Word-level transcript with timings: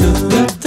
Kā 0.00 0.59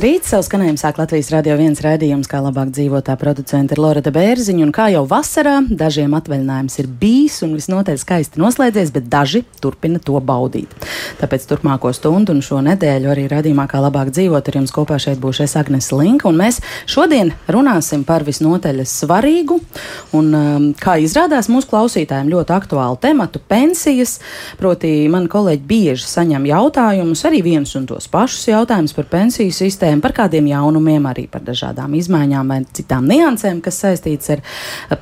rīts! 0.00 0.30
Savu 0.30 0.44
skanējumu 0.46 0.78
sāk 0.80 0.98
Latvijas 1.00 1.28
radio 1.32 1.56
viens 1.58 1.80
raidījums, 1.82 2.28
kā 2.30 2.38
labāk 2.40 2.70
dzīvotā 2.72 3.16
producenta 3.20 3.74
ir 3.74 3.80
Loreta 3.82 4.12
Bērziņa. 4.14 4.62
Un 4.62 4.70
kā 4.72 4.86
jau 4.92 5.02
vasarā, 5.08 5.56
dažiem 5.66 6.14
atvaļinājums 6.16 6.76
ir 6.80 6.88
bijis 7.00 7.40
un 7.44 7.56
visnotaļ 7.58 7.98
skaisti 8.00 8.40
noslēdzies, 8.40 8.92
bet 8.94 9.08
daži 9.10 9.42
turpina 9.60 9.98
to 10.00 10.16
baudīt. 10.24 10.70
Tāpēc 11.18 11.44
turpmāko 11.50 11.90
stundu 11.96 12.36
un 12.36 12.40
šo 12.44 12.60
nedēļu 12.64 13.10
arī 13.12 13.26
raidījumā, 13.32 13.66
kā 13.68 13.82
labāk 13.82 14.12
dzīvot, 14.14 14.48
ar 14.48 14.58
jums 14.60 14.74
kopā 14.76 15.00
šeit 15.02 15.20
būs 15.20 15.42
es 15.44 15.56
Agnes 15.58 15.90
Linka. 15.92 16.30
Un 16.30 16.38
mēs 16.40 16.62
šodien 16.88 17.34
runāsim 17.50 18.06
par 18.08 18.24
visnotaļ 18.28 18.84
svarīgu 18.88 19.58
un, 20.16 20.30
um, 20.30 20.70
kā 20.80 20.96
izrādās, 21.02 21.50
mūsu 21.52 21.72
klausītājiem 21.74 22.30
ļoti 22.36 22.56
aktuālu 22.56 23.00
tematu- 23.02 23.42
pensijas. 23.52 24.20
Proti, 24.56 25.08
mani 25.10 25.28
kolēģi 25.28 25.66
bieži 25.66 26.06
saņem 26.06 26.46
jautājumus, 26.54 27.26
arī 27.26 27.42
viens 27.42 27.74
un 27.76 27.90
tos 27.90 28.06
pašus 28.06 28.46
jautājumus 28.54 28.94
par 28.94 29.10
pensiju 29.10 29.50
sistēmu 29.50 29.89
sistēmu, 29.90 30.02
par 30.02 30.12
kādiem 30.14 30.46
jaunumiem, 30.50 31.06
arī 31.06 31.26
par 31.28 31.42
dažādām 31.42 31.94
izmaiņām 31.98 32.48
vai 32.48 32.64
citām 32.72 33.06
niansēm, 33.08 33.60
kas 33.60 33.80
saistīts 33.82 34.30
ar 34.30 34.40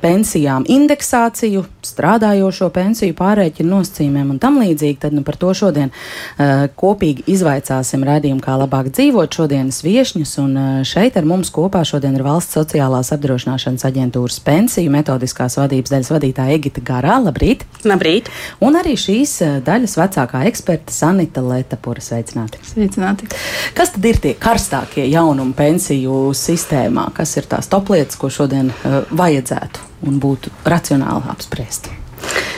pensijām, 0.01 0.65
indeksāciju, 0.67 1.65
strādājošo 1.85 2.69
pensiju 2.73 3.13
pārreķinu 3.13 3.69
nosacījumiem 3.69 4.31
un 4.33 4.39
tam 4.39 4.59
līdzīgi. 4.59 4.99
Tad 4.99 5.13
nu, 5.13 5.23
par 5.23 5.37
to 5.37 5.53
šodien 5.53 5.91
uh, 5.91 6.67
kopīgi 6.75 7.27
izvaicāsim 7.29 8.03
redzējumu, 8.03 8.41
kā 8.41 8.57
labāk 8.57 8.89
dzīvot 8.91 9.33
šodienas 9.33 9.81
viešņus. 9.85 10.33
Un 10.41 10.57
uh, 10.57 10.81
šeit 10.83 11.17
ar 11.17 11.27
mums 11.27 11.51
kopā 11.53 11.83
šodien 11.85 12.15
ir 12.17 12.25
valsts 12.25 12.57
sociālās 12.57 13.13
apdrošināšanas 13.15 13.85
aģentūras 13.89 14.39
pensiju 14.45 14.93
metodiskās 14.93 15.57
vadības 15.59 15.93
daļas 15.93 16.13
vadītāja 16.15 16.57
Egita 16.57 16.83
Garā. 16.85 17.19
Labrīt! 17.23 17.65
Labrīt! 17.87 18.31
Un 18.65 18.79
arī 18.79 18.95
šīs 18.99 19.37
daļas 19.65 19.97
vecākā 19.99 20.43
eksperta 20.49 20.93
Sanita 20.93 21.43
Letapura. 21.45 22.03
Sveicināti! 22.03 22.61
Sveicināti! 22.73 23.29
Kas 23.77 23.95
tad 23.95 24.05
ir 24.09 24.21
tie 24.23 24.35
karstie? 24.39 24.78
Karstākie 24.79 25.09
jaunumi 25.11 25.53
pensiju 25.53 26.31
sistēmā? 26.33 27.11
Kas 27.13 27.37
ir 27.37 27.47
tās 27.47 27.67
toplietas, 27.67 28.17
ko 28.17 28.29
šodien 28.29 28.71
uh, 28.71 29.03
vajadzētu 29.11 30.07
un 30.07 30.19
būtu 30.19 30.51
racionāli 30.65 31.29
apspriest? 31.29 31.89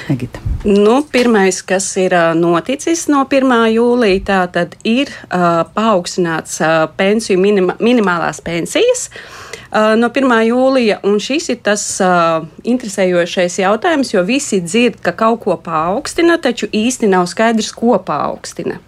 Egita. 0.10 0.40
Nu, 0.66 1.04
pirmais, 1.04 1.62
kas 1.64 1.86
ir 1.98 2.14
uh, 2.14 2.34
noticis 2.36 3.08
no 3.08 3.26
1. 3.26 3.74
jūlija, 3.74 4.24
tā 4.26 4.42
tad 4.52 4.76
ir 4.84 5.10
uh, 5.10 5.64
paaugstināts 5.74 6.60
uh, 6.62 6.90
pensiju 6.98 7.40
minima, 7.40 7.78
minimālās 7.80 8.42
pensijas. 8.42 9.10
Uh, 9.10 9.41
no 9.72 10.10
1. 10.12 10.34
jūlija, 10.50 11.00
un 11.08 11.20
šis 11.24 11.50
ir 11.54 11.60
tas 11.64 11.84
uh, 12.04 12.46
interesējošais 12.68 13.60
jautājums, 13.62 14.14
jo 14.14 14.24
visi 14.28 14.62
dzird, 14.64 15.00
ka 15.04 15.14
kaut 15.18 15.44
ko 15.46 15.58
paaugstina, 15.64 16.40
taču 16.42 16.68
īsti 16.68 17.10
nav 17.12 17.30
skaidrs, 17.32 17.72
ko 17.76 17.96
paaugstina. 18.06 18.80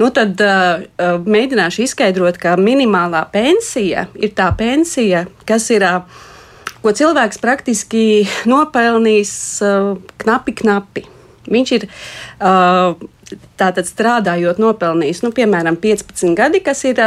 Nu, 0.00 0.10
tad 0.14 0.40
uh, 0.44 0.82
mēģināšu 1.24 1.86
izskaidrot, 1.86 2.40
ka 2.40 2.56
minimālā 2.60 3.26
pensija 3.32 4.08
ir 4.14 4.34
tā 4.36 4.50
pensija, 4.58 5.26
kas 5.48 5.70
ir. 5.74 5.86
Uh, 5.86 6.26
ko 6.80 6.92
cilvēks 6.96 7.40
praktiski 7.42 8.04
nopelnījis 8.48 9.32
uh, 9.64 9.94
knapi, 10.22 10.56
knapi. 10.62 11.06
Viņš 11.50 11.72
ir 11.76 11.86
uh, 11.88 12.94
tātad 13.60 13.88
strādājot, 13.88 14.60
nopelnījis, 14.62 15.22
nu, 15.24 15.30
piemēram, 15.36 15.76
15 15.80 16.34
gadi, 16.38 16.62
kas 16.64 16.82
ir 16.88 17.00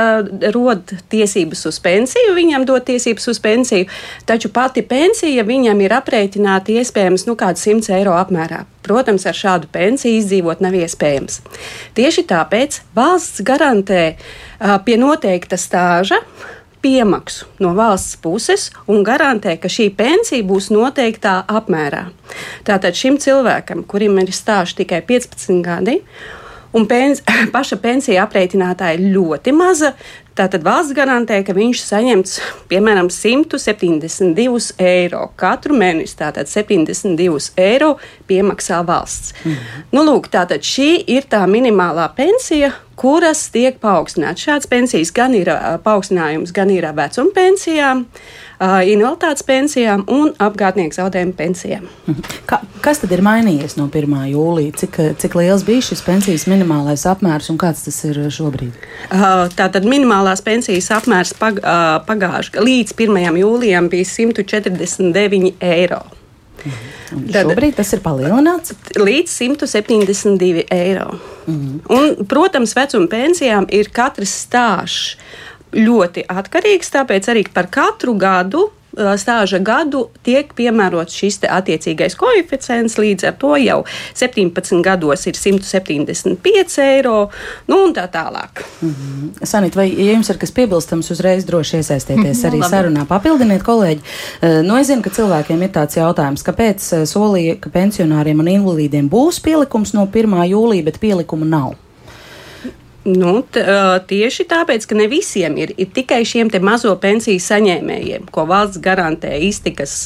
rod 0.55 0.93
tiesības 1.13 1.65
uz 1.69 1.79
pensiju, 1.83 2.35
viņam 2.37 2.67
dod 2.69 2.85
tiesības 2.87 3.29
uz 3.33 3.41
pensiju, 3.43 3.89
taču 4.29 4.51
pati 4.53 4.85
pensija 4.87 5.45
viņam 5.47 5.81
ir 5.83 5.95
aprēķināta 5.99 6.77
iespējams 6.79 7.27
nu, 7.29 7.37
kāds 7.39 7.65
100 7.67 7.93
eiro 7.99 8.15
apmērā. 8.19 8.63
Protams, 8.83 9.23
ar 9.29 9.37
šādu 9.37 9.69
pensiju 9.71 10.19
izdzīvot 10.19 10.63
nav 10.63 10.75
iespējams. 10.75 11.39
Tieši 11.95 12.25
tāpēc 12.27 12.81
valsts 12.95 13.43
garantē 13.47 14.03
pie 14.83 14.97
noteikta 14.99 15.59
stāža 15.59 16.19
piemaksu 16.83 17.47
no 17.63 17.73
valsts 17.77 18.19
puses 18.21 18.69
un 18.91 19.03
garantē, 19.07 19.55
ka 19.61 19.71
šī 19.71 19.89
pensija 19.97 20.45
būs 20.45 20.69
noteiktā 20.73 21.39
apmērā. 21.47 22.05
Tātad 22.67 22.97
šim 22.99 23.19
cilvēkam, 23.23 23.85
kurim 23.87 24.19
ir 24.21 24.33
stāsts 24.35 24.77
tikai 24.79 25.01
15 25.07 25.63
gadi, 25.65 25.99
un 26.73 26.87
pens, 26.89 27.23
paša 27.55 27.79
pensija 27.83 28.27
aprēķinātā 28.27 28.93
ir 28.97 29.07
ļoti 29.15 29.55
maza, 29.55 29.93
Tātad 30.33 30.63
valsts 30.65 30.95
garantē, 30.97 31.43
ka 31.45 31.53
viņš 31.53 31.81
saņems 31.85 32.31
piemēram 32.71 33.11
172 33.13 34.73
eiro 34.81 35.27
katru 35.37 35.77
mēnesi. 35.77 36.17
Tātad 36.17 36.49
72 36.49 37.51
eiro 37.61 37.95
piemaksā 38.29 38.81
valsts. 38.87 39.35
Mm 39.43 39.83
nu, 39.93 40.01
lūk, 40.07 40.29
tātad 40.33 40.65
šī 40.65 41.03
ir 41.07 41.27
tā 41.29 41.43
minimālā 41.49 42.07
pensija, 42.17 42.71
kuras 42.99 43.45
tiek 43.53 43.77
paaugstināts. 43.83 44.41
Šāds 44.41 44.69
pensijas 44.69 45.11
gan 45.13 45.35
ir 45.37 45.51
paaugstinājums, 45.85 46.53
gan 46.55 46.71
ir 46.73 46.87
vecuma 46.97 47.33
pensijām, 47.35 48.05
invaliditātes 48.63 49.43
pensijām 49.47 50.03
un 50.11 50.31
apgādnieku 50.41 50.95
zaudējumu 50.95 51.35
pensijām. 51.37 51.87
Ka, 52.49 52.61
kas 52.83 53.01
tad 53.01 53.11
ir 53.11 53.23
mainījies 53.25 53.77
no 53.79 53.89
1. 53.89 54.15
jūlija? 54.31 54.75
Cik, 54.83 54.99
cik 55.19 55.37
liels 55.39 55.65
bija 55.67 55.83
šis 55.89 56.03
pensijas 56.05 56.47
minimālais 56.47 57.05
apmērs 57.09 57.51
un 57.53 57.59
kāds 57.61 57.83
tas 57.87 57.99
ir 58.07 58.19
šobrīd? 58.33 58.73
Tātad 59.57 59.87
minimālās 59.87 60.43
pensijas 60.45 60.91
apmērs 60.95 61.35
pag, 61.39 61.59
pagājuši 62.07 62.63
līdz 62.63 62.97
1. 62.97 63.39
jūlijam 63.43 63.89
bija 63.91 64.09
149 64.09 65.55
eiro. 65.59 66.03
Mhm. 66.63 67.27
Tad, 67.33 67.49
šobrīd 67.49 67.75
tas 67.77 67.91
ir 67.93 68.01
palielināts 68.03 68.73
līdz 68.95 69.31
172 69.35 70.63
eiro. 70.71 71.19
Mhm. 71.45 71.81
Un, 71.91 72.25
protams, 72.29 72.75
vecuma 72.77 73.09
pensijām 73.11 73.67
ir 73.69 73.91
katrs 73.93 74.47
stāsts 74.47 75.17
ļoti 75.73 76.27
atkarīgs, 76.29 76.93
tāpēc 76.93 77.29
arī 77.33 77.45
par 77.53 77.69
katru 77.73 78.15
gadu 78.19 78.69
stāža 78.93 79.59
gadu 79.63 80.07
tiek 80.25 80.51
piemērots 80.55 81.15
šis 81.17 81.39
attiecīgais 81.49 82.15
koeficients. 82.19 82.97
Līdz 83.01 83.27
ar 83.29 83.35
to 83.41 83.55
jau 83.57 83.79
17 84.13 84.81
gados 84.85 85.25
ir 85.27 85.37
175 85.37 86.77
eiro, 86.83 87.29
nu 87.67 87.79
un 87.87 87.93
tā 87.93 88.07
tālāk. 88.11 88.63
Mm 88.81 88.93
-hmm. 88.93 89.45
Sanīt, 89.45 89.75
vai 89.75 89.89
ja 89.89 90.13
jums 90.13 90.29
ir 90.29 90.37
kas 90.37 90.51
piebilstams, 90.51 91.11
uzreiz 91.11 91.45
droši 91.45 91.77
iesaistieties 91.77 92.43
arī 92.47 92.61
sarunā. 92.69 93.05
Papildiniet, 93.05 93.63
kolēģi. 93.63 94.01
Nu, 94.63 94.77
es 94.77 94.87
zinu, 94.87 95.01
ka 95.01 95.09
cilvēkiem 95.09 95.61
ir 95.63 95.69
tāds 95.69 95.97
jautājums, 95.97 96.43
kāpēc 96.43 97.05
solīja, 97.05 97.59
ka 97.59 97.69
pensionāriem 97.69 98.39
un 98.39 98.47
invalīdiem 98.47 99.09
būs 99.09 99.41
pielikums 99.41 99.93
no 99.93 100.07
1. 100.13 100.45
jūlija, 100.47 100.83
bet 100.83 100.99
pielikumu 100.99 101.45
nav. 101.45 101.73
Nu, 103.03 103.41
t, 103.43 103.59
tieši 104.07 104.45
tāpēc, 104.47 104.85
ka 104.87 104.95
ne 104.95 105.09
visiem 105.11 105.57
ir, 105.59 105.73
ir 105.75 105.89
tikai 105.91 106.21
šiem 106.27 106.51
mazo 106.63 106.93
pensiju 106.95 107.41
saņēmējiem, 107.43 108.29
ko 108.31 108.45
valsts 108.47 108.79
garantē 108.83 109.35
iztikas, 109.43 109.97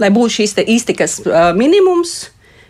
lai 0.00 0.08
būtu 0.14 0.38
šis 0.38 0.56
iztikas 0.64 1.18
minimums 1.58 2.16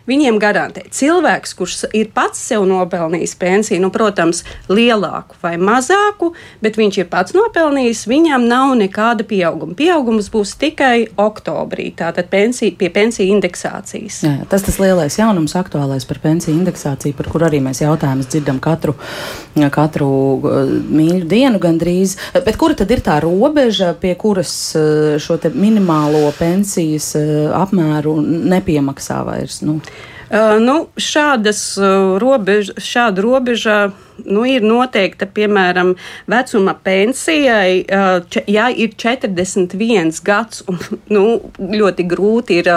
viņiem 0.07 0.39
garantē. 0.41 0.85
Cilvēks, 0.93 1.53
kurš 1.57 1.77
ir 1.97 2.09
pats 2.15 2.39
sev 2.49 2.65
nopelnījis 2.69 3.35
pensiju, 3.39 3.81
nu, 3.83 3.91
protams, 3.93 4.43
lielāku 4.71 5.37
vai 5.43 5.55
mazāku, 5.59 6.31
bet 6.63 6.79
viņš 6.79 7.01
ir 7.01 7.09
pats 7.11 7.35
nopelnījis, 7.37 8.05
viņam 8.09 8.47
nav 8.47 8.75
nekāda 8.79 9.27
pieauguma. 9.27 9.75
Pieaugums 9.77 10.31
būs 10.33 10.55
tikai 10.59 11.09
oktobrī, 11.19 11.89
tātad 11.97 12.31
pensija, 12.31 12.75
pie 12.77 12.89
pensiju 12.93 13.35
indeksācijas. 13.37 14.21
Jā, 14.25 14.35
tas 14.49 14.65
tas 14.65 14.79
lielais 14.81 15.19
jaunums, 15.19 15.55
aktuālais 15.59 16.07
par 16.07 16.21
pensiju 16.23 16.55
indeksāciju, 16.55 17.17
par 17.17 17.31
kur 17.31 17.47
arī 17.47 17.61
mēs 17.63 17.83
jautājumus 17.83 18.31
dzirdam 18.31 18.61
katru, 18.63 18.95
katru 19.73 20.09
uh, 20.37 20.71
mīļu 20.71 21.27
dienu 21.29 21.61
gandrīz. 21.61 22.17
Bet 22.33 22.59
kura 22.59 22.77
tad 22.77 22.91
ir 22.93 23.03
tā 23.05 23.19
robeža, 23.23 23.93
pie 23.99 24.13
kuras 24.19 24.53
uh, 24.77 25.17
šo 25.21 25.39
minimālo 25.53 26.29
pensijas 26.37 27.13
uh, 27.19 27.51
apmēru 27.57 28.17
nepiemaksā 28.23 29.21
vairs? 29.27 29.61
Nu? 29.65 29.79
Uh, 30.27 30.57
nu, 30.59 30.75
šādas, 30.99 31.61
robež, 32.19 32.73
šāda 32.83 33.23
robeža 33.23 33.77
nu, 34.25 34.43
ir 34.47 34.65
noteikta 34.65 35.27
piemēram 35.29 35.93
vecuma 36.29 36.73
pensijai. 36.83 37.85
Ja 38.49 38.67
ir 38.71 38.95
41 38.97 40.19
gads, 40.25 40.63
un 40.67 40.79
nu, 41.13 41.23
ļoti 41.57 42.07
grūti 42.09 42.59
ir 42.61 42.71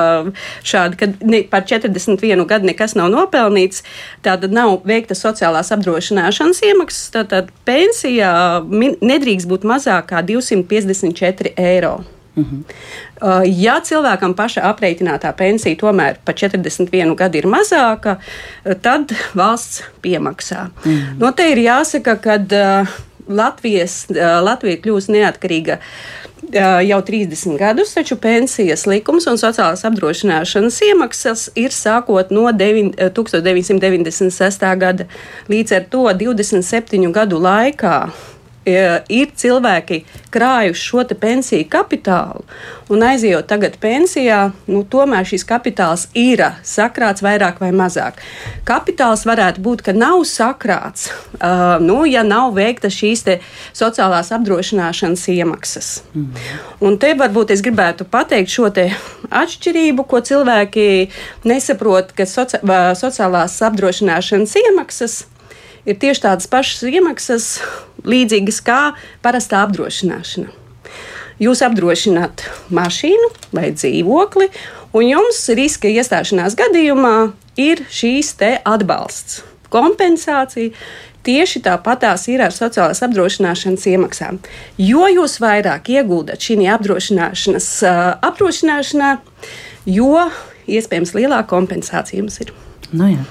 šādi, 0.66 1.00
kad 1.00 1.24
ne, 1.24 1.42
par 1.50 1.66
41 1.68 2.46
gadu 2.50 2.70
nekas 2.70 2.96
nav 2.98 3.10
nopelnīts, 3.14 3.84
tāda 4.26 4.50
nav 4.52 4.80
veikta 4.88 5.16
sociālās 5.18 5.72
apdrošināšanas 5.74 6.62
iemaksas, 6.70 7.10
tad 7.16 7.52
pensija 7.68 8.32
min, 8.68 8.96
nedrīkst 9.00 9.50
būt 9.50 9.68
mazākā 9.68 10.24
254 10.28 11.56
eiro. 11.58 12.00
Mm 12.36 12.44
-hmm. 12.44 13.44
Ja 13.46 13.80
cilvēkam 13.84 14.34
paša 14.34 14.60
aprēķinātā 14.60 15.32
pensija 15.36 15.76
tomēr 15.76 16.16
par 16.24 16.34
41 16.34 17.14
gadu 17.14 17.38
ir 17.38 17.46
mazāka, 17.46 18.16
tad 18.82 19.12
valsts 19.34 19.82
piemaksā. 20.02 20.66
-hmm. 20.84 21.18
no 21.18 21.32
te 21.32 21.50
ir 21.52 21.58
jāsaka, 21.58 22.16
ka 22.16 22.38
Latvijas, 23.28 24.06
Latvija 24.42 24.76
kļūs 24.76 25.08
neatkarīga 25.08 25.78
jau 26.82 27.02
30 27.02 27.58
gadus, 27.58 27.94
taču 27.94 28.16
pensijas 28.16 28.86
likums 28.86 29.26
un 29.26 29.38
sociālās 29.38 29.84
apdrošināšanas 29.86 30.80
iemaksas 30.88 31.50
ir 31.54 31.70
sākot 31.70 32.32
no 32.34 32.50
9, 32.52 32.96
1996. 33.14 34.76
gada. 34.76 35.06
Līdz 35.48 35.76
ar 35.76 35.86
to 35.90 36.02
27 36.24 37.12
gadu 37.12 37.38
laikā 37.38 38.10
ir 38.72 39.32
cilvēki 39.36 40.04
krājuši 40.34 40.86
šo 40.90 41.04
pensiju 41.20 41.68
kapitālu 41.70 42.44
un 42.90 43.04
aizejot 43.06 43.46
tagad 43.46 43.76
pensijā, 43.80 44.50
nu, 44.70 44.82
tomēr 44.90 45.26
šis 45.28 45.44
kapitāls 45.46 46.08
ir 46.18 46.42
sakrāts 46.66 47.22
vairāk 47.22 47.60
vai 47.62 47.70
mazāk. 47.76 48.18
Kapitāls 48.66 49.22
varētu 49.28 49.62
būt, 49.62 49.84
ka 49.86 49.94
nav 49.94 50.24
sakrāts, 50.28 51.10
uh, 51.38 51.78
nu, 51.82 52.02
ja 52.10 52.24
nav 52.26 52.56
veikta 52.58 52.90
šīs 52.90 53.22
sociālās 53.76 54.32
apdrošināšanas 54.34 55.26
iemaksas. 55.30 55.90
Mm. 56.14 56.30
Un 56.82 56.98
te 56.98 57.12
varbūt 57.18 57.54
es 57.54 57.62
gribētu 57.62 58.06
pateikt 58.10 58.50
šo 58.50 58.70
atšķirību, 58.70 60.06
ko 60.08 60.20
cilvēki 60.24 60.86
nesaprot, 61.46 62.14
ka 62.16 62.26
soci 62.26 62.60
sociālās 63.00 63.58
apdrošināšanas 63.66 64.56
iemaksas 64.64 65.20
ir 65.90 65.98
tieši 66.00 66.24
tādas 66.24 66.48
pašas 66.50 66.86
iemaksas, 66.88 67.50
līdzīgas 68.06 68.62
kā 68.64 68.80
parastā 69.24 69.64
apdrošināšana. 69.66 70.50
Jūs 71.40 71.62
apdrošināt 71.64 72.44
mašīnu 72.76 73.30
vai 73.56 73.70
dzīvokli, 73.72 74.50
un 74.92 75.06
jums 75.08 75.46
riska 75.56 75.88
iestāšanās 75.88 76.56
gadījumā 76.58 77.14
ir 77.60 77.86
šīs 77.88 78.34
atbalsts, 78.68 79.40
kompensācija. 79.72 80.74
Tieši 81.20 81.60
tāpatās 81.66 82.22
ir 82.32 82.40
ar 82.40 82.52
sociālās 82.52 83.02
apdrošināšanas 83.04 83.82
iemaksām. 83.90 84.38
Jo 84.80 85.04
jūs 85.12 85.36
vairāk 85.42 85.90
iegūdat 85.92 86.40
šī 86.40 86.56
apdrošināšanas 86.72 87.68
uh, 87.84 87.98
apdrošināšanā, 88.24 89.10
jo 89.84 90.24
iespējams 90.64 91.12
lielāka 91.18 91.50
kompensācija 91.52 92.22
jums 92.22 92.40
ir. 92.40 92.54
Nu, 92.96 93.10
jā. 93.12 93.26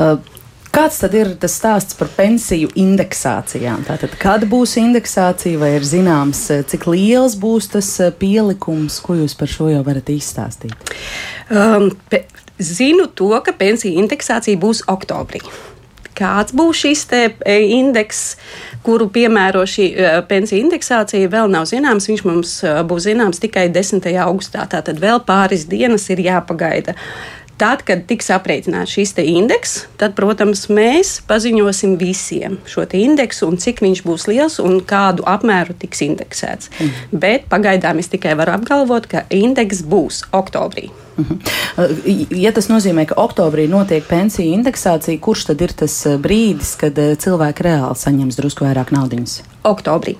uh, 0.00 0.39
Kāds 0.70 1.00
tad 1.02 1.14
ir 1.18 1.32
tas 1.42 1.56
stāsts 1.58 1.96
par 1.98 2.10
pensiju 2.14 2.70
indeksācijām? 2.78 3.82
Tātad, 3.88 4.12
kad 4.22 4.44
būs 4.50 4.76
indeksācija, 4.78 5.58
vai 5.58 5.72
ir 5.80 5.86
zināms, 5.86 6.44
eh, 6.54 6.62
cik 6.62 6.86
liels 6.86 7.34
būs 7.34 7.72
tas 7.72 7.88
eh, 7.98 8.12
pielikums, 8.14 9.00
ko 9.02 9.18
jūs 9.18 9.34
par 9.38 9.50
šo 9.50 9.66
jau 9.72 9.82
varat 9.86 10.12
izstāstīt? 10.14 10.94
Um, 11.50 11.90
zinu 12.62 13.08
to, 13.18 13.32
ka 13.42 13.56
pensiju 13.58 13.98
indeksācija 13.98 14.60
būs 14.62 14.84
oktobrī. 14.86 15.42
Kāds 16.20 16.52
būs 16.52 16.82
šis 16.82 17.06
e, 17.16 17.22
indeks, 17.78 18.36
kuru 18.84 19.06
piemēro 19.12 19.62
šī 19.64 19.86
e, 19.88 20.10
pensiju 20.28 20.66
indeksācija, 20.66 21.30
vēl 21.32 21.48
nav 21.48 21.64
zināms. 21.70 22.10
Viņš 22.10 22.24
mums 22.28 22.52
e, 22.60 22.74
būs 22.84 23.06
zināms 23.06 23.40
tikai 23.40 23.70
10. 23.72 24.04
augustā. 24.20 24.66
Tātad 24.68 25.00
vēl 25.00 25.22
pāris 25.24 25.64
dienas 25.70 26.04
ir 26.12 26.20
jāpagaida. 26.26 26.96
Tad, 27.60 27.82
kad 27.84 28.06
tiks 28.08 28.30
aprēķināts 28.32 28.94
šis 28.96 29.10
indeks, 29.20 29.74
tad, 30.00 30.14
protams, 30.16 30.62
mēs 30.72 31.18
paziņosim 31.28 31.98
visiem 32.00 32.56
šo 32.64 32.86
indeksu 32.96 33.50
un 33.50 33.60
cik 33.60 33.82
viņš 33.84 34.00
būs 34.06 34.24
liels 34.30 34.56
un 34.64 34.78
kādu 34.80 35.26
apmēru 35.28 35.76
tiks 35.76 36.00
indeksēts. 36.06 36.70
Mm. 36.80 36.94
Bet 37.20 37.44
pagaidām 37.52 38.00
es 38.00 38.08
tikai 38.08 38.32
varu 38.40 38.56
apgalvot, 38.56 39.10
ka 39.12 39.26
indeks 39.28 39.84
būs 39.84 40.24
oktobrī. 40.32 40.88
Mm 41.18 41.26
-hmm. 41.28 42.26
Ja 42.40 42.52
tas 42.52 42.68
nozīmē, 42.68 43.04
ka 43.06 43.14
oktobrī 43.14 43.68
notiek 43.68 44.08
pensiju 44.08 44.54
indeksācija, 44.54 45.20
kurš 45.20 45.44
tad 45.44 45.60
ir 45.60 45.72
tas 45.72 46.06
uh, 46.06 46.16
brīdis, 46.16 46.76
kad 46.80 46.98
uh, 46.98 47.16
cilvēki 47.16 47.62
reāli 47.62 47.96
saņems 47.96 48.36
drusku 48.36 48.64
vairāk 48.64 48.90
naudas? 48.90 49.42
Oktobrī. 49.64 50.16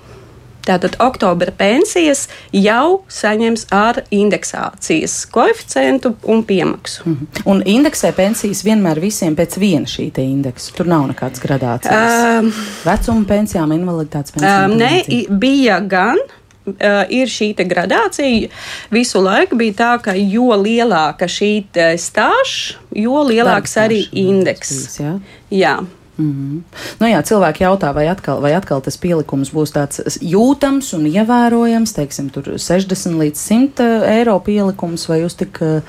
Tātad 0.65 0.95
oktobra 1.01 1.51
pensijas 1.57 2.27
jau 2.53 3.01
saņems 3.09 3.65
ar 3.73 4.03
indeksācijas 4.13 5.15
koeficientu 5.33 6.13
un 6.23 6.43
piemaksu. 6.45 7.01
Mm 7.05 7.15
-hmm. 7.15 7.41
Un 7.45 7.63
indeksē 7.65 8.11
pensijas 8.11 8.63
vienmēr 8.63 8.99
visiem 8.99 9.35
pēc 9.35 9.57
viena 9.59 9.85
šī 9.85 10.11
indeksa. 10.21 10.71
Tur 10.75 10.87
nav 10.87 11.07
nekādas 11.07 11.41
gradācijas. 11.41 12.39
Um, 12.39 12.53
Vecuma 12.85 13.25
pensijām, 13.27 13.71
invaliditātes 13.71 14.31
pensijām. 14.31 14.71
Um, 14.71 14.77
nē, 14.77 15.25
bija 15.29 15.79
gan. 15.79 16.17
Uh, 16.65 17.09
ir 17.09 17.27
šī 17.27 17.55
gradācija. 17.67 18.47
Visu 18.91 19.21
laiku 19.21 19.55
bija 19.55 19.73
tā, 19.73 20.01
ka 20.01 20.13
jo 20.13 20.53
lielāka 20.61 21.25
šī 21.25 21.65
stāža, 21.97 22.77
jo 22.95 23.23
lielāks 23.23 23.77
arī 23.77 24.05
indeks. 24.11 24.99
Jā. 24.99 25.19
jā. 25.49 25.79
Mm 26.21 26.31
-hmm. 26.31 26.77
nu, 26.99 27.07
jā, 27.07 27.21
cilvēki 27.25 27.63
jautā, 27.63 27.93
vai 27.93 28.07
atkal, 28.07 28.41
vai 28.41 28.53
atkal 28.53 28.81
tas 28.81 28.97
pielikums 28.97 29.49
būs 29.53 29.73
tāds 29.73 30.17
jūtams 30.21 30.93
un 30.93 31.07
ievērojams, 31.09 31.93
teiksim, 31.93 32.29
60 32.29 33.17
līdz 33.21 33.39
100 33.39 33.87
eiro 34.05 34.39
pielikums, 34.39 35.07
vai 35.09 35.21
jūs 35.21 35.37
tik 35.37 35.57
eh, 35.61 35.81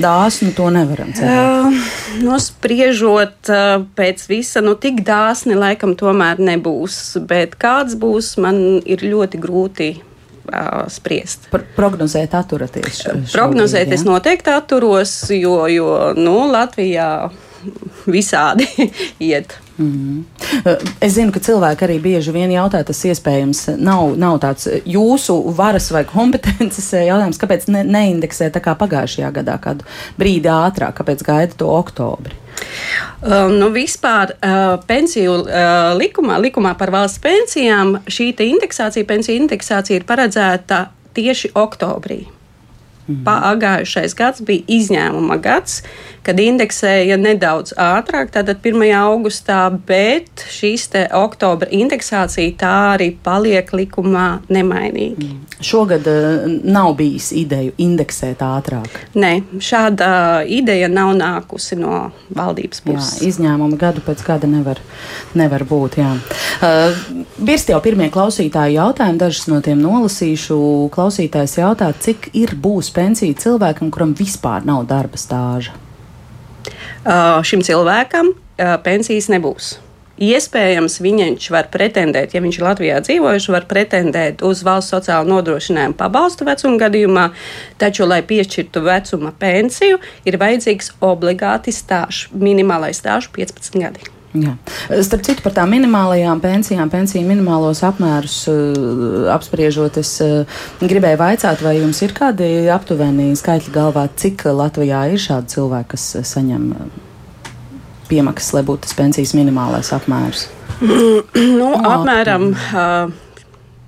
dāsni 0.00 0.54
to 0.56 0.70
nevaram 0.70 1.12
cerēt? 1.12 1.66
Uh, 1.66 1.72
nospriežot 2.22 3.52
uh, 3.52 3.84
pēc 3.96 4.28
visa, 4.28 4.60
nu 4.60 4.74
tik 4.74 5.04
dāsni 5.04 5.54
laikam 5.54 5.96
tomēr 5.96 6.38
nebūs, 6.38 7.18
bet 7.28 7.56
kāds 7.60 7.94
būs, 7.94 8.36
man 8.40 8.80
ir 8.84 9.04
ļoti 9.04 9.40
grūti 9.40 9.90
spriest. 10.88 11.48
Par 11.50 11.64
prognozēt, 11.76 12.34
atturaties. 12.34 13.02
Prognozēt, 13.32 13.92
es 13.92 14.04
noteikti 14.06 14.50
atturos, 14.50 15.30
jo, 15.30 15.66
jo 15.66 16.14
nu, 16.16 16.36
Latvijā 16.52 17.30
visādi 18.06 18.66
iet. 19.30 19.56
Mm. 19.76 20.22
Es 21.04 21.16
zinu, 21.18 21.32
ka 21.34 21.40
cilvēki 21.44 21.84
arī 21.84 21.98
bieži 22.00 22.32
vien 22.32 22.52
jautā, 22.54 22.80
tas 22.86 23.02
iespējams 23.04 23.66
nav, 23.76 24.14
nav 24.16 24.38
tāds 24.40 24.70
jūsu 24.88 25.36
varas 25.56 25.90
vai 25.92 26.06
kompetences 26.08 26.88
jautājums, 26.96 27.40
kāpēc 27.42 27.68
ne, 27.74 27.84
neindeksē 27.84 28.48
tā 28.54 28.62
kā 28.64 28.76
pagājušajā 28.78 29.32
gadā, 29.36 29.58
kādu 29.62 29.84
brīdi 30.20 30.48
ātrāk, 30.52 30.96
kāpēc 31.00 31.24
gaida 31.26 31.60
to 31.60 31.68
oktobri. 31.76 32.38
Um, 33.20 33.58
nu, 33.60 33.68
vispār 33.74 34.32
uh, 34.36 34.78
pensiju 34.88 35.42
uh, 35.42 35.92
likumā, 35.98 36.38
likumā 36.40 36.72
par 36.80 36.92
valsts 36.94 37.20
pensijām, 37.20 37.98
šī 38.08 38.30
indeksācija, 38.46 39.08
pensiju 39.08 39.42
indeksācija 39.42 40.00
ir 40.00 40.08
paredzēta 40.08 40.86
tieši 41.16 41.52
oktobrī. 41.56 42.22
Pagājušais 43.06 44.14
gads 44.18 44.42
bija 44.46 44.64
izņēmuma 44.66 45.38
gads, 45.42 45.82
kad 46.26 46.40
indeksēja 46.42 47.14
nedaudz 47.20 47.76
ātrāk, 47.78 48.32
tātad 48.34 48.58
1. 48.58 48.82
augustā, 48.98 49.60
bet 49.86 50.42
šīs 50.50 50.88
oktobra 51.14 51.68
indeksācija 51.70 52.56
tā 52.58 52.74
arī 52.96 53.12
paliek 53.22 53.70
likumā 53.70 54.26
nemainīgi. 54.50 55.28
Mm. 55.28 55.60
Šogad 55.62 56.08
uh, 56.10 56.48
nav 56.66 56.96
bijis 56.98 57.30
ideju 57.32 57.76
indeksēt 57.80 58.42
ātrāk. 58.44 58.98
Nē, 59.14 59.32
šāda 59.62 60.42
ideja 60.42 60.90
nav 60.92 61.14
nākusi 61.16 61.78
no 61.78 62.10
valdības 62.34 62.82
puses. 62.84 63.20
Jā, 63.22 63.30
izņēmuma 63.30 63.78
gadu 63.80 64.02
pēc 64.04 64.24
gada 64.26 64.50
nevar, 64.50 64.82
nevar 65.38 65.64
būt. 65.68 66.00
Jā. 66.02 66.10
Uh, 66.58 67.24
Birsti 67.36 67.74
jau 67.74 67.80
pirmie 67.84 68.10
klausītāji 68.12 68.78
jautājumi, 68.80 69.20
dažus 69.20 69.46
no 69.50 69.62
tiem 69.64 69.80
nolasīšu. 69.84 70.58
Klausītājs 70.94 71.58
jautā, 71.60 71.92
cik 72.00 72.30
ir 72.36 72.56
būs 72.60 72.90
pensija 72.96 73.36
cilvēkam, 73.46 73.92
kuram 73.92 74.14
vispār 74.16 74.64
nav 74.66 74.86
darba 74.88 75.20
stāža? 75.20 75.76
Uh, 77.06 77.42
šim 77.46 77.62
cilvēkam 77.66 78.32
uh, 78.32 78.76
pensijas 78.82 79.28
nebūs. 79.30 79.76
Iespējams, 80.16 80.96
viņš 81.04 81.50
var 81.52 81.66
pretendēt, 81.68 82.32
ja 82.32 82.40
viņš 82.40 82.56
ir 82.56 82.64
Latvijā 82.64 83.00
dzīvojis, 83.04 83.50
var 83.52 83.66
pretendēt 83.68 84.40
uz 84.48 84.62
valsts 84.64 84.94
sociālo 84.94 85.28
nodrošinājumu 85.28 85.98
pabalstu 85.98 86.48
vecuma 86.48 86.80
gadījumā, 86.86 87.26
taču, 87.76 88.08
lai 88.08 88.22
piešķirtu 88.24 88.80
vecuma 88.88 89.34
pensiju, 89.36 90.00
ir 90.24 90.40
vajadzīgs 90.40 90.94
obligāti 91.04 91.76
stāžs, 91.76 92.30
minimālais 92.32 93.04
stāžs 93.04 93.28
15 93.36 93.76
gadi. 93.82 94.15
Jā. 94.36 94.54
Starp 95.06 95.24
citu, 95.26 95.42
par 95.44 95.54
tām 95.56 95.72
minimālajām 95.74 96.40
pensijām, 96.42 96.90
pensiju 96.92 97.26
minimālos 97.28 97.82
apmērus 97.86 98.38
uh, 98.52 99.28
apspriežot, 99.34 99.98
es 100.02 100.12
uh, 100.24 100.62
gribēju 100.82 101.20
vaicāt, 101.22 101.64
vai 101.64 101.76
jums 101.78 102.02
ir 102.04 102.14
kādi 102.16 102.50
aptuveni 102.72 103.32
skaitļi 103.38 103.74
galvā, 103.74 104.06
cik 104.20 104.46
Latvijā 104.52 105.06
ir 105.12 105.22
šādi 105.22 105.56
cilvēki, 105.56 105.92
kas 105.94 106.08
saņem 106.34 106.72
piemaksas, 108.10 108.52
lai 108.56 108.64
būtu 108.66 108.86
tas 108.86 108.96
pensijas 108.98 109.34
minimālais 109.38 109.92
apmērs? 109.96 110.48
nu, 111.60 111.70
apmēram. 111.80 112.50
Uh, 112.70 113.25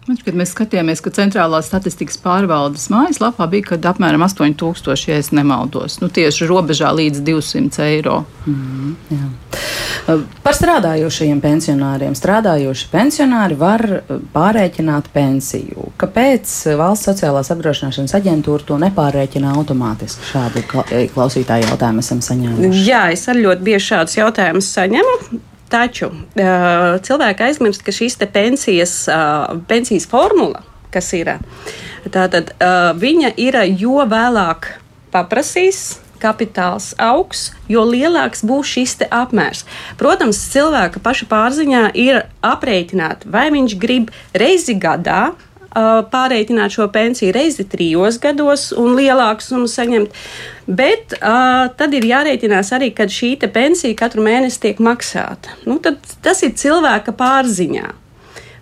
Kad 0.08 0.36
mēs 0.38 0.54
skatījāmies, 0.54 1.02
ka 1.04 1.12
centrālās 1.12 1.66
statistikas 1.68 2.16
pārvaldes 2.22 2.86
mājaslapā 2.92 3.44
bija 3.52 3.76
apmēram 3.90 4.24
8000, 4.24 5.08
ja 5.10 5.18
nemaldos. 5.36 5.98
Nu, 6.00 6.08
tieši 6.08 6.48
robežā 6.48 6.88
līdz 6.96 7.20
200 7.26 7.84
eiro. 7.84 8.22
Mm, 8.48 8.94
jā. 9.12 9.26
Par 10.44 10.56
strādājošajiem 10.56 11.42
pensionāriem. 11.44 12.14
Strādājoši 12.16 12.88
pensionāri 12.92 13.58
var 13.60 13.84
pārreikināt 14.32 15.10
pensiju. 15.12 15.90
Kāpēc 16.00 16.54
valsts 16.80 17.10
sociālās 17.10 17.52
apdrošināšanas 17.52 18.16
aģentūra 18.16 18.64
to 18.70 18.80
nepārreikina 18.80 19.52
automātiski? 19.58 20.24
Šādu 20.32 20.64
klausītāju 21.12 21.68
jautājumu 21.68 22.04
esam 22.04 22.24
saņēmuši. 22.24 22.88
Jā, 22.88 23.04
es 23.12 23.28
arī 23.28 23.44
ļoti 23.50 23.68
bieži 23.68 23.90
šādus 23.92 24.18
jautājumus 24.22 24.72
saņemu. 24.78 25.20
Taču 25.68 26.10
cilvēki 26.34 27.44
aizmirst, 27.44 27.84
ka 27.84 27.92
šīs 27.92 28.16
pensijas, 28.32 28.94
pensijas 29.68 30.08
formula, 30.08 30.62
kas 30.94 31.12
ir, 31.12 31.34
tātad, 32.08 32.54
viņa 32.96 33.34
ir 33.36 33.58
jo 33.76 34.00
vēlāk 34.08 34.70
paprasīs, 35.12 35.98
kapitāls 36.18 36.94
augs, 36.98 37.52
jo 37.70 37.84
lielāks 37.86 38.42
būs 38.48 38.72
šis 38.74 38.96
apmērs. 39.06 39.64
Protams, 40.00 40.40
cilvēka 40.50 40.98
paša 41.04 41.28
pārziņā 41.30 41.82
ir 41.94 42.24
aprēķināt, 42.42 43.28
vai 43.30 43.48
viņš 43.54 43.76
grib 43.78 44.10
reizi 44.34 44.74
gadā 44.74 45.36
pārreikināt 45.74 46.74
šo 46.74 46.88
pensiju 46.92 47.34
reizi 47.36 47.66
trijos 47.68 48.18
gados 48.22 48.70
un 48.72 48.96
lielāku 48.98 49.44
summu 49.44 49.68
saņemt. 49.70 50.16
Bet 50.68 51.14
uh, 51.18 51.68
tad 51.78 51.94
ir 51.96 52.08
jārēķinās 52.08 52.72
arī, 52.76 52.90
kad 52.96 53.12
šī 53.12 53.36
pensija 53.52 53.96
katru 53.96 54.24
mēnesi 54.24 54.60
tiek 54.66 54.82
maksāta. 54.84 55.56
Nu, 55.68 55.78
tas 55.80 56.42
ir 56.44 56.56
cilvēka 56.58 57.14
pārziņā. 57.16 57.92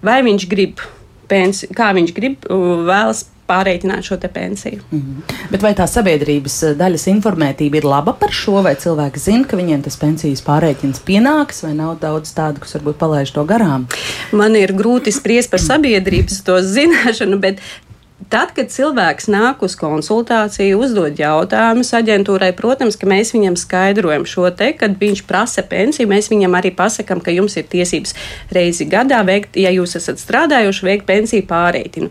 Vai 0.06 0.20
viņš 0.26 0.46
grib 0.50 0.82
pensiju, 1.30 1.74
kā 1.74 1.90
viņš 1.96 2.12
grib, 2.14 2.46
vēlas 2.46 3.24
pārreikināt 3.48 4.06
šo 4.06 4.18
pensiju. 4.32 4.80
Mm 4.90 5.00
-hmm. 5.00 5.34
Bet 5.50 5.62
vai 5.62 5.74
tā 5.74 5.86
sabiedrības 5.86 6.62
eh, 6.62 6.74
daļas 6.74 7.06
informētība 7.06 7.76
ir 7.76 7.84
laba 7.84 8.12
par 8.12 8.30
šo, 8.30 8.62
vai 8.62 8.74
cilvēki 8.74 9.18
zina, 9.18 9.44
ka 9.44 9.56
viņiem 9.56 9.82
tas 9.82 9.96
pensijas 9.96 10.42
pārreikins 10.42 11.00
pienāks, 11.00 11.62
vai 11.62 11.74
nav 11.74 11.98
daudz 12.00 12.34
tādu, 12.34 12.60
kas 12.60 12.74
varbūt 12.74 12.98
palaiž 12.98 13.32
to 13.32 13.44
garām? 13.44 13.86
Man 14.32 14.56
ir 14.56 14.72
grūti 14.72 15.12
spriest 15.12 15.50
par 15.50 15.60
sabiedrības 15.60 16.42
to 16.42 16.62
zināšanu, 16.62 17.38
bet 17.38 17.58
Tad, 18.32 18.54
kad 18.56 18.72
cilvēks 18.72 19.28
nāk 19.28 19.60
uz 19.62 19.74
konsultāciju, 19.76 20.78
uzdod 20.80 21.18
jautājumus 21.20 21.92
aģentūrai, 21.98 22.48
protams, 22.56 22.96
ka 22.96 23.06
mēs 23.06 23.34
viņam 23.34 23.58
skaidrojam 23.60 24.24
šo 24.26 24.48
te, 24.56 24.70
kad 24.72 24.96
viņš 24.98 25.22
prasa 25.28 25.62
pensiju, 25.62 26.08
mēs 26.10 26.30
viņam 26.32 26.56
arī 26.56 26.72
pasakām, 26.74 27.20
ka 27.20 27.34
jums 27.34 27.58
ir 27.60 27.68
tiesības 27.70 28.16
reizi 28.56 28.88
gadā 28.88 29.20
veikt, 29.28 29.60
ja 29.60 29.70
jūs 29.70 29.98
esat 30.00 30.18
strādājuši, 30.18 30.86
veikt 30.88 31.06
pensiju 31.06 31.44
pārreitinu. 31.46 32.08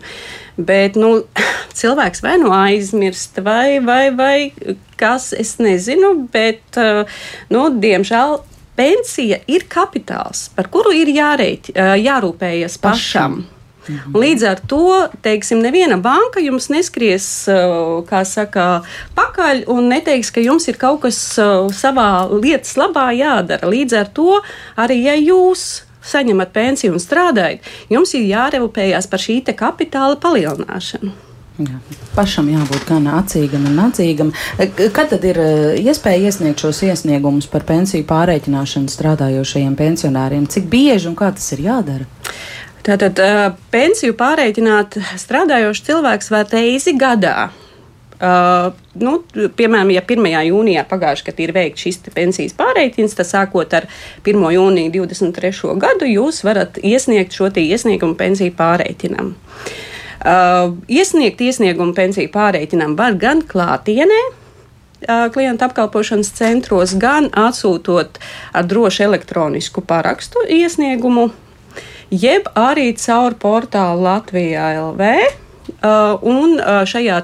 Bet 0.56 0.96
nu, 0.96 1.12
cilvēks 1.80 2.22
vai 2.24 2.36
nu 2.42 2.52
aizmirst, 2.56 3.40
vai, 3.44 3.78
vai, 3.84 4.10
vai 4.16 4.36
kas, 4.96 5.32
es 5.36 5.56
nezinu, 5.60 6.14
bet 6.32 6.78
nu, 7.52 7.66
diemžēl 7.82 8.38
pensija 8.76 9.40
ir 9.48 9.66
kapitāls, 9.72 10.48
par 10.56 10.70
kuru 10.72 10.94
ir 10.96 11.12
jāreit, 11.12 11.68
jārūpējas 11.76 12.80
pašam. 12.80 13.42
pašam. 13.42 13.44
Mhm. 13.86 14.16
Līdz 14.18 14.44
ar 14.50 14.60
to, 14.66 15.06
teiksim, 15.22 15.60
neviena 15.62 15.98
banka 16.02 16.42
jums 16.42 16.68
neskries, 16.72 17.26
uh, 17.50 18.02
kā 18.08 18.24
saka, 18.26 18.82
pakaļ 19.14 19.66
un 19.70 19.90
neteiks, 19.92 20.32
ka 20.34 20.42
jums 20.42 20.66
ir 20.70 20.78
kaut 20.80 21.04
kas 21.04 21.18
savā 21.78 22.10
lietas 22.32 22.74
labā 22.78 23.08
jādara. 23.14 23.70
Līdz 23.70 23.98
ar 24.00 24.10
to 24.16 24.40
arī, 24.76 25.02
ja 25.06 25.14
jūs 25.14 25.85
saņemat 26.06 26.52
pensiju 26.54 26.96
un 26.96 27.02
strādājat, 27.02 27.66
jums 27.92 28.14
ir 28.16 28.26
jārevupējās 28.30 29.08
par 29.10 29.22
šī 29.22 29.40
kapitāla 29.56 30.18
palielināšanu. 30.22 31.12
Jā, 31.56 31.78
pašam 32.12 32.50
jābūt 32.52 32.82
gan 32.84 33.06
acīgam 33.16 33.64
un 33.70 33.78
atzīgam. 33.86 34.32
Kad 34.58 35.08
tad 35.14 35.22
ir 35.24 35.38
uh, 35.40 35.72
iespēja 35.80 36.28
iesniegt 36.28 36.60
šos 36.60 36.82
iesniegumus 36.84 37.48
par 37.48 37.64
pensiju 37.64 38.04
pārreikināšanu 38.08 38.92
strādājošajiem 38.92 39.72
pensionāriem? 39.78 40.44
Cik 40.52 40.68
bieži 40.68 41.08
un 41.08 41.16
kā 41.16 41.30
tas 41.32 41.48
ir 41.56 41.64
jādara? 41.64 42.04
Tātad 42.86 43.18
pensiju 43.72 44.14
pārreikināt 44.14 45.00
strādājošs 45.18 45.86
cilvēks 45.88 46.28
var 46.30 46.52
reizi 46.52 46.92
gadā. 46.94 47.48
Uh, 48.16 48.70
nu, 48.96 49.18
piemēram, 49.58 49.90
ja 49.92 50.00
1. 50.00 50.28
jūnijā 50.48 50.86
pagājušajā 50.88 51.26
gadā 51.26 51.42
ir 51.44 51.52
veikts 51.52 51.84
šis 51.84 51.98
pensijas 52.14 52.54
pārreikins, 52.56 53.12
tad 53.18 53.28
sākot 53.28 53.76
ar 53.76 53.84
1. 54.24 54.40
jūniju 54.56 54.94
23. 54.94 55.74
gadu 55.82 56.08
jūs 56.08 56.40
varat 56.46 56.80
iesniegt 56.80 57.36
šo 57.36 57.50
iesniegumu 57.52 58.16
pensiju 58.16 58.54
pārreikinam. 58.56 59.34
Uh, 60.16 60.72
iesniegt 60.88 61.44
iesniegumu 61.44 61.92
pensiju 61.96 62.32
pārreikinam 62.32 62.96
var 62.96 63.20
gan 63.20 63.44
klātienē, 63.44 64.22
uh, 64.32 65.26
klienta 65.36 65.68
apkalpošanas 65.68 66.32
centros, 66.40 66.96
gan 66.96 67.28
atsūtot 67.36 68.16
ar 68.56 68.64
drošu 68.64 69.04
elektronisku 69.10 69.84
parakstu 69.84 70.40
iesniegumu 70.48 71.30
jeb 72.10 72.48
arī 72.54 72.92
caur 72.96 73.34
portālu 73.34 74.06
Latvijā 74.06 74.70
LV. 74.78 75.45
Uh, 75.66 76.14
un 76.22 76.58
uh, 76.60 76.84
šajā 76.86 77.20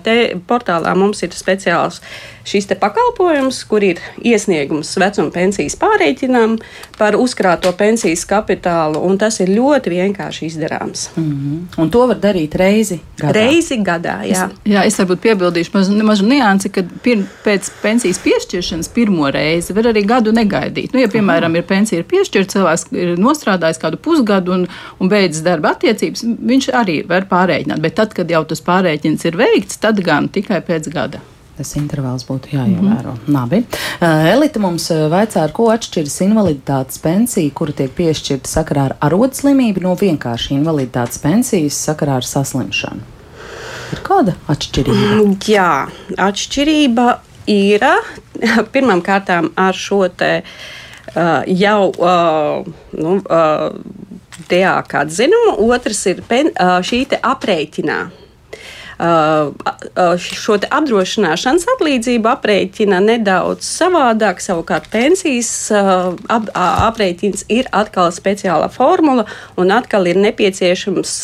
portālā 0.48 0.94
mums 0.98 1.22
ir 1.22 1.34
speciāls 1.36 2.00
šis 2.44 2.66
pakalpojums, 2.80 3.62
kur 3.68 3.84
ir 3.84 4.00
iesniegums 4.24 4.90
vecuma 5.00 5.30
pensijas 5.34 5.76
pārreikinām 5.80 6.58
par 6.98 7.16
uzkrāto 7.18 7.72
pensijas 7.78 8.24
kapitālu, 8.28 9.00
un 9.02 9.18
tas 9.18 9.38
ir 9.42 9.52
ļoti 9.52 9.92
vienkārši 9.92 10.46
izdarāms. 10.46 11.08
Mm 11.16 11.24
-hmm. 11.24 11.80
Un 11.82 11.90
to 11.90 12.06
var 12.06 12.16
darīt 12.16 12.54
reizi 12.58 13.00
gadā. 13.18 13.32
Reizi 13.32 13.76
gadā, 13.76 14.16
jā. 14.26 14.48
Es, 14.48 14.72
jā, 14.72 14.84
es 14.86 14.98
varbūt 14.98 15.20
piebildīšu 15.26 15.70
mazu, 15.74 16.04
mazu 16.04 16.26
niansi, 16.26 16.68
ka 16.68 16.82
pir, 17.02 17.24
pēc 17.44 17.70
pensijas 17.82 18.18
piešķiršanas 18.18 18.88
pirmo 18.88 19.30
reizi 19.30 19.72
var 19.72 19.84
arī 19.84 20.06
gadu 20.06 20.32
negaidīt. 20.32 20.92
Nu, 20.92 21.00
ja, 21.00 21.08
piemēram, 21.08 21.56
ir 21.56 21.62
pensija 21.62 21.98
ir 21.98 22.04
piešķirta, 22.04 22.52
cilvēks 22.52 22.86
ir 22.92 23.18
nostrādājis 23.18 23.80
kādu 23.80 23.96
pusgadu 23.96 24.52
un, 24.52 24.68
un 25.00 25.08
beidzis 25.08 25.42
darba 25.42 25.74
attiecības, 25.76 26.24
viņš 26.52 26.70
arī 26.72 27.02
var 27.08 27.26
pārreikināt. 27.30 27.80
Bet 27.80 27.94
tad, 27.94 28.14
kad 28.14 28.30
jau 28.30 28.44
tas 28.44 28.60
pārreikins 28.60 29.24
ir 29.24 29.36
veikts, 29.36 29.76
tad 29.76 30.00
gan 30.00 30.28
tikai 30.28 30.60
pēc 30.60 30.90
gada 30.92 31.20
tas 31.62 31.76
intervāls 31.78 32.26
būtu 32.28 32.52
jāievēro. 32.56 33.14
Mm 33.14 33.20
-hmm. 33.26 33.34
Labi. 33.36 33.62
Uh, 34.00 34.26
Elita 34.34 34.60
mums 34.60 34.90
uh, 34.90 35.06
vaicā, 35.12 35.44
ar 35.46 35.52
ko 35.52 35.70
atšķiras 35.72 36.20
invaliditātes 36.26 37.00
pensija, 37.02 37.50
kura 37.54 37.72
tiek 37.72 37.94
piešķirta 37.96 38.48
sakarā 38.50 38.84
ar 38.90 38.96
arodslimību, 39.08 39.82
no 39.82 39.94
vienkārši 39.94 40.54
invaliditātes 40.58 41.18
pensijas 41.22 41.78
sakarā 41.88 42.18
ar 42.20 42.26
saslimšanu. 42.26 43.00
Ir 43.92 44.00
kāda 44.02 44.36
atšķirība? 44.48 45.36
Jā, 45.56 45.88
atšķirība 46.16 47.18
ir 47.46 47.84
pirmām 48.72 49.02
kārtām 49.02 49.50
ar 49.56 49.74
šo 49.74 50.08
te 50.08 50.42
uh, 50.42 51.42
jau 51.46 51.92
uh, 51.98 52.66
nu, 52.92 53.20
uh, 53.20 53.70
DAK 54.48 54.94
atzinumu, 54.94 55.70
otrs 55.72 56.06
ir 56.06 56.22
pen, 56.28 56.50
šī 56.58 57.06
aprēķinā 57.22 58.00
uh, 58.02 58.21
šo 59.02 60.56
apdrošināšanas 60.62 61.66
atlīdzību 61.74 62.30
aprēķina 62.30 63.00
nedaudz 63.02 63.66
savādāk. 63.66 64.42
Savukārt 64.42 64.86
pensijas 64.92 65.50
uh, 65.74 66.12
ap, 66.30 66.46
aprēķins 66.54 67.46
ir 67.52 67.70
atkal 67.74 68.12
speciāla 68.14 68.70
formula, 68.72 69.26
un 69.58 69.74
atkal 69.74 70.06
ir 70.10 70.20
nepieciešams 70.22 71.16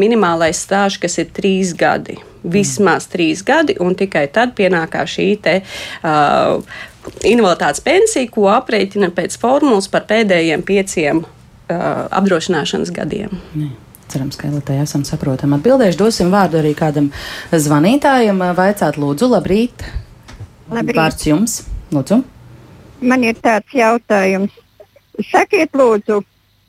minimālais 0.00 0.60
stāsts, 0.66 1.00
kas 1.00 1.18
ir 1.22 1.32
trīs 1.32 1.72
gadi. 1.78 2.18
Vismaz 2.44 3.08
trīs 3.10 3.42
gadi, 3.42 3.74
un 3.82 3.96
tikai 3.98 4.28
tad 4.32 4.54
pienākā 4.58 5.02
šī 5.08 5.28
te. 5.42 5.58
Uh, 6.02 6.62
invaliditātes 7.24 7.82
pensija, 7.84 8.28
ko 8.30 8.48
aprēķina 8.52 9.10
pēc 9.16 9.38
formulas 9.40 9.88
par 9.90 10.06
pēdējiem 10.10 10.64
pieciem 10.66 11.24
uh, 11.24 12.06
apdrošināšanas 12.20 12.92
gadiem. 12.94 13.38
Ne. 13.56 13.72
Cerams, 14.08 14.38
ka 14.40 14.48
Elitei 14.48 14.78
esam 14.82 15.04
saprotami 15.04 15.58
atbildējuši. 15.58 15.98
Dosim 16.00 16.32
vārdu 16.32 16.60
arī 16.62 16.72
kādam 16.78 17.10
zvanītājam. 17.52 18.40
Vaicāt, 18.56 18.96
lūdzu, 19.00 19.28
labrīt. 19.34 19.84
labrīt. 20.72 20.96
Vārds 20.96 21.28
jums, 21.28 21.60
lūdzu. 21.92 22.22
Man 23.00 23.24
ir 23.28 23.36
tāds 23.38 23.74
jautājums. 23.76 24.54
Sakiet, 25.28 25.74
lūdzu, 25.76 26.22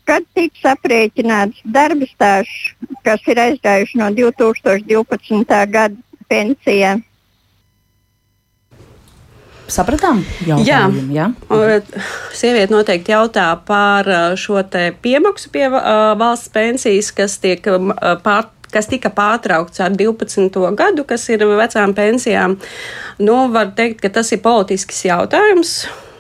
kad 0.10 0.26
tiks 0.38 0.66
aprēķināts 0.66 1.62
darba 1.66 2.08
stāsts, 2.10 2.74
kas 3.06 3.24
ir 3.30 3.42
aizgājuši 3.46 4.02
no 4.02 4.10
2012. 4.18 5.60
gada 5.70 5.96
pensijā? 6.30 6.98
Sapratām? 9.70 10.24
Jā. 10.48 10.60
jā. 11.14 11.28
Sieviete 12.36 12.74
noteikti 12.74 13.14
jautā 13.14 13.52
par 13.66 14.08
šo 14.40 14.62
piemaksu 15.02 15.52
pie 15.54 15.68
valsts 15.70 16.52
pensijas, 16.54 17.12
kas 17.16 17.38
tiek 17.42 17.66
pār 18.24 18.50
kas 18.70 18.90
tika 18.90 19.10
pārtraukts 19.10 19.82
ar 19.82 19.96
12. 19.98 20.60
gadu, 20.78 21.06
kas 21.10 21.24
ir 21.34 21.42
vecām 21.58 21.96
pensijām. 21.98 22.60
Nu, 23.18 23.48
var 23.54 23.74
teikt, 23.78 24.04
ka 24.04 24.12
tas 24.20 24.30
ir 24.36 24.44
politisks 24.46 25.02
jautājums. 25.08 25.80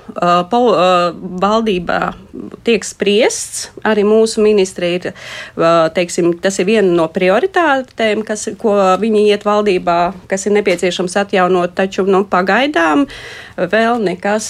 Uh, 0.10 0.42
pol, 0.50 0.72
uh, 0.74 1.12
valdībā 1.14 2.14
tiek 2.66 2.86
spriests. 2.88 3.68
Arī 3.86 4.06
mūsu 4.08 4.42
ministri 4.42 4.96
ir, 4.98 5.12
uh, 5.12 5.86
teiksim, 5.94 6.32
tas 6.42 6.58
ir 6.62 6.68
viena 6.70 6.90
no 6.90 7.06
prioritātēm, 7.14 8.24
kas, 8.28 8.48
ko 8.62 8.76
viņi 9.02 9.28
iet 9.30 9.46
valdībā, 9.48 10.00
kas 10.32 10.48
ir 10.48 10.58
nepieciešams 10.58 11.20
atjaunot, 11.22 11.76
taču 11.78 12.08
nu, 12.10 12.24
pagaidām 12.30 13.06
vēl 13.60 14.02
nekas 14.02 14.50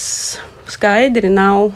skaidri 0.70 1.32
nav 1.32 1.72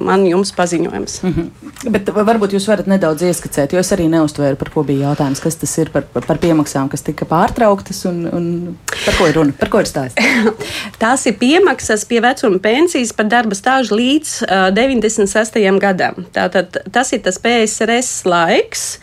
man 0.00 0.26
jums 0.26 0.52
paziņojums. 0.56 1.18
Mm 1.22 1.34
-hmm. 1.34 1.90
Bet 1.90 2.08
varbūt 2.14 2.54
jūs 2.56 2.68
varat 2.68 2.86
nedaudz 2.86 3.22
ieskicēt, 3.26 3.72
jo 3.72 3.80
es 3.80 3.92
arī 3.92 4.08
neustvēru, 4.12 4.56
par 4.56 4.70
ko 4.70 4.82
bija 4.82 5.08
jautājums, 5.08 5.40
kas 5.40 5.56
tas 5.56 5.78
ir 5.78 5.90
par, 5.90 6.02
par 6.12 6.38
piemaksām, 6.38 6.88
kas 6.88 7.02
tika 7.02 7.24
pārtrauktas 7.24 8.04
un, 8.08 8.26
un 8.32 8.76
par 9.04 9.14
ko 9.18 9.26
ir 9.28 9.34
runa, 9.34 9.52
par 9.58 9.68
ko 9.68 9.80
ir 9.80 9.86
stāsts. 9.86 10.22
Tās 11.02 11.26
ir 11.26 11.38
piemaksas 11.40 12.04
pie 12.04 12.20
vecuma 12.20 12.58
pensijas 12.58 13.12
par 13.12 13.26
darba 13.26 13.54
stāžu 13.54 13.96
līdz 13.96 14.42
uh, 14.42 14.70
96. 14.74 15.78
gadam. 15.80 16.26
Tātad 16.32 16.82
tas 16.92 17.12
ir 17.12 17.20
tas 17.20 17.38
PSRS 17.38 18.24
laiks 18.24 18.98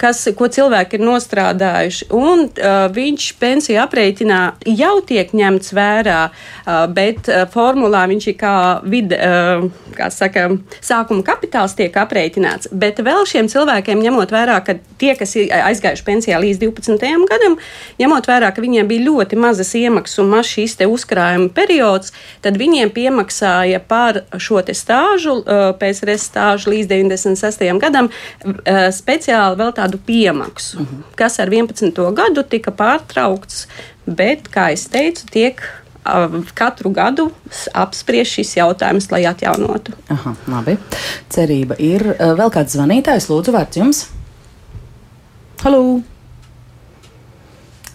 kas, 0.00 0.24
ko 0.36 0.48
cilvēki 0.52 0.98
ir 0.98 1.04
nostrādājuši. 1.06 2.08
Un, 2.14 2.46
uh, 2.48 2.86
viņš 2.94 3.28
pensiju 3.40 3.80
aprēķinā 3.84 4.40
jau 4.74 4.94
tiek 5.06 5.30
ņemts 5.36 5.74
vērā, 5.76 6.20
uh, 6.30 6.84
bet 6.94 7.30
uh, 7.30 7.44
formulā 7.50 8.04
viņš 8.10 8.28
ir 8.32 8.36
kā, 8.40 8.56
vid, 8.90 9.14
uh, 9.14 9.66
kā 9.96 10.10
saka, 10.14 10.48
sākuma 10.84 11.24
kapitāls 11.26 11.76
tiek 11.78 11.94
aprēķināts. 12.04 12.72
Bet 12.72 13.00
vēl 13.04 13.26
šiem 13.28 13.48
cilvēkiem, 13.52 14.02
ņemot 14.04 14.34
vērā, 14.34 14.58
ka 14.66 14.76
tie, 15.00 15.14
kas 15.18 15.36
ir 15.38 15.52
aizgājuši 15.54 16.06
pensijā 16.06 16.40
līdz 16.42 16.62
12. 16.64 17.28
gadam, 17.30 17.58
ņemot 18.00 18.28
vērā, 18.30 18.50
ka 18.54 18.64
viņiem 18.64 18.90
bija 18.90 19.06
ļoti 19.08 19.38
mazas 19.40 19.74
iemaksas 19.78 20.22
un 20.22 20.32
maz 20.34 20.50
šīs 20.50 20.76
uzkrājuma 20.84 21.52
periods, 21.54 22.12
tad 22.44 22.58
viņiem 22.60 22.90
piemaksāja 22.94 23.80
par 23.88 24.24
šo 24.38 24.62
stāžu, 24.64 25.38
uh, 25.42 25.72
PSRS 25.78 26.28
stāžu 26.30 26.72
līdz 26.72 26.90
96. 26.90 27.64
gadam, 27.82 28.10
uh, 28.44 28.88
speciāli 28.94 29.58
vēl 29.60 29.72
tādu 29.84 30.00
piemaksu, 30.06 30.80
uh 30.80 30.86
-huh. 30.86 31.16
kas 31.16 31.38
ar 31.40 31.48
11. 31.48 31.92
gadu 32.14 32.42
tika 32.42 32.70
pārtraukts, 32.70 33.66
bet, 34.06 34.48
kā 34.48 34.70
jau 34.72 34.88
teicu, 34.90 35.26
tiek 35.30 35.60
katru 36.54 36.90
gadu 36.90 37.30
apspriež 37.72 38.28
šis 38.28 38.56
jautājums, 38.56 39.10
lai 39.10 39.24
atjaunotu. 39.24 39.92
Aha, 40.08 40.34
labi. 40.46 40.78
Cerība 41.30 41.74
ir. 41.78 42.02
Vēl 42.20 42.50
kāds 42.52 42.76
zvanītājs, 42.76 43.30
lūdzu, 43.30 43.52
vārds 43.52 43.76
jums. 43.76 44.06
Halo! 45.62 46.13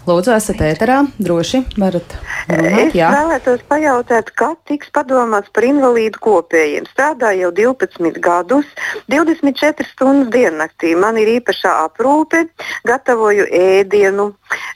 Lūdzu, 0.10 0.32
esat 0.34 0.62
ēterā, 0.66 1.04
droši 1.22 1.60
varat 1.78 2.16
runāt. 2.50 2.78
Es 2.88 2.96
jā. 2.98 3.12
vēlētos 3.14 3.60
pajautāt, 3.70 4.32
kad 4.34 4.58
tiks 4.66 4.90
padomāts 4.96 5.52
par 5.54 5.68
invalīdu 5.68 6.18
kopējiem. 6.24 6.88
Strādāju 6.90 7.44
jau 7.44 7.52
12 7.60 8.18
gadus, 8.24 8.66
24 9.14 9.86
stundas 9.92 10.32
diennaktī. 10.34 10.96
Man 10.98 11.20
ir 11.22 11.30
īpašā 11.36 11.74
aprūpe, 11.84 12.48
gatavoju 12.90 13.46
ēdienu, 13.54 14.32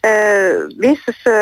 e, 0.05 0.11
visas 0.83 1.23
e, 1.25 1.33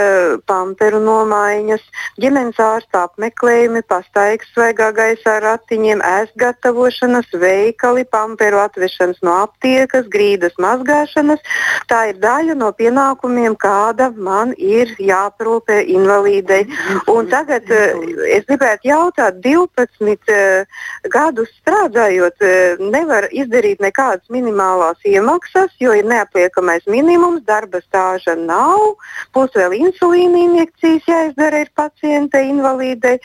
pamperu 0.47 1.01
nomaiņas, 1.03 1.83
ģimenes 2.23 2.63
ārsta 2.63 3.03
apmeklējumi, 3.09 3.83
pastaigas 3.91 4.53
svaigā 4.55 4.93
gaisā 4.95 5.35
ratiņiem, 5.43 6.05
ēst 6.13 6.37
gatavošanas, 6.39 7.27
veikali, 7.43 8.07
pamperu 8.07 8.63
atvešanas 8.63 9.19
no 9.27 9.35
aptiekas, 9.41 10.07
grīdas 10.15 10.55
mazgāšanas. 10.63 11.43
Tā 11.91 12.05
ir 12.13 12.23
daļa 12.23 12.55
no 12.61 12.71
pienākumiem, 12.77 13.59
kā 13.59 13.80
kāda 13.81 14.09
man 14.15 14.53
ir 14.57 14.91
jāprūpē 15.01 15.81
invalīdei. 15.95 16.65
Un 17.11 17.29
tagad 17.31 17.69
uh, 17.71 18.03
es 18.29 18.45
gribētu 18.49 18.89
jautāt, 18.91 19.39
12 19.43 19.79
uh, 19.81 20.17
eh, 20.31 20.65
gadus 21.11 21.49
strādājot, 21.61 22.37
uh, 22.45 22.83
nevar 22.93 23.27
izdarīt 23.31 23.81
nekādas 23.81 24.27
minimālās 24.33 25.01
iemaksas, 25.07 25.73
jo 25.81 25.95
ir 25.97 26.07
neapliekamais 26.09 26.85
minimums, 26.91 27.43
darba 27.47 27.81
stāža 27.85 28.35
nav, 28.37 28.97
plus 29.33 29.53
vēl 29.57 29.77
insulīna 29.79 30.45
injekcijas 30.45 31.09
jāizdara 31.09 31.63
ir 31.65 31.71
pacientei 31.75 32.49
invalīdei. 32.51 33.17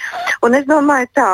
Un 0.46 0.56
es 0.56 0.66
domāju 0.68 1.10
tā, 1.16 1.30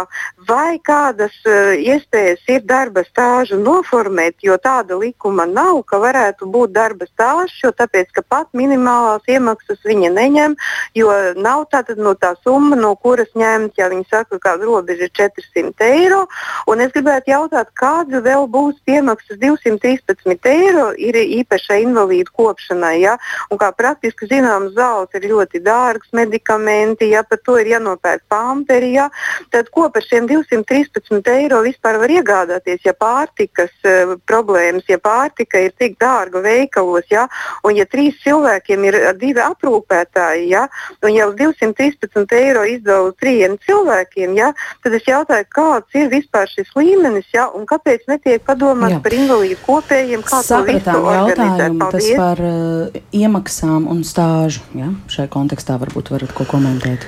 vai 0.48 0.78
kādas 0.82 1.34
iespējas 1.46 2.42
ir 2.50 2.64
darba 2.66 3.04
stāžu 3.06 3.58
noformēt, 3.60 4.40
jo 4.42 4.56
tāda 4.62 4.98
likuma 4.98 5.46
nav, 5.46 5.82
ka 5.86 6.00
varētu 6.02 6.48
būt 6.52 6.74
darba 6.74 7.08
stāžs, 7.10 7.58
jo 7.64 7.72
tāpēc, 7.76 8.12
ka 8.16 8.24
pat 8.26 8.50
minimālā 8.56 9.01
sociālās 9.02 9.22
iemaksas 9.28 9.82
viņa 9.84 10.10
neņem, 10.14 10.54
jo 10.94 11.10
nav 11.36 11.66
tātad 11.70 11.98
no 11.98 12.14
tā 12.14 12.34
summa, 12.42 12.76
no 12.76 12.94
kuras 12.96 13.30
ņemt, 13.34 13.74
ja 13.78 13.88
viņi 13.88 14.06
saka, 14.08 14.38
ka 14.38 14.52
kāda 14.52 14.66
robeža 14.66 15.08
ir 15.08 15.12
400 15.12 15.86
eiro. 15.86 16.26
Un 16.68 16.80
es 16.80 16.92
gribētu 16.92 17.32
jautāt, 17.32 17.72
kāda 17.74 18.22
vēl 18.22 18.46
būs 18.48 18.76
piemaksas 18.86 19.38
213 19.38 20.48
eiro 20.50 20.92
ir 20.96 21.14
īpašai 21.14 21.82
invalīdu 21.86 22.30
kopšanai. 22.32 23.00
Ja? 23.02 23.16
Un 23.50 23.58
kā 23.58 23.72
praktiski 23.72 24.28
zināms, 24.30 24.74
zelts 24.76 25.14
ir 25.14 25.28
ļoti 25.30 25.62
dārgs 25.62 26.12
medikamenti, 26.12 27.10
ja 27.12 27.22
par 27.22 27.40
to 27.44 27.58
ir 27.58 27.72
jānopērk 27.74 28.24
pamperi. 28.28 28.94
Ja? 28.96 29.08
Tad 29.50 29.70
ko 29.70 29.88
par 29.90 30.04
šiem 30.06 30.28
213 30.30 31.32
eiro 31.32 31.62
vispār 31.64 31.98
var 32.02 32.12
iegādāties, 32.12 32.82
ja 32.84 32.94
pārtikas 32.94 33.72
uh, 33.86 34.16
problēmas, 34.26 34.86
ja 34.88 34.98
pārtika 35.02 35.60
ir 35.62 35.74
tik 35.78 35.98
dārga 36.00 36.42
veikalos, 36.44 37.08
ja? 37.10 37.26
un 37.64 37.76
ja 37.76 37.86
trīs 37.88 38.18
cilvēkiem 38.22 38.84
ir 38.88 38.91
divi 39.20 39.42
aprūpētāji, 39.42 40.48
ja, 40.52 40.66
un 41.02 41.14
jau 41.14 41.28
213 41.38 42.36
eiro 42.38 42.64
izdeva 42.68 43.10
trijiem 43.20 43.56
cilvēkiem, 43.66 44.36
ja, 44.38 44.52
tad 44.84 44.96
es 44.98 45.08
jautāju, 45.08 45.48
kāds 45.52 45.98
ir 45.98 46.10
vispār 46.12 46.50
šis 46.50 46.70
līmenis, 46.78 47.28
ja, 47.34 47.48
un 47.50 47.66
kāpēc 47.68 48.06
netiek 48.10 48.44
padomāts 48.46 49.00
par 49.04 49.16
invalīdu 49.16 49.58
kopējiem, 49.66 50.24
kā 50.26 50.42
Sapratām 50.46 51.02
to 51.02 51.12
organizēt. 51.16 51.82
Tas 51.96 52.08
par 52.18 52.46
uh, 52.46 53.02
iemaksām 53.16 53.90
un 53.90 54.02
stāžu, 54.06 54.64
ja, 54.78 54.92
šai 55.12 55.28
kontekstā 55.32 55.78
varbūt 55.82 56.14
varat 56.14 56.34
ko 56.36 56.48
komentēt. 56.48 57.06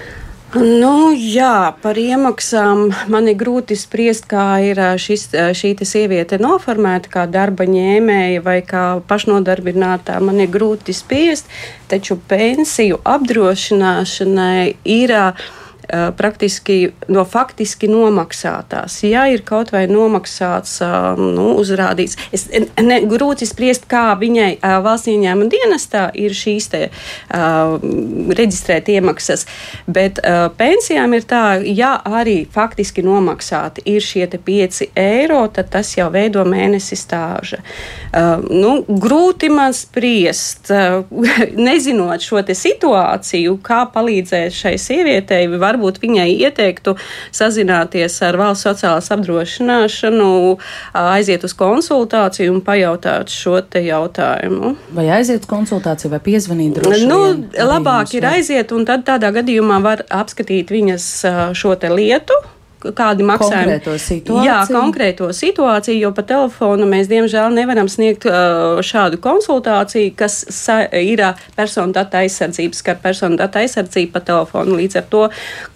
Nu, 0.54 1.10
jā, 1.18 1.74
par 1.82 1.98
iemaksām 1.98 2.84
man 3.10 3.26
ir 3.26 3.34
grūti 3.40 3.74
spriest, 3.74 4.28
kā 4.30 4.60
ir 4.62 4.78
šis, 5.02 5.26
šī 5.58 5.72
sieviete 5.82 6.38
noformēta, 6.38 7.10
kā 7.10 7.24
darba 7.26 7.66
ņēmēja 7.66 8.44
vai 8.44 8.60
kā 8.62 8.84
pašnodarbinātā. 9.10 10.20
Man 10.22 10.38
ir 10.44 10.52
grūti 10.54 10.94
spriest, 10.94 11.50
taču 11.90 12.20
pensiju 12.30 13.02
apdrošināšanai 13.16 14.76
ir. 14.84 15.18
Uh, 15.18 15.44
praktiski 16.16 16.79
no 17.09 17.25
faktiski 17.25 17.88
nomaksātās. 17.88 18.99
Ja 19.07 19.27
ir 19.31 19.42
kaut 19.47 19.73
vai 19.75 19.85
nomaksāts, 19.90 20.79
eh, 20.85 21.20
nu, 21.20 21.55
uzrādīts, 21.61 22.16
es 22.33 22.47
ne, 22.83 23.01
grūti 23.09 23.47
spriest, 23.49 23.88
kā 23.90 24.14
viņai 24.20 24.51
eh, 24.57 24.77
valsts 24.85 25.11
ieņēmuma 25.12 25.51
dienestā 25.53 26.07
ir 26.14 26.35
šīs 26.35 26.68
te 26.73 26.81
uh, 26.88 27.75
reģistrēt 28.38 28.88
iemaksas, 28.94 29.44
bet 29.87 30.18
uh, 30.23 30.47
pensijām 30.57 31.14
ir 31.16 31.27
tā, 31.29 31.61
ja 31.66 31.94
arī 32.05 32.44
faktiski 32.51 33.05
nomaksāti 33.05 33.85
ir 33.90 34.03
šie 34.05 34.27
5 34.35 34.81
eiro, 34.99 35.42
tad 35.53 35.70
tas 35.75 35.92
jau 35.97 36.09
veido 36.12 36.44
mēnesi 36.49 36.97
stāža. 36.99 37.61
Uh, 38.14 38.42
nu, 38.49 38.73
grūti 38.88 39.51
man 39.53 39.77
spriest, 39.77 40.73
uh, 40.73 41.05
nezinot 41.68 42.25
šo 42.25 42.42
situāciju, 42.44 43.59
kā 43.64 43.85
palīdzēt 43.94 44.55
šai 44.55 44.75
sievietei. 44.81 45.47
Var 45.74 45.82
varbūt 45.82 46.00
viņai 46.02 46.28
ieteiktu 46.46 46.94
sazināties 47.34 48.20
ar 48.22 48.38
valsts 48.38 48.66
sociālās 48.68 49.10
apdrošināšanu, 49.14 50.30
aiziet 50.94 51.44
uz 51.44 51.54
konsultāciju 51.58 52.54
un 52.54 52.62
pajautāt 52.64 53.32
šo 53.34 53.58
jautājumu. 53.74 54.74
Vai 54.94 55.08
aiziet 55.18 55.44
uz 55.44 55.50
konsultāciju 55.50 56.12
vai 56.14 56.20
piezvanīt 56.22 56.78
droši? 56.78 57.06
Nu, 57.10 57.20
labāk 57.58 58.14
ir 58.14 58.26
aiziet 58.30 58.72
un 58.72 58.87
tad 58.87 59.06
tādā 59.08 59.32
gadījumā 59.34 59.80
var 59.82 60.04
apskatīt 60.10 60.70
viņas 60.70 61.10
šo 61.58 61.74
lietu 61.90 62.37
kādi 62.97 63.27
maksājumi. 63.27 63.79
Konkrēto 63.79 63.97
situāciju. 64.01 64.47
Jā, 64.47 64.59
konkrēto 64.68 65.29
situāciju, 65.35 65.99
jo 66.07 66.11
pa 66.16 66.25
telefonu 66.29 66.88
mēs 66.90 67.09
diemžēl 67.11 67.55
nevaram 67.57 67.88
sniegt 67.90 68.27
uh, 68.29 68.81
šādu 68.85 69.20
konsultāciju, 69.25 70.12
kas 70.18 70.42
ir 71.01 71.25
personu 71.57 71.97
data 71.97 72.20
aizsardzības, 72.25 72.83
kā 72.85 72.97
personu 73.01 73.40
data 73.40 73.62
aizsardzība 73.64 74.18
pa 74.18 74.25
telefonu. 74.33 74.79
Līdz 74.81 75.01
ar 75.01 75.09
to 75.12 75.23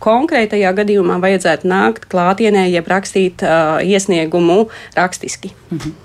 konkrētajā 0.04 0.74
gadījumā 0.82 1.20
vajadzētu 1.22 1.70
nākt 1.70 2.08
klātienē, 2.12 2.68
jeb 2.72 2.90
rakstīt 2.90 3.46
uh, 3.46 3.78
iesniegumu 3.84 4.66
rakstiski. 4.98 5.54
Mhm. 5.70 5.96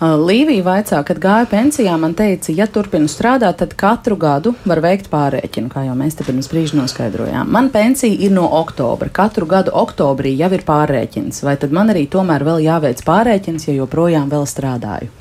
Līvija 0.00 0.64
vaicā, 0.64 1.02
kad 1.04 1.18
gāja 1.20 1.44
pensijā, 1.44 1.92
man 2.00 2.14
teica, 2.16 2.54
ja 2.56 2.64
turpinu 2.72 3.04
strādāt, 3.04 3.58
tad 3.60 3.74
katru 3.76 4.16
gadu 4.16 4.54
var 4.64 4.80
veikt 4.80 5.10
pārreķinu, 5.12 5.68
kā 5.68 5.82
jau 5.84 5.96
mēs 5.98 6.16
te 6.16 6.24
pirms 6.24 6.48
brīža 6.48 6.78
noskaidrojām. 6.78 7.50
Man 7.52 7.68
pensija 7.68 8.16
ir 8.16 8.32
no 8.32 8.46
oktobra. 8.62 9.10
Katru 9.12 9.44
gadu 9.50 9.74
oktobrī 9.76 10.32
jau 10.38 10.48
ir 10.56 10.64
pārreķins, 10.64 11.42
vai 11.44 11.58
tad 11.60 11.76
man 11.76 11.92
arī 11.92 12.06
tomēr 12.08 12.46
vēl 12.48 12.64
jāveic 12.64 13.04
pārreķins, 13.04 13.68
ja 13.68 13.76
joprojām 13.76 14.32
vēl 14.32 14.48
strādāju? 14.48 15.12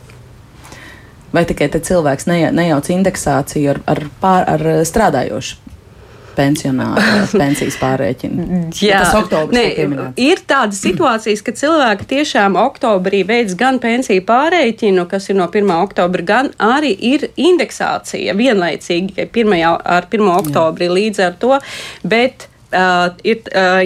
Vai 1.36 1.44
tikai 1.46 1.68
cilvēks 1.76 2.32
nejauc 2.32 2.88
indeksāciju 2.96 3.74
ar, 3.76 3.82
ar, 3.84 4.06
pār, 4.24 4.48
ar 4.48 4.63
strādājošu 4.88 5.68
pensionāru 6.39 7.04
pensijas 7.41 7.78
pārreķinu. 7.82 8.47
Jā, 8.80 9.04
tas 9.04 9.15
oktobris 9.19 9.60
ne, 9.60 10.12
ir 10.19 10.43
tādas 10.49 10.82
situācijas, 10.84 11.43
ka 11.45 11.56
cilvēki 11.60 12.10
tiešām 12.15 12.58
oktobrī 12.60 13.23
veids 13.28 13.58
gan 13.60 13.82
pensiju 13.84 14.23
pārreķinu, 14.28 15.08
kas 15.12 15.30
ir 15.32 15.39
no 15.39 15.49
1. 15.52 15.73
oktobra, 15.80 16.25
gan 16.34 16.54
arī 16.63 16.93
ir 17.13 17.30
indeksācija 17.36 18.38
vienlaicīgi 18.39 19.28
1. 19.28 19.58
ar 19.67 20.08
1. 20.10 20.30
oktobri 20.38 20.89
Jā. 20.89 20.95
līdz 20.99 21.28
ar 21.30 21.41
to, 21.41 21.58
bet 22.04 22.49
Uh, 22.69 23.15
ir 23.25 23.39
uh, 23.58 23.80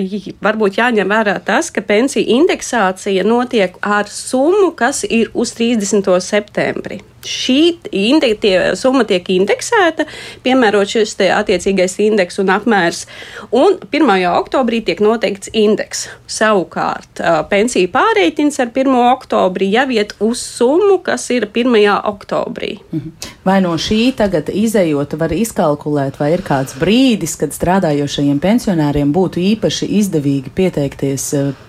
varbūt 0.44 0.76
jāņem 0.76 1.08
vērā 1.08 1.38
tas, 1.48 1.70
ka 1.72 1.80
pensiju 1.88 2.28
indeksācija 2.36 3.24
notiek 3.24 3.78
ar 3.80 4.12
summu, 4.12 4.74
kas 4.76 5.06
ir 5.08 5.32
uz 5.40 5.54
30. 5.56 6.12
septembri 6.20 7.00
šī 7.28 7.60
indektie, 7.92 8.56
summa 8.80 9.06
tiek 9.08 9.28
indeksēta, 9.34 10.06
piemērot 10.44 10.94
šis 10.96 11.16
attiecīgais 11.34 11.98
indeks 12.04 12.40
un 12.44 12.52
apmērs, 12.54 13.06
un 13.52 13.78
1. 13.90 14.14
oktobrī 14.34 14.84
tiek 14.86 15.02
noteikts 15.04 15.52
indeks. 15.54 16.08
Savukārt 16.28 17.22
pensiju 17.50 17.92
pārreitins 17.94 18.60
ar 18.60 18.72
1. 18.74 18.94
oktobri 19.14 19.70
jau 19.74 19.88
iet 19.94 20.16
uz 20.24 20.42
summu, 20.42 21.00
kas 21.06 21.30
ir 21.34 21.48
1. 21.48 21.78
oktobrī. 22.10 22.80
Mhm. 22.92 23.10
Vai 23.44 23.60
no 23.62 23.74
šī 23.76 24.14
tagad 24.16 24.48
izējot, 24.50 25.18
var 25.20 25.34
izkalkulēt, 25.36 26.20
vai 26.20 26.32
ir 26.34 26.44
kāds 26.46 26.78
brīdis, 26.80 27.36
kad 27.40 27.52
strādājošajiem 27.52 28.40
pensionāriem 28.40 29.12
būtu 29.14 29.42
īpaši 29.54 29.90
izdevīgi 30.00 30.54
pieteikties 30.56 31.26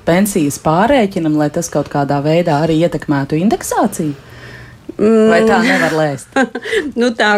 pensijas 0.06 0.60
pārreikinam, 0.62 1.36
lai 1.36 1.50
tas 1.50 1.68
kaut 1.68 1.90
kādā 1.92 2.20
veidā 2.22 2.60
arī 2.62 2.78
ietekmētu 2.86 3.40
indeksāciju? 3.42 4.14
Vai 4.98 5.40
tā 5.48 5.60
nevar 5.64 5.96
lēst? 5.98 6.36
nu, 7.00 7.10
tā, 7.18 7.36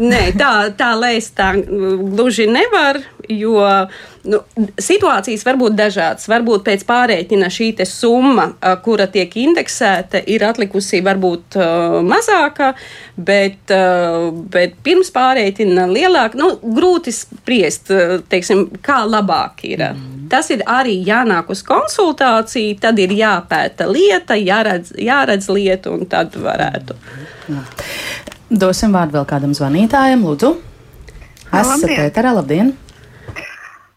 nē, 0.00 0.22
tā, 0.38 0.50
tā 0.78 0.92
lēst 0.98 1.36
tā 1.38 1.52
gluži 1.58 2.46
nevar, 2.50 2.98
jo 3.30 3.62
nu, 4.28 4.40
situācijas 4.80 5.44
var 5.46 5.58
būt 5.60 5.76
dažādas. 5.78 6.28
Varbūt 6.30 6.64
pēc 6.66 6.84
pārreķina 6.88 7.50
šī 7.52 7.70
summa, 7.88 8.50
kura 8.84 9.06
tiek 9.10 9.32
indeksēta, 9.44 10.22
ir 10.26 10.44
atlikusi 10.46 11.00
varbūt 11.04 11.58
uh, 11.58 11.98
mazāka, 12.04 12.72
bet, 13.16 13.62
uh, 13.72 14.30
bet 14.32 14.76
pirms 14.84 15.12
pārreķina 15.14 15.86
lielāka. 15.90 16.38
Nu, 16.40 16.54
grūti 16.76 17.14
spriest, 17.14 17.92
teiksim, 18.28 18.66
kā 18.84 19.02
labāk 19.08 19.64
ir. 19.68 19.88
Mm. 19.94 20.28
Tas 20.32 20.50
ir 20.50 20.64
arī 20.70 20.96
jānāk 21.06 21.50
uz 21.52 21.62
konsultāciju, 21.66 22.78
tad 22.82 22.98
ir 23.02 23.12
jāpēta 23.14 23.88
lieta, 23.90 24.38
jāredz, 24.40 24.94
jāredz 24.98 25.50
lieta, 25.52 25.92
un 25.94 26.08
tad 26.10 26.36
varētu. 26.40 26.96
Jā. 27.52 27.64
Dosim 28.54 28.92
vārdu 28.94 29.18
vēl 29.18 29.24
kādam 29.26 29.54
zvanītājam, 29.56 30.22
Lūdzu. 30.22 30.52
Esat 31.54 31.88
Pēterā, 31.90 32.34
labdien! 32.36 32.72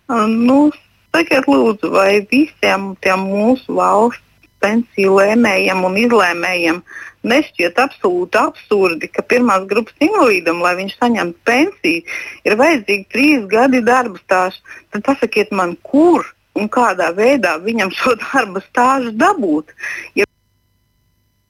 Nu, 0.10 0.72
sakiet, 1.14 1.46
lūdzu, 1.52 1.92
vai 1.94 2.24
visiem 2.32 2.94
tiem 3.04 3.28
mūsu 3.28 3.76
valsts 3.78 4.24
pensiju 4.64 5.18
lēmējiem 5.20 5.84
un 5.86 5.98
izlēmējiem 6.02 6.80
nešķiet 7.28 7.78
absolūti 7.84 8.40
absurdi, 8.42 9.10
ka 9.12 9.22
pirmās 9.30 9.68
grupas 9.70 9.94
invalīdam, 10.02 10.64
lai 10.64 10.74
viņš 10.80 10.96
saņemtu 10.98 11.38
pensiju, 11.46 12.18
ir 12.48 12.58
vajadzīgi 12.58 13.06
trīs 13.14 13.46
gadi 13.52 13.84
darba 13.86 14.18
stāsts. 14.24 14.64
Tad 14.94 15.06
pasakiet 15.06 15.54
man, 15.54 15.76
kur 15.86 16.26
un 16.58 16.72
kādā 16.74 17.12
veidā 17.14 17.58
viņam 17.62 17.94
šo 17.94 18.16
darba 18.24 18.64
stāžu 18.72 19.14
dabūt. 19.14 19.76
Ja... 20.18 20.26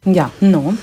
Jā, 0.07 0.27
nu. 0.43 0.75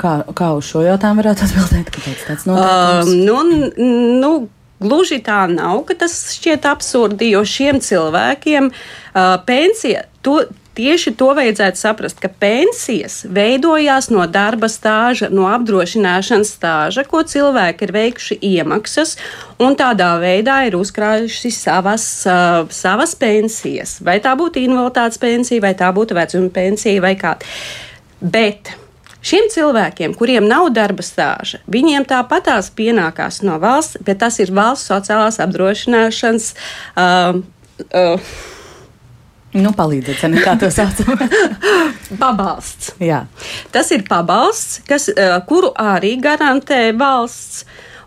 Kā, 0.00 0.14
kā 0.36 0.52
uz 0.56 0.70
šo 0.70 0.84
jautājumu 0.86 1.20
varētu 1.22 1.44
atbildēt? 1.48 1.92
Kāpēc 1.92 2.24
tāds 2.28 2.48
notiekums? 2.48 3.12
Um, 3.12 3.20
nu, 3.26 3.76
nu, 4.22 4.32
Gluži 4.80 5.18
tā 5.20 5.42
nav, 5.52 5.82
ka 5.84 5.92
tas 6.00 6.14
šķiet 6.38 6.64
absurdi, 6.64 7.34
jo 7.34 7.42
šiem 7.44 7.82
cilvēkiem 7.84 8.70
uh, 8.72 9.34
pensija 9.44 10.06
to, 10.24 10.38
Tieši 10.80 11.10
to 11.18 11.32
vajadzētu 11.34 11.76
saprast, 11.76 12.20
ka 12.22 12.28
pensijas 12.40 13.24
veidojās 13.28 14.06
no 14.14 14.22
darba 14.30 14.68
stāža, 14.70 15.26
no 15.28 15.48
apdrošināšanas 15.50 16.52
stāža, 16.54 17.02
ko 17.10 17.24
cilvēki 17.26 17.84
ir 17.84 17.92
veikuši 17.96 18.38
iemaksas 18.52 19.16
un 19.60 19.74
tādā 19.76 20.12
veidā 20.22 20.60
ir 20.68 20.78
uzkrājuši 20.78 21.50
savas, 21.52 22.06
uh, 22.30 22.62
savas 22.72 23.16
pensijas. 23.18 23.98
Vai 24.06 24.20
tā 24.22 24.36
būtu 24.38 24.62
invaliditātes 24.62 25.20
pensija, 25.20 25.66
vai 25.66 25.74
tā 25.76 25.90
būtu 25.92 26.16
vecuma 26.16 26.54
pensija, 26.54 27.02
vai 27.02 27.16
kāda. 27.18 27.50
Bet 28.20 28.72
Šiem 29.20 29.50
cilvēkiem, 29.52 30.14
kuriem 30.16 30.46
nav 30.48 30.70
darba 30.72 31.04
stāža, 31.04 31.60
viņiem 31.68 32.06
tāpatās 32.08 32.70
pienākās 32.72 33.42
no 33.44 33.58
valsts, 33.60 34.00
bet 34.04 34.22
tas 34.22 34.38
ir 34.40 34.52
valsts 34.56 34.88
sociālās 34.88 35.40
apdrošināšanas. 35.44 36.54
Uh, 36.96 37.42
uh, 37.90 38.32
Nu, 39.50 39.72
palīdziet, 39.74 40.20
ne 40.30 40.38
kā 40.44 40.52
to 40.54 40.68
saucam. 40.70 41.18
pabalsts. 42.22 42.92
Jā. 43.02 43.24
Tas 43.74 43.90
ir 43.90 44.04
pabalsts, 44.06 44.78
kas, 44.86 45.08
uh, 45.10 45.40
kuru 45.48 45.72
arī 45.74 46.12
garantē 46.22 46.92
valsts, 46.94 47.64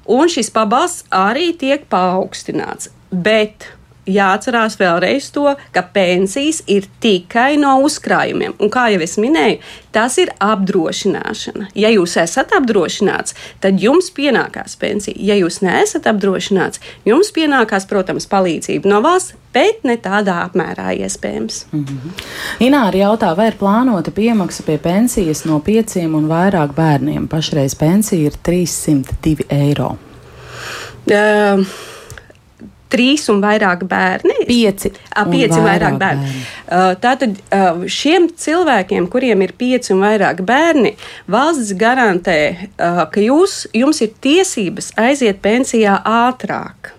un 0.07 0.31
šis 0.31 0.47
pabalsts 0.55 1.03
arī 1.11 1.51
tiek 1.59 1.83
paaugstināts. 1.91 2.93
Bet 3.11 3.67
jāatcerās 4.09 4.77
vēlreiz 4.79 5.29
to, 5.33 5.47
ka 5.73 5.83
pensijas 5.93 6.61
ir 6.67 6.87
tikai 7.03 7.55
no 7.61 7.77
uzkrājumiem. 7.85 8.55
Un, 8.59 8.71
kā 8.73 8.87
jau 8.93 9.01
es 9.03 9.15
minēju, 9.21 9.59
tas 9.95 10.17
ir 10.21 10.33
apdrošināšana. 10.43 11.69
Ja 11.77 11.91
jūs 11.93 12.17
esat 12.21 12.53
apdrošināts, 12.57 13.35
tad 13.63 13.79
jums 13.81 14.09
pienākās 14.15 14.75
pensija. 14.79 15.15
Ja 15.17 15.37
jūs 15.39 15.61
neesat 15.63 16.09
apdrošināts, 16.09 16.81
jums 17.07 17.31
pienākās, 17.35 17.87
protams, 17.89 18.27
palīdzība 18.31 18.89
no 18.89 19.01
valsts, 19.05 19.37
bet 19.53 19.83
ne 19.87 19.95
tādā 20.01 20.39
apmērā 20.47 20.95
iespējams. 21.05 21.65
Mm 21.71 21.85
-hmm. 21.85 22.23
Ināri 22.67 23.03
jautā, 23.03 23.35
vai 23.37 23.47
ir 23.47 23.59
plānota 23.59 24.11
piemaksa 24.11 24.63
pie 24.63 24.77
pensijas 24.77 25.45
no 25.45 25.59
pieciem 25.59 26.15
un 26.15 26.27
vairāk 26.27 26.73
bērniem. 26.73 27.27
Pašreiz 27.27 27.75
pensija 27.75 28.25
ir 28.25 28.33
302 28.43 29.45
eiro. 29.49 29.97
Uh, 31.03 31.65
trīs 32.93 33.27
un 33.33 33.41
vairāk 33.43 33.85
bērni. 33.89 34.39
Pieci. 34.49 34.93
A, 35.11 35.25
pieci 35.29 35.57
un 35.57 35.65
vairāk, 35.65 35.97
vairāk 35.97 35.99
bērni. 36.01 36.31
bērni. 36.31 36.47
Uh, 36.63 36.89
tātad 37.03 37.37
uh, 37.43 37.85
šiem 37.89 38.29
cilvēkiem, 38.45 39.09
kuriem 39.13 39.45
ir 39.45 39.55
pieci 39.59 39.93
un 39.95 40.03
vairāk 40.05 40.43
bērni, 40.47 40.95
valsts 41.31 41.73
garantē, 41.79 42.39
uh, 42.73 43.05
ka 43.13 43.23
jūs, 43.23 43.63
jums 43.75 44.03
ir 44.05 44.13
tiesības 44.23 44.93
aiziet 45.01 45.41
pensijā 45.43 45.99
ātrāk. 46.07 46.93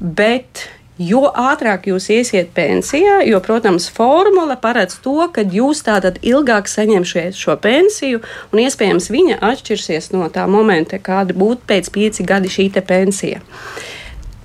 Bet 0.00 0.68
Jo 0.94 1.24
ātrāk 1.26 1.88
jūs 1.90 2.04
iesiet 2.14 2.52
pensijā, 2.54 3.16
jo, 3.26 3.40
protams, 3.42 3.88
formula 3.90 4.54
paredz 4.54 5.00
to, 5.02 5.16
ka 5.34 5.42
jūs 5.42 5.80
tātad 5.82 6.20
ilgāk 6.22 6.70
saņemsiet 6.70 7.34
šo 7.34 7.56
pensiju, 7.58 8.20
un 8.54 8.62
iespējams 8.62 9.10
viņa 9.10 9.40
atšķirsies 9.42 10.12
no 10.14 10.28
tā 10.30 10.44
momenta, 10.46 11.02
kāda 11.02 11.34
būtu 11.34 11.66
pēc 11.66 11.90
pieci 11.90 12.26
gadi 12.28 12.52
šī 12.52 12.68
pensija. 12.86 13.42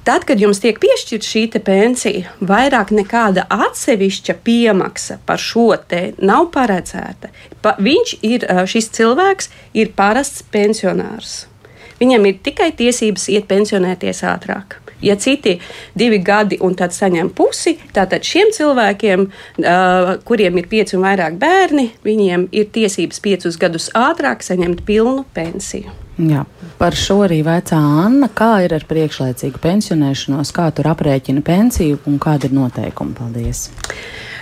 Tad, 0.10 0.24
kad 0.26 0.40
jums 0.42 0.58
tiek 0.58 0.80
piešķirta 0.82 1.28
šī 1.30 1.42
pensija, 1.62 2.32
vairāk 2.42 2.90
nekāda 2.98 3.44
atsevišķa 3.54 4.34
piemaksa 4.42 5.20
par 5.22 5.38
šo 5.38 5.76
te 5.92 6.00
nav 6.18 6.48
paredzēta. 6.56 7.30
Pa, 7.62 7.76
viņš 7.78 8.16
ir 8.26 8.48
šis 8.66 8.90
cilvēks, 8.98 9.52
ir 9.78 9.94
parasts 9.94 10.42
pensionārs. 10.50 11.36
Viņam 12.02 12.26
ir 12.26 12.42
tikai 12.42 12.72
tiesības 12.74 13.28
iet 13.30 13.46
pensionēties 13.54 14.24
ātrāk. 14.26 14.80
Ja 15.06 15.14
citi 15.14 15.60
divi 15.94 16.18
gadi 16.26 16.58
un 16.58 16.74
tad 16.74 16.98
saņem 16.98 17.30
pusi, 17.30 17.78
tātad 17.94 18.26
šiem 18.26 18.50
cilvēkiem, 18.58 19.30
uh, 19.30 20.14
kuriem 20.26 20.58
ir 20.58 20.74
pieci 20.74 20.98
un 20.98 21.06
vairāk 21.06 21.38
bērni, 21.38 21.92
viņiem 22.02 22.50
ir 22.50 22.74
tiesības 22.74 23.22
piecus 23.22 23.62
gadus 23.62 23.92
ātrāk 23.94 24.42
saņemt 24.42 24.88
pilnu 24.90 25.30
pensiju. 25.38 26.09
Jā, 26.20 26.42
par 26.76 26.98
šo 27.00 27.22
arī 27.24 27.38
vaicā 27.48 27.78
Anna, 27.80 28.28
kā 28.36 28.66
ir 28.66 28.74
ar 28.76 28.84
priekšlaicīgu 28.90 29.62
pensionēšanos, 29.64 30.50
kā 30.52 30.66
tur 30.76 30.90
aprēķina 30.92 31.40
pensiju 31.48 32.02
un 32.12 32.18
kāda 32.20 32.50
ir 32.50 32.56
noteikuma. 32.58 33.14
Paldies! 33.16 33.70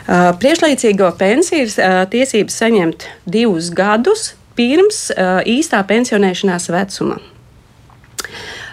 Uh, 0.08 0.32
priekšlaicīgo 0.42 1.12
pensiju 1.20 1.68
ir 1.68 1.74
uh, 1.76 2.00
tiesības 2.10 2.58
saņemt 2.64 3.06
divus 3.30 3.68
gadus 3.78 4.32
pirms 4.58 5.04
uh, 5.14 5.44
īstā 5.46 5.84
pensionēšanās 5.86 6.66
vecuma. 6.74 7.20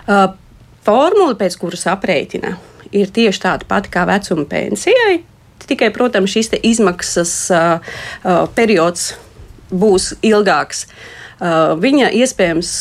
Uh, 0.09 0.31
formula, 0.87 1.35
pēc 1.37 1.59
kuras 1.61 1.85
aprēķina, 1.93 2.55
ir 2.97 3.13
tieši 3.13 3.43
tāda 3.43 3.69
pati 3.69 3.93
kā 3.93 4.07
vecuma 4.09 4.47
pensijai. 4.49 5.19
Tikai, 5.65 5.91
protams, 5.93 6.33
šīs 6.33 6.55
izmaksas 6.63 7.35
uh, 7.53 7.93
uh, 8.25 8.41
periods 8.57 9.11
būs 9.69 10.15
ilgāks. 10.25 10.87
Uh, 10.89 11.21
viņa 11.81 12.11
iespējams 12.23 12.75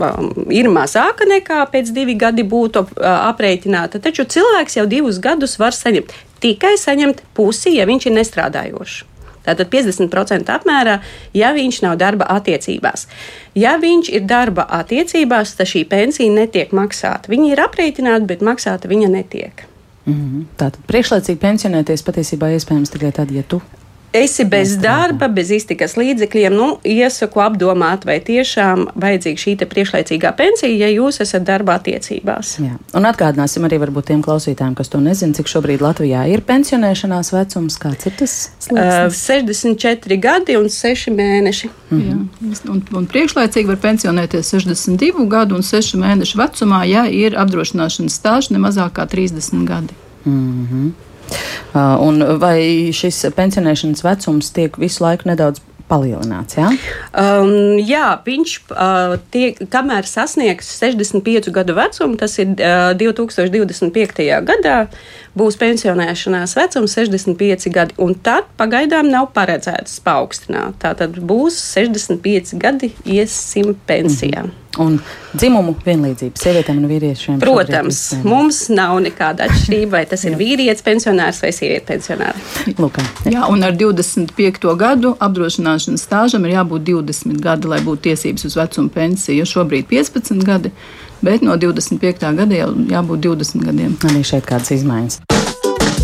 um, 0.00 0.32
ir 0.52 0.68
mazāka 0.72 1.26
nekā 1.28 1.62
pēc 1.72 1.92
divi 1.94 2.16
gadi 2.18 2.44
būtu 2.46 2.84
uh, 2.86 3.06
aprēķināta, 3.30 4.00
taču 4.02 4.24
cilvēks 4.24 4.78
jau 4.80 4.86
divus 4.88 5.20
gadus 5.22 5.58
var 5.60 5.76
saņemt. 5.76 6.14
Tikai 6.42 6.74
saņemt 6.80 7.22
pusi, 7.36 7.76
ja 7.76 7.86
viņš 7.86 8.08
ir 8.08 8.16
nestrādājošs. 8.18 9.02
Tātad 9.42 9.72
50% 9.72 10.50
apmērā, 10.54 11.00
ja 11.34 11.50
viņš 11.54 11.80
nav 11.82 11.96
darba 11.98 12.28
attiecībās. 12.30 13.08
Ja 13.58 13.74
viņš 13.82 14.12
ir 14.14 14.26
darba 14.30 14.68
attiecībās, 14.78 15.56
tad 15.58 15.70
šī 15.70 15.82
pensija 15.90 16.30
netiek 16.30 16.70
maksāta. 16.70 17.30
Viņa 17.32 17.50
ir 17.50 17.62
aprēķināta, 17.64 18.28
bet 18.30 18.44
maksāta 18.46 18.90
viņa 18.90 19.10
netiek. 19.10 19.66
Mm 20.06 20.14
-hmm. 20.14 20.44
Tātad 20.58 20.82
priekšlaicīgi 20.86 21.38
pensionēties 21.42 22.06
patiesībā 22.06 22.54
iespējams 22.54 22.90
tikai 22.90 23.12
tad, 23.12 23.30
ja 23.30 23.42
tu 23.42 23.60
esi 24.12 24.44
bez 24.44 24.76
darba, 24.80 25.28
bez 25.32 25.50
iztikas 25.54 25.96
līdzekļiem, 25.96 26.54
nu, 26.56 26.68
iesaku 26.84 27.40
apdomāt, 27.44 28.04
vai 28.08 28.18
tiešām 28.24 28.86
vajadzīga 29.00 29.42
šī 29.42 29.54
priekšlaicīgā 29.72 30.32
pensija, 30.36 30.72
ja 30.84 30.90
jūs 30.92 31.22
esat 31.24 31.46
darba 31.48 31.78
attiecībās. 31.80 32.54
Jā. 32.62 32.76
Un 32.98 33.08
atgādināsim 33.08 33.64
arī 33.68 33.78
varbūt 33.82 34.10
tiem 34.10 34.24
klausītājiem, 34.24 34.74
kas 34.78 34.92
to 34.92 35.00
nezina, 35.02 35.36
cik 35.36 35.50
šobrīd 35.50 35.84
Latvijā 35.84 36.24
ir 36.32 36.44
pensionēšanās 36.48 37.32
vecums, 37.34 37.78
kāds 37.82 38.08
ir 38.10 38.16
tas? 38.18 38.36
Uh, 38.72 39.06
64 39.12 40.18
gadi 40.22 40.58
un 40.60 40.68
6 40.72 41.12
mēneši. 41.16 41.70
Jā. 41.92 42.18
un, 42.72 42.82
un 42.96 43.08
priekšlaicīgi 43.08 43.68
var 43.68 43.80
pensionēties 43.82 44.54
62 44.54 45.28
gadu 45.32 45.58
un 45.58 45.64
6 45.66 46.00
mēnešu 46.00 46.40
vecumā, 46.40 46.84
ja 46.88 47.06
ir 47.08 47.38
apdrošināšanas 47.40 48.20
stāsts 48.20 48.52
ne 48.52 48.60
mazāk 48.62 48.96
kā 48.98 49.08
30 49.08 49.64
gadi. 49.68 49.96
Uh, 50.22 50.92
un 51.74 52.24
vai 52.42 52.90
šis 52.94 53.24
pensionēšanas 53.36 54.04
vecums 54.06 54.50
tiek 54.56 54.78
visu 54.80 55.04
laiku 55.04 55.30
nedaudz 55.30 55.62
palielināts. 55.92 56.56
Ja? 56.56 56.70
Um, 57.12 57.78
jā, 57.80 58.06
viņš 58.24 58.54
uh, 58.72 59.16
tiek, 59.34 59.58
kamēr 59.72 60.08
sasniegs 60.08 60.70
65 60.78 61.52
gadu 61.54 61.76
vecumu, 61.76 62.16
tas 62.20 62.38
ir 62.42 62.54
uh, 62.56 62.92
2025. 62.98 64.22
gadā, 64.48 64.78
būs 65.38 65.58
pensionēšanās 65.60 66.56
vecums 66.58 66.96
65 66.98 67.68
gadi, 67.74 67.96
un 68.02 68.16
tad 68.16 68.48
pagaidām 68.60 69.10
nav 69.12 69.30
paredzēts 69.36 70.00
paaugstināt. 70.06 70.80
Tātad 70.82 71.20
būs 71.20 71.60
65 71.74 72.56
gadi, 72.62 72.92
iesim 73.04 73.74
pensijā. 73.86 74.46
Mm 74.46 74.50
-hmm. 74.50 74.61
Un 74.80 74.94
dzimumu 75.36 75.74
vienlīdzība 75.84 76.40
sievietēm 76.40 76.78
un 76.80 76.88
vīriešiem. 76.88 77.40
Protams, 77.42 77.98
mums 78.24 78.62
nav 78.72 78.94
nekāda 79.04 79.44
atšķirība, 79.50 79.90
vai 79.98 80.02
tas 80.08 80.24
ir 80.24 80.38
vīrietis 80.40 80.84
pensionārs 80.86 81.42
vai 81.44 81.50
sieviete 81.52 81.84
pensionāra. 81.90 82.32
Lūkā, 82.78 83.04
jā, 83.28 83.44
un 83.52 83.66
ar 83.66 83.76
25. 83.76 84.72
gadu 84.80 85.12
apdrošināšanas 85.20 86.06
stāžam 86.08 86.48
ir 86.48 86.56
jābūt 86.56 86.88
20 86.88 87.42
gadi, 87.44 87.68
lai 87.68 87.82
būtu 87.84 88.08
tiesības 88.08 88.48
uz 88.48 88.56
vecuma 88.62 88.94
pensiju. 88.96 89.48
Šobrīd 89.52 89.90
15 89.92 90.40
gadi, 90.48 90.72
bet 91.20 91.44
no 91.44 91.58
25. 91.60 92.32
gada 92.40 92.64
jau 92.64 92.72
jābūt 92.96 93.28
20 93.28 93.68
gadiem. 93.68 94.00
Arī 94.08 94.24
šeit 94.24 94.48
kādas 94.48 94.72
izmaiņas. 94.78 95.20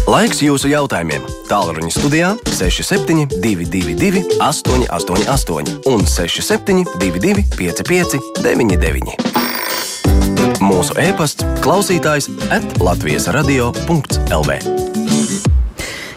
Laiks 0.09 0.39
jūsu 0.41 0.71
jautājumiem. 0.73 1.21
Tālruņa 1.51 1.91
studijā 1.93 2.31
6722, 2.49 4.23
888, 4.41 5.85
un 5.93 6.07
6722, 6.09 7.45
55, 7.59 8.17
99. 8.41 9.19
Mūsu 10.65 10.97
e-pasts, 11.05 11.45
klausītājs 11.61 12.33
atlatvijas 12.49 13.29
radio.lv. 13.37 14.88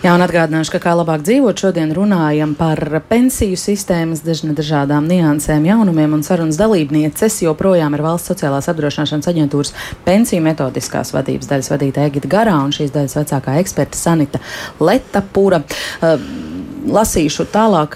Jā, 0.02 0.16
un 0.18 0.24
atgādināšu, 0.26 0.72
ka 0.74 0.80
kā 0.82 0.92
labāk 0.98 1.22
dzīvot, 1.22 1.62
šodien 1.62 1.92
runājam 1.94 2.56
par 2.58 2.80
pensiju 3.06 3.54
sistēmas 3.54 4.24
dažādām 4.26 5.06
niansēm, 5.06 5.68
jaunumiem 5.70 6.16
un 6.18 6.24
sarunas 6.26 6.58
dalībnieces. 6.58 7.36
Joprojām 7.44 7.94
ir 7.94 8.02
valsts 8.02 8.32
sociālās 8.34 8.66
apdrošināšanas 8.74 9.30
aģentūras 9.30 9.76
pensiju 10.02 10.42
metodiskās 10.48 11.14
vadības 11.14 11.52
daļas 11.52 11.70
vadītāja 11.76 12.10
Egita 12.10 12.32
Garā 12.34 12.58
un 12.66 12.74
šīs 12.74 12.96
daļas 12.98 13.20
vecākā 13.20 13.60
eksperta 13.62 14.02
Sanita 14.02 14.42
Leta 14.82 15.22
Pura. 15.22 15.62
Uh, 16.02 16.61
lasīšu 16.88 17.46
tālāk, 17.52 17.96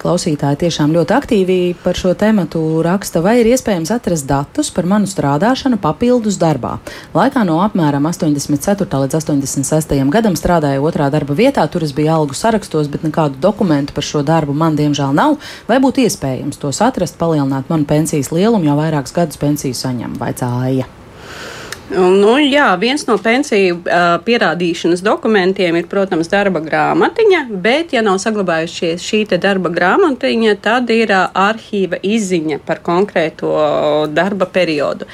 klausītāji 0.00 0.60
tiešām 0.64 0.92
ļoti 0.94 1.14
aktīvi 1.16 1.58
par 1.84 1.98
šo 1.98 2.12
tēmatu 2.18 2.82
raksta, 2.84 3.22
vai 3.24 3.38
ir 3.40 3.50
iespējams 3.52 3.92
atrast 3.94 4.28
datus 4.28 4.70
par 4.74 4.88
manu 4.90 5.08
strādāšanu 5.10 5.80
papildus 5.82 6.38
darbā. 6.40 6.76
Laikā 7.14 7.44
no 7.48 7.60
apmēram 7.64 8.08
84. 8.10 8.86
līdz 9.04 9.18
86. 9.20 9.96
gadam 10.12 10.38
strādāju 10.38 10.86
otrā 10.90 11.10
darba 11.12 11.36
vietā, 11.38 11.66
tur 11.70 11.86
es 11.86 11.94
biju 11.96 12.12
algu 12.14 12.36
sarakstos, 12.36 12.90
bet 12.92 13.06
nekādu 13.06 13.40
dokumentu 13.40 13.96
par 13.96 14.06
šo 14.06 14.24
darbu 14.26 14.54
man 14.54 14.78
diemžēl 14.78 15.14
nav. 15.16 15.38
Vai 15.70 15.80
būtu 15.82 16.06
iespējams 16.06 16.60
tos 16.60 16.82
atrast, 16.84 17.18
palielināt 17.20 17.70
manu 17.72 17.88
pensijas 17.88 18.32
lielumu, 18.34 18.66
jau 18.70 18.78
vairākus 18.80 19.16
gadus 19.16 19.40
pensiju 19.40 19.76
saņem 19.76 20.18
vai 20.20 20.34
cāja? 20.36 20.99
Nu, 21.90 22.36
jā, 22.38 22.68
viens 22.78 23.02
no 23.08 23.16
pensiju 23.18 23.80
uh, 23.80 24.14
pierādīšanas 24.22 25.02
dokumentiem 25.02 25.74
ir, 25.80 25.88
protams, 25.90 26.30
darba 26.30 26.62
grāmatiņa, 26.62 27.40
bet, 27.64 27.96
ja 27.96 28.02
nav 28.06 28.20
saglabājušies 28.22 29.02
šī 29.02 29.24
darba 29.42 29.72
grāmatiņa, 29.74 30.54
tad 30.62 30.92
ir 30.94 31.10
uh, 31.10 31.26
arhīva 31.34 31.98
izziņa 32.06 32.60
par 32.66 32.78
konkrēto 32.86 33.50
darba 34.14 34.46
periodu. 34.46 35.08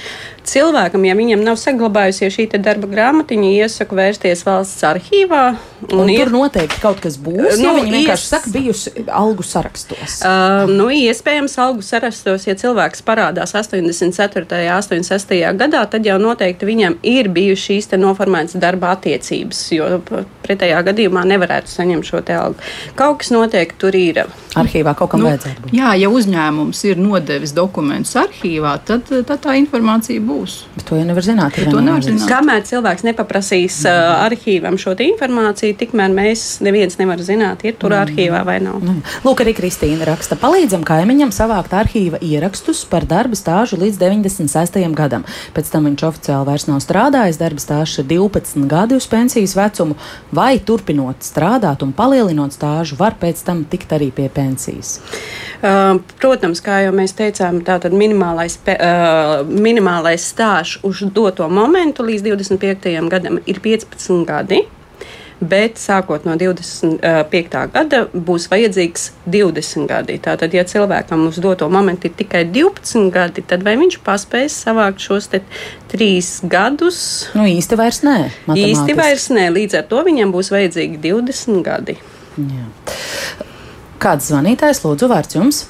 Cilvēkam, 0.46 1.04
ja 1.08 1.16
viņam 1.18 1.42
nav 1.42 1.58
saglabājusies 1.58 2.34
šī 2.36 2.46
darba 2.62 2.86
grāmatiņa, 2.90 3.48
iesaku 3.64 3.98
vērsties 3.98 4.44
valsts 4.46 4.84
arhīvā. 4.86 5.42
Un, 5.90 6.04
un 6.04 6.10
ir, 6.10 6.22
tur 6.24 6.32
noteikti 6.32 6.78
kaut 6.80 7.02
kas 7.02 7.18
būs. 7.20 7.58
Nu, 7.60 7.74
viņi 7.76 7.92
vienkārši 7.92 8.24
ies... 8.24 8.30
saka, 8.30 8.52
bijusi 8.54 8.92
algu 9.12 9.44
sarakstos. 9.44 10.20
Uh, 10.24 10.70
nu, 10.70 10.86
iespējams, 10.94 11.58
algu 11.60 11.84
sarakstos, 11.84 12.46
ja 12.48 12.54
cilvēks 12.58 13.02
parādās 13.06 13.52
84. 13.58 14.46
un 14.46 14.70
86. 14.78 15.34
gadā, 15.58 15.82
tad 15.90 16.06
jau 16.06 16.16
noteikti 16.22 16.68
viņam 16.68 16.98
ir 17.06 17.28
bijušas 17.34 17.66
šīs 17.66 17.90
noformētas 17.98 18.58
darba 18.62 18.94
attiecības, 18.94 19.60
jo 19.74 19.90
pretējā 20.46 20.80
gadījumā 20.86 21.24
nevarētu 21.26 21.72
saņemt 21.72 22.06
šo 22.06 22.22
algu. 22.36 22.62
Kaut 22.98 23.20
kas 23.22 23.32
noteikti 23.34 23.80
tur 23.82 23.98
ir. 23.98 24.22
Arhīvā 24.56 24.94
kaut 24.96 25.12
kam 25.12 25.24
nu, 25.24 25.30
vajadzētu 25.30 25.66
būt. 25.66 25.74
Jā, 25.76 25.92
ja 26.00 26.08
uzņēmums 26.12 26.82
ir 26.88 27.00
nodevis 27.00 27.52
dokumentus 27.56 28.14
arhīvā, 28.20 28.78
tad, 28.88 29.10
tad 29.10 29.42
tā 29.44 29.56
informācija 29.60 30.22
būs. 30.24 30.35
Bet 30.76 30.86
to 30.88 30.98
jau 30.98 31.06
nevar 31.08 31.24
zināt. 31.24 31.56
To 31.70 31.80
nevar 31.80 32.04
zināt. 32.04 32.26
Kamēr 32.30 32.64
cilvēks 32.68 33.06
nepaprasīs 33.06 33.78
mm. 33.84 33.90
uh, 33.90 34.24
arhīvam 34.26 34.78
šo 34.80 34.94
informāciju, 35.06 35.76
tikmēr 35.80 36.12
mēs 36.14 36.44
neviens 36.64 36.98
nevar 37.00 37.22
zināt, 37.24 37.64
ir 37.66 37.76
tur 37.80 37.94
mm. 37.94 38.02
arhīvā 38.04 38.42
vai 38.46 38.58
nav. 38.64 38.80
Mm. 38.82 39.02
Lūk, 39.26 39.42
arī 39.44 39.54
Kristīna 39.56 40.08
raksta, 40.08 40.38
palīdzam 40.40 40.84
kaimiņam 40.86 41.32
savākt 41.34 41.74
arhīva 41.76 42.20
ierakstus 42.24 42.84
par 42.90 43.06
darba 43.08 43.38
stāžu 43.38 43.78
līdz 43.80 44.00
96. 44.02 44.80
gadam. 44.96 45.26
Pēc 45.56 45.70
tam 45.72 45.88
viņš 45.90 46.06
oficiāli 46.10 46.48
vairs 46.48 46.68
nav 46.70 46.82
strādājis, 46.84 47.40
darba 47.40 47.62
stāsts 47.62 48.02
ir 48.02 48.08
12 48.10 48.66
gadi 48.70 48.98
uz 48.98 49.08
pensijas 49.10 49.56
vecumu, 49.58 49.96
vai 50.34 50.56
turpinot 50.58 51.24
strādāt 51.26 51.84
un 51.86 51.94
palielinot 51.96 52.56
stāžu, 52.56 52.98
var 53.00 53.16
pēc 53.20 53.42
tam 53.46 53.64
tikt 53.68 53.94
arī 53.96 54.10
pie 54.14 54.28
pensijas. 54.32 54.98
Uh, 55.56 55.96
protams, 56.20 56.60
kā 56.64 56.82
jau 56.84 56.92
mēs 56.96 57.14
teicām, 57.16 57.62
tātad 57.66 57.94
minimālais, 57.96 58.58
uh, 58.72 59.40
minimālais 59.48 60.25
stāžs 60.32 60.78
uz 60.86 61.04
doto 61.14 61.48
momentu 61.48 62.06
līdz 62.06 62.26
25. 62.30 62.90
gadam 63.12 63.40
ir 63.46 63.62
15 63.62 64.24
gadi 64.28 64.64
bet 65.40 65.76
sākot 65.76 66.24
no 66.24 66.34
25. 66.40 67.56
gada 67.72 68.02
būs 68.12 68.46
vajadzīgs 68.48 69.10
20 69.28 69.88
gadi. 69.90 70.16
Tātad, 70.22 70.54
ja 70.56 70.64
cilvēkam 70.64 71.26
uz 71.28 71.40
doto 71.42 71.68
momentu 71.72 72.08
ir 72.08 72.16
tikai 72.16 72.44
12 72.48 73.10
gadi, 73.12 73.44
tad 73.44 73.64
vai 73.66 73.76
viņš 73.80 73.98
paspēs 74.06 74.56
savākt 74.64 75.04
šos 75.04 75.28
trīs 75.92 76.38
gadus? 76.48 77.00
Nu, 77.36 77.44
īsti 77.44 77.78
vairs 77.78 78.02
nē. 78.06 78.18
Īsti 78.56 78.96
vairs 78.96 79.28
nē. 79.34 79.50
Līdz 79.52 79.80
ar 79.82 79.88
to 79.90 80.02
viņam 80.06 80.32
būs 80.34 80.52
vajadzīgi 80.54 81.00
20 81.04 81.62
gadi. 81.66 81.98
Jā. 82.40 82.66
Kāds 84.00 84.30
zvanītājs 84.32 84.84
lūdzu 84.84 85.08
vārds 85.12 85.36
jums? 85.36 85.64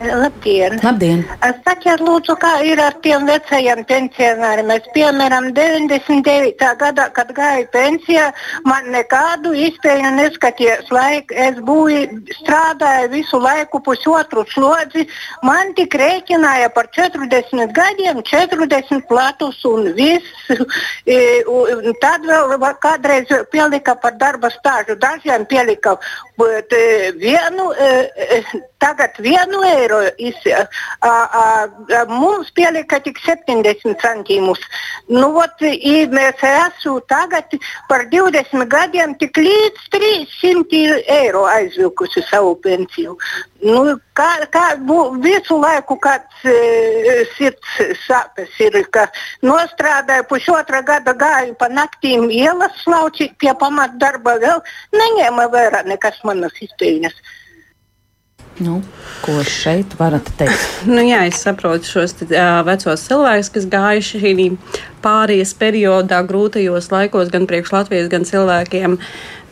Labdien! 0.00 0.76
Labdien. 0.84 1.22
Sakiet, 1.64 2.02
lūdzu, 2.04 2.34
kā 2.36 2.50
ir 2.68 2.80
ar 2.84 2.92
tiem 3.00 3.24
vecajiem 3.24 3.80
pensionāriem? 3.88 4.68
Es, 4.74 4.88
piemēram, 4.92 5.48
99. 5.56 6.66
gadā, 6.82 7.06
kad 7.16 7.30
gāju 7.32 7.64
pensijā, 7.72 8.26
man 8.68 8.90
nekādu 8.92 9.54
izpēju 9.56 10.10
neskatījos. 10.18 10.90
Laik, 10.92 11.32
es 11.32 11.56
būju 11.64 12.02
strādāju 12.42 13.08
visu 13.14 13.40
laiku 13.40 13.80
pusotru 13.86 14.44
slodzi. 14.52 15.06
Man 15.46 15.72
tik 15.78 15.96
rēķināja 15.96 16.68
par 16.76 16.90
40 16.92 17.72
gadiem, 17.72 18.20
40 18.20 19.08
platus 19.08 19.64
un 19.64 19.92
viss. 19.96 20.28
E, 21.06 21.16
tad 22.02 22.24
vēl 22.26 22.64
kādreiz 22.82 23.30
pielika 23.52 23.94
par 24.02 24.16
darba 24.18 24.48
stāžu. 24.50 24.96
Dažiem 24.98 25.44
pielika 25.46 25.92
bet, 26.38 26.72
e, 26.72 27.12
vienu, 27.16 27.70
e, 27.72 28.42
tagad 28.82 29.16
vienu 29.24 29.62
eiro 29.64 29.86
eiro. 29.86 30.10
Iz, 30.18 30.34
a, 30.46 30.68
a, 31.00 31.68
a, 31.98 32.04
mums 32.08 32.50
pielika 32.56 33.00
tik 33.00 33.18
70 33.24 33.96
centīmus. 34.02 34.60
Nu, 35.08 35.30
ot, 35.40 35.62
mēs 36.12 36.42
esam 36.42 37.00
tagad 37.10 37.56
par 37.90 38.06
20 38.12 38.66
gadiem 38.72 39.14
tik 39.20 39.38
līdz 39.38 39.88
300 39.94 41.02
eiro 41.20 41.46
aizvilkusi 41.50 42.24
savu 42.30 42.56
pensiju. 42.64 43.16
Nu, 43.62 43.96
kā, 44.16 44.28
kā 44.52 44.64
bū, 44.88 44.98
visu 45.24 45.58
laiku 45.60 45.96
kāds 46.02 46.44
e, 46.48 46.56
sirds 47.36 47.78
sāpes 48.06 48.58
ir, 48.64 48.78
ka 48.94 49.06
nostrādāju 49.46 50.26
pusotra 50.30 50.82
gada 50.86 51.14
gāju 51.16 51.56
pa 51.60 51.70
naktīm 51.72 52.30
ielas 52.32 52.76
slauci 52.82 53.30
pie 53.40 53.54
pamatdarba 53.60 54.38
vēl 54.42 54.62
neņēma 54.96 55.48
vērā 55.52 55.84
nekas 55.88 56.22
manas 56.24 56.56
izpējas. 56.62 57.16
Nu, 58.58 58.78
ko 59.20 59.36
šeit 59.44 59.98
varat 59.98 60.30
teikt? 60.38 60.62
Nu, 60.88 61.02
jā, 61.04 61.26
es 61.28 61.42
saprotu 61.44 61.88
šos 61.88 62.14
uh, 62.24 62.62
vecos 62.64 63.04
cilvēkus, 63.04 63.52
kas 63.52 63.68
gājuši 63.72 64.20
šī 64.22 64.46
pārējais 65.04 65.52
periodā, 65.60 66.22
grūtajos 66.26 66.88
laikos, 66.92 67.28
gan 67.32 67.44
priekš 67.50 67.74
Latvijas, 67.74 68.08
gan 68.12 68.24
cilvēkiem. 68.24 68.96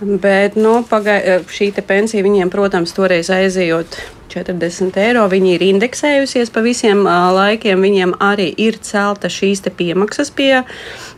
Bet 0.00 0.56
nu, 0.56 0.80
pagai, 0.88 1.18
šī 1.52 1.70
pensija 1.86 2.24
viņiem, 2.24 2.50
protams, 2.52 2.94
toreiz 2.96 3.28
aizejot 3.32 3.98
40 4.32 4.96
eiro. 5.04 5.26
Viņi 5.30 5.52
ir 5.54 5.66
indeksējusies 5.68 6.50
pa 6.54 6.64
visiem 6.64 7.04
uh, 7.04 7.28
laikiem. 7.36 7.84
Viņiem 7.84 8.16
arī 8.24 8.48
ir 8.56 8.80
celta 8.82 9.30
šīs 9.32 9.62
piemaksas 9.76 10.32
pie. 10.34 10.64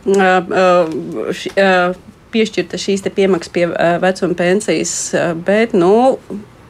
Uh, 0.05 0.19
uh, 0.19 1.31
š, 1.33 1.55
uh, 1.55 1.97
Piešķirta 2.27 2.75
šīs 2.75 3.05
piemaksas 3.15 3.53
pie 3.55 3.63
uh, 3.69 3.95
vecuma 4.03 4.35
pensijas, 4.35 4.91
uh, 5.15 5.31
bet 5.47 5.71
nu, 5.71 6.19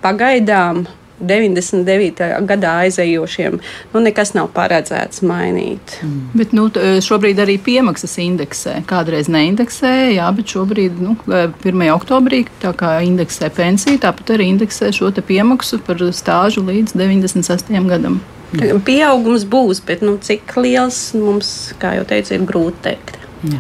pagaidām 0.04 0.86
99. 1.20 2.22
gadā 2.46 2.74
aizejošiem, 2.86 3.58
nu, 3.94 4.02
nekas 4.06 4.34
nav 4.38 4.52
paredzēts 4.54 5.24
mainīt. 5.26 5.98
Mm. 6.06 6.30
Bet 6.38 6.54
nu, 6.54 6.68
šobrīd 7.04 7.42
arī 7.42 7.58
piemaksas 7.64 8.18
indeksē. 8.22 8.80
Kādreiz 8.90 9.30
neindeksēja, 9.34 10.12
jā, 10.20 10.30
bet 10.38 10.54
šobrīd, 10.54 11.02
nu, 11.02 11.18
1. 11.26 11.86
oktobrī, 11.96 12.44
tā 12.62 12.74
kā 12.78 12.98
indeksē 13.08 13.50
pensiju, 13.58 14.02
tāpat 14.06 14.36
arī 14.38 14.52
indeksē 14.54 14.92
šo 14.94 15.10
piemaksu 15.18 15.82
par 15.86 16.02
stāžu 16.14 16.62
līdz 16.68 16.94
96. 16.94 17.74
gadam. 17.90 18.22
Mm. 18.54 18.80
Pieaugums 18.88 19.44
būs, 19.50 19.82
bet 19.84 20.06
nu, 20.06 20.16
cik 20.22 20.54
liels 20.62 21.02
mums, 21.18 21.74
kā 21.82 21.98
jau 21.98 22.06
teicu, 22.08 22.38
ir 22.38 22.46
grūti 22.48 22.84
teikt. 22.86 23.18
Jā. 23.48 23.60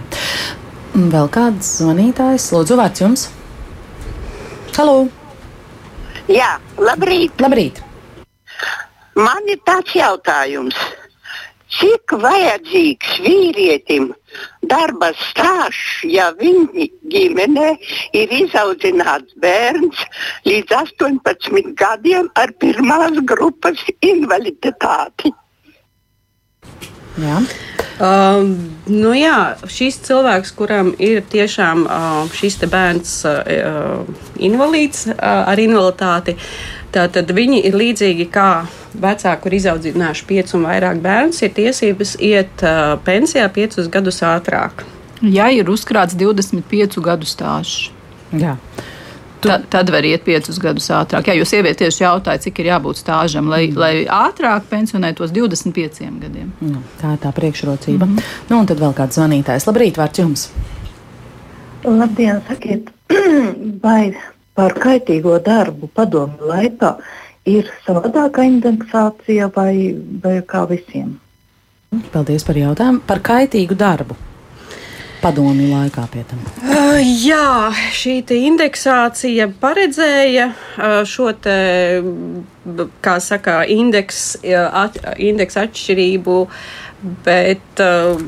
Vēl 0.98 1.28
kāds 1.34 1.78
zvanītājs, 1.82 2.52
lūdzu, 2.56 2.80
vārds 2.80 3.04
jums? 3.04 3.30
Halo! 4.78 5.08
Jā, 6.28 6.58
labrīt. 6.76 7.40
labrīt. 7.40 7.80
Man 9.16 9.48
ir 9.48 9.60
tāds 9.66 9.94
jautājums. 9.96 10.76
Cik 11.78 12.13
vajadzīgs 12.24 13.18
vīrietim 13.24 14.10
darba 14.72 15.10
stāsts, 15.20 16.04
ja 16.08 16.30
viņa 16.40 16.88
ģimenē 17.12 17.70
ir 18.16 18.36
izaudzināts 18.40 19.36
bērns 19.44 20.04
līdz 20.48 20.76
18 20.80 21.74
gadiem 21.80 22.30
ar 22.40 22.54
pirmās 22.63 23.20
grupas 23.28 23.84
invaliditāti? 24.00 25.34
Jā. 27.20 27.42
Uh, 27.97 28.43
nu 28.93 29.12
jā, 29.17 29.57
šis 29.73 29.95
cilvēks, 30.05 30.51
kuram 30.53 30.91
ir 31.01 31.23
tiešām 31.25 31.86
uh, 31.88 32.17
šis 32.29 32.60
bērns 32.69 33.13
uh, 33.25 34.03
invalīds 34.38 35.07
uh, 35.10 35.15
ar 35.49 35.57
invaliditāti, 35.57 36.36
tad 36.93 37.33
viņi 37.33 37.63
ir 37.65 37.77
līdzīgi 37.77 38.27
kā 38.33 38.67
vecāki, 38.97 39.41
kur 39.43 39.55
izaudzinājuši 39.57 40.27
piecus 40.29 40.57
un 40.57 40.67
vairāk 40.69 41.01
bērnus, 41.01 41.41
ir 41.41 41.55
tiesības 41.57 42.13
iet 42.21 42.62
uh, 42.65 42.95
pensijā 43.05 43.49
piecus 43.53 43.89
gadus 43.89 44.21
ātrāk. 44.25 44.86
Ja 45.21 45.49
ir 45.49 45.69
uzkrāts 45.73 46.13
25 46.17 47.01
gadu 47.01 47.25
stāsts. 47.25 47.89
Jā. 48.36 48.57
Tu... 49.41 49.50
Tad, 49.50 49.67
tad 49.69 49.89
var 49.93 50.06
iet 50.08 50.23
piecus 50.26 50.58
gadus 50.62 50.88
ātrāk. 50.93 51.28
Jā, 51.30 51.36
jo 51.38 51.45
sieviete 51.45 51.84
tieši 51.84 52.04
jautāja, 52.04 52.41
cik 52.41 52.62
ir 52.63 52.71
jābūt 52.71 53.02
stāžam, 53.04 53.52
lai, 53.52 53.67
mm. 53.67 53.78
lai 53.78 53.91
ātrāk 54.10 54.65
pensionētos 54.71 55.34
25 55.36 56.08
gadiem. 56.23 56.50
Nu, 56.65 56.82
tā 57.02 57.13
ir 57.13 57.21
tā 57.21 57.34
priekšrocība. 57.38 58.06
Mm 58.06 58.15
-hmm. 58.15 58.34
nu, 58.50 58.60
un 58.60 58.65
tad 58.65 58.82
vēl 58.82 58.95
kāds 58.97 59.19
zvanītājs. 59.19 59.67
Labrīt, 59.69 59.97
vārds 60.02 60.19
jums! 60.19 60.50
Labdien, 61.84 62.41
sakiet, 62.47 62.89
vai 63.86 64.17
par 64.56 64.73
kaitīgo 64.73 65.38
darbu 65.45 65.88
padomu 65.93 66.50
laikā 66.50 66.95
ir 67.45 67.69
savādāka 67.86 68.43
indeksācija 68.43 69.52
vai, 69.56 69.95
vai 70.23 70.41
kā 70.41 70.65
visiem? 70.69 71.19
Paldies 72.12 72.43
par 72.43 72.58
jautājumu. 72.58 73.00
Par 73.08 73.19
kaitīgu 73.19 73.76
darbu 73.76 74.15
padomju 75.28 75.68
laikā 75.74 76.08
pie 76.12 76.24
tam? 76.28 76.42
Uh, 76.63 76.98
jā, 77.04 77.70
šī 77.96 78.20
indeksācija 78.38 79.50
paredzēja 79.62 80.50
uh, 80.54 81.02
šo 81.08 81.34
te, 81.44 81.58
kā 83.04 83.18
saka, 83.24 83.60
indeks, 83.68 84.38
uh, 84.44 84.68
at, 84.86 85.00
indeks 85.20 85.60
atšķirību, 85.60 86.40
bet 87.28 87.84
uh, 87.84 88.22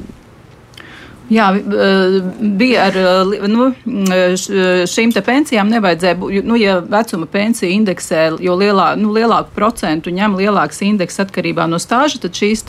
Jā, 1.30 1.50
bija 2.58 2.88
ar 2.89 2.96
nu, 3.50 3.70
šīm 4.89 5.13
pensijām 5.26 5.70
nevajadzēja 5.70 6.18
būt. 6.18 6.46
Nu, 6.48 6.58
ja 6.58 6.80
vecuma 6.82 7.28
pensija 7.30 7.70
indeksē, 7.70 8.24
jo 8.42 8.56
lielā, 8.58 8.96
nu, 8.98 9.12
lielāku 9.13 9.54
procentu 9.54 10.13
ņem 10.13 10.38
lielāks 10.39 10.82
indeks 10.86 11.22
atkarībā 11.22 11.68
no 11.70 11.78
stāža, 11.82 12.22
tad 12.24 12.38
šīs 12.38 12.65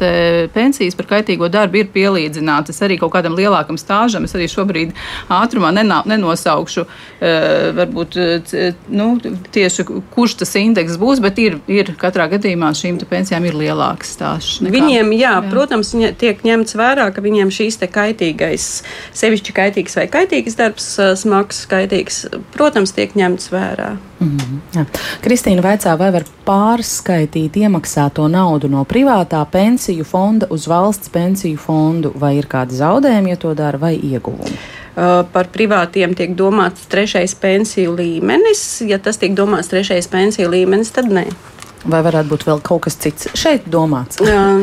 pensijas 0.53 0.99
par 0.99 1.09
kaitīgo 1.15 1.49
darbu 1.53 1.81
ir 1.81 1.89
pielīdzinātas 1.95 2.83
arī 2.85 2.99
kaut 3.01 3.15
kādam 3.15 3.39
lielākam 3.39 3.79
stāžam. 3.81 4.29
Es 4.29 4.37
arī 4.37 4.51
šobrīd 4.53 4.93
ātrumā 5.33 5.73
nenā, 5.77 6.03
nenosaukšu, 6.11 6.85
varbūt 7.81 8.19
nu, 8.93 9.09
tieši 9.57 9.89
kurš 10.13 10.37
tas 10.43 10.55
indeks 10.61 11.01
būs, 11.01 11.25
bet 11.25 11.41
ir, 11.41 11.59
ir 11.71 11.95
katrā 12.01 12.29
gadījumā 12.35 12.75
šīm 12.77 13.01
pensijām 13.09 13.49
ir 13.49 13.57
lielāks 13.57 14.15
stāžs. 14.19 14.61
Nekā, 14.61 14.77
viņiem, 14.77 15.17
jā, 15.17 15.33
jā, 15.33 15.35
protams, 15.49 15.95
tiek 16.21 16.45
ņemts 16.45 16.77
vērā, 16.77 17.09
ka 17.15 17.25
viņiem 17.25 17.53
šīs 17.55 17.81
te 17.81 17.89
kaitīgais 18.51 18.83
sevišķi 19.15 19.55
kaitīgs 19.55 19.97
vai 19.97 20.07
kaitīgs 20.11 20.57
darbs, 20.59 20.87
smags, 21.21 21.67
kaitīgs, 21.71 22.27
protams, 22.55 22.93
tiek 22.93 23.15
ņemts 23.15 23.51
vērā. 23.51 23.97
Mm 24.21 24.37
-hmm. 24.37 24.87
Kristīna 25.23 25.63
vaicā, 25.63 25.97
vai 25.99 26.11
var 26.13 26.25
pārskaitīt 26.47 27.57
iemaksāto 27.57 28.29
naudu 28.29 28.69
no 28.69 28.85
privātā 28.85 29.45
pensiju 29.51 30.05
fonda 30.05 30.47
uz 30.51 30.67
valsts 30.67 31.09
pensiju 31.09 31.57
fondu, 31.57 32.13
vai 32.15 32.37
ir 32.37 32.47
kādi 32.47 32.73
zaudējumi, 32.73 33.31
ja 33.31 33.37
to 33.37 33.55
dara, 33.55 33.79
vai 33.79 33.97
ieguvumi? 33.97 34.59
Par 35.33 35.47
privātiem 35.47 36.15
tiek 36.15 36.35
domāts 36.37 36.87
trešais 36.89 37.35
pensiju 37.35 37.95
līmenis. 37.97 38.83
Ja 38.87 38.99
tas 38.99 39.17
tiek 39.17 39.33
domāts 39.33 39.69
trešais 39.69 40.09
pensiju 40.09 40.51
līmenis, 40.51 40.91
tad 40.91 41.05
nē. 41.05 41.25
Vai 41.81 42.03
varētu 42.05 42.29
būt 42.29 42.43
vēl 42.45 42.59
kaut 42.61 42.83
kas 42.85 42.99
cits 43.01 43.31
šeit 43.39 43.65
domāts? 43.73 44.19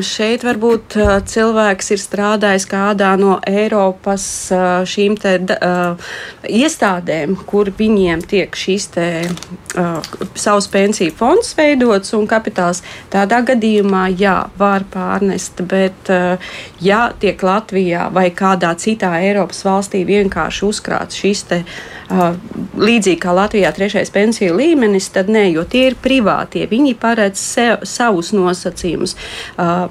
Šeit 0.05 0.43
varbūt 0.45 0.97
uh, 1.01 1.15
cilvēks 1.25 1.89
ir 1.95 2.01
strādājis 2.01 2.67
kādā 2.69 3.15
no 3.17 3.39
Eiropas 3.49 4.25
uh, 4.53 4.83
šīm 4.85 5.15
te 5.17 5.33
uh, 5.41 6.11
iestādēm, 6.45 7.33
kur 7.49 7.71
viņiem 7.73 8.21
tiek 8.21 8.53
šīs 8.53 8.85
te 8.93 9.07
uh, 9.25 9.97
savs 10.37 10.69
pensiju 10.69 11.15
fonds 11.17 11.55
veidots 11.57 12.13
un 12.13 12.29
kapitāls. 12.29 12.83
Tādā 13.13 13.41
gadījumā, 13.49 14.07
jā, 14.13 14.37
var 14.61 14.85
pārnest, 14.93 15.65
bet 15.65 16.13
uh, 16.13 16.53
ja 16.85 17.07
tiek 17.17 17.41
Latvijā 17.41 18.11
vai 18.13 18.29
kādā 18.29 18.75
citā 18.77 19.15
Eiropas 19.23 19.63
valstī 19.65 20.03
vienkārši 20.05 20.65
uzkrāts 20.69 21.17
šis 21.17 21.43
te 21.49 21.63
uh, 21.65 22.37
līdzīgi 22.77 23.19
kā 23.25 23.33
Latvijā 23.33 23.73
trešais 23.73 24.13
pensiju 24.13 24.53
līmenis, 24.61 25.09
tad 25.17 25.33
nē, 25.33 25.47
jo 25.55 25.65
tie 25.65 25.87
ir 25.89 25.97
privātie. 26.01 26.67
Viņi 26.69 26.93
paredz 27.07 27.39
sev, 27.39 27.85
savus 27.87 28.33
nosacījumus. 28.35 29.15
Uh, 29.55 29.87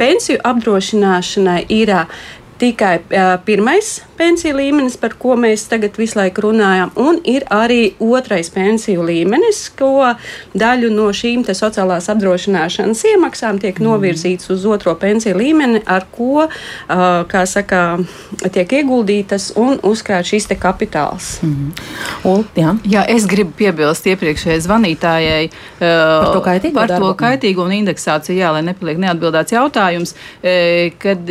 pensiju 0.00 0.40
apdrošināšanai 0.48 1.60
ir 1.68 1.92
uh, 1.92 2.16
tikai 2.58 2.98
uh, 3.02 3.34
pirmais 3.44 4.00
pensiju 4.14 4.54
līmenis, 4.56 4.96
par 5.00 5.16
ko 5.18 5.34
mēs 5.38 5.66
tagad 5.70 5.96
visu 5.98 6.18
laiku 6.18 6.46
runājam, 6.46 6.92
un 7.00 7.18
ir 7.26 7.46
arī 7.52 7.94
otrais 8.02 8.50
pensiju 8.54 9.02
līmenis, 9.06 9.66
ko 9.74 10.14
daļu 10.54 10.90
no 10.94 11.08
šīm 11.14 11.42
sociālās 11.44 12.06
apdrošināšanas 12.12 13.02
iemaksām 13.10 13.58
tiek 13.62 13.80
mm. 13.80 13.88
novirzīts 13.88 14.50
uz 14.54 14.66
otro 14.70 14.94
pensiju 15.00 15.36
līmeni, 15.38 15.82
ar 15.86 16.06
ko, 16.14 16.46
uh, 16.46 17.02
kā 17.30 17.44
saka, 17.50 17.82
tiek 18.54 18.76
ieguldītas 18.80 19.50
un 19.60 19.80
uzkrāt 19.82 20.30
šīs 20.30 20.48
te 20.50 20.58
kapitāls. 20.60 21.40
Mm. 21.42 21.74
Un, 22.30 22.46
jā. 22.58 22.76
jā, 22.96 23.04
es 23.10 23.26
gribu 23.30 23.54
piebilst 23.58 24.06
iepriekšējai 24.14 24.62
zvanītājai 24.68 25.42
uh, 25.50 25.82
par 25.82 26.30
to 26.30 26.44
kaitīgo, 26.46 26.78
par 26.78 26.94
to 26.94 27.12
kaitīgo 27.18 27.66
un 27.66 27.74
indeksāciju, 27.80 28.38
jā, 28.38 28.54
lai 28.54 28.62
nepaliek 28.66 29.02
neatbildēts 29.02 29.56
jautājums, 29.56 30.14
kad 31.02 31.30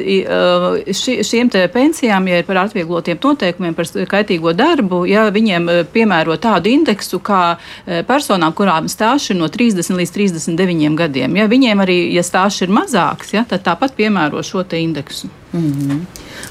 ši, 1.13 1.23
šiem 1.28 1.49
pensijām, 1.73 2.28
ja 2.28 2.39
ir 2.41 2.47
par 2.47 2.63
atvieglotiem 2.63 3.19
noteikumiem 3.23 3.76
par 3.78 3.89
kaitīgo 4.10 4.54
darbu, 4.58 5.04
ja 5.10 5.28
viņiem 5.34 5.69
eh, 5.69 5.82
piemēro 5.93 6.38
tādu 6.41 6.71
indeksu 6.71 7.19
kā 7.23 7.56
eh, 7.56 8.04
personām, 8.08 8.54
kurām 8.54 8.89
stāsts 8.91 9.32
ir 9.34 9.39
no 9.39 9.49
30 9.52 9.97
līdz 9.99 10.13
39 10.15 10.97
gadiem. 10.97 11.38
Ja 11.38 11.47
viņiem 11.52 11.84
arī, 11.84 11.97
ja 12.13 12.23
stāsts 12.26 12.65
ir 12.65 12.73
mazāks, 12.73 13.34
ja, 13.36 13.45
tad 13.47 13.65
tāpat 13.65 13.95
piemēro 13.97 14.43
šo 14.43 14.63
indeksu. 14.73 15.30
Mm 15.54 15.71
-hmm. 15.71 15.99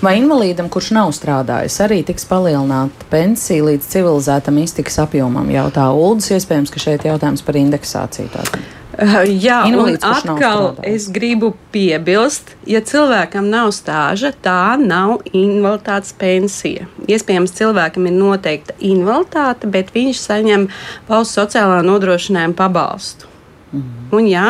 Vai 0.03 0.19
invalīdam, 0.19 0.69
kurš 0.69 0.91
nav 0.91 1.11
strādājis, 1.13 1.81
arī 1.85 2.05
tiks 2.05 2.25
palielināta 2.25 3.09
pensija 3.11 3.65
līdz 3.65 3.89
civilizētam 3.89 4.59
iztikas 4.59 4.99
apjomam? 4.99 5.51
Jautā 5.51 5.91
Uldis, 5.91 6.31
iespējams, 6.31 6.71
ka 6.71 6.79
šeit 6.79 7.05
jautājums 7.05 7.43
par 7.43 7.55
indeksāciju. 7.55 8.29
Tātad. 8.29 8.82
Jā, 9.47 9.63
Invalīds, 9.69 10.05
un 10.05 10.35
atkal 10.35 10.67
es 10.87 11.09
gribu 11.13 11.53
piebilst, 11.73 12.55
ja 12.69 12.83
cilvēkam 12.85 13.49
nav 13.53 13.73
stāža, 13.77 14.33
tā 14.45 14.77
nav 14.81 15.23
invaliditātes 15.33 16.13
pensija. 16.19 16.89
Iespējams, 17.09 17.55
cilvēkam 17.57 18.09
ir 18.11 18.17
noteikta 18.19 18.77
invaliditāte, 18.85 19.71
bet 19.73 19.95
viņš 19.97 20.23
saņem 20.27 20.69
valsts 21.09 21.39
sociālā 21.41 21.81
nodrošinājuma 21.87 22.59
pabalstu. 22.59 23.31
Mm. 23.73 23.89
Un 24.13 24.29
jā, 24.29 24.49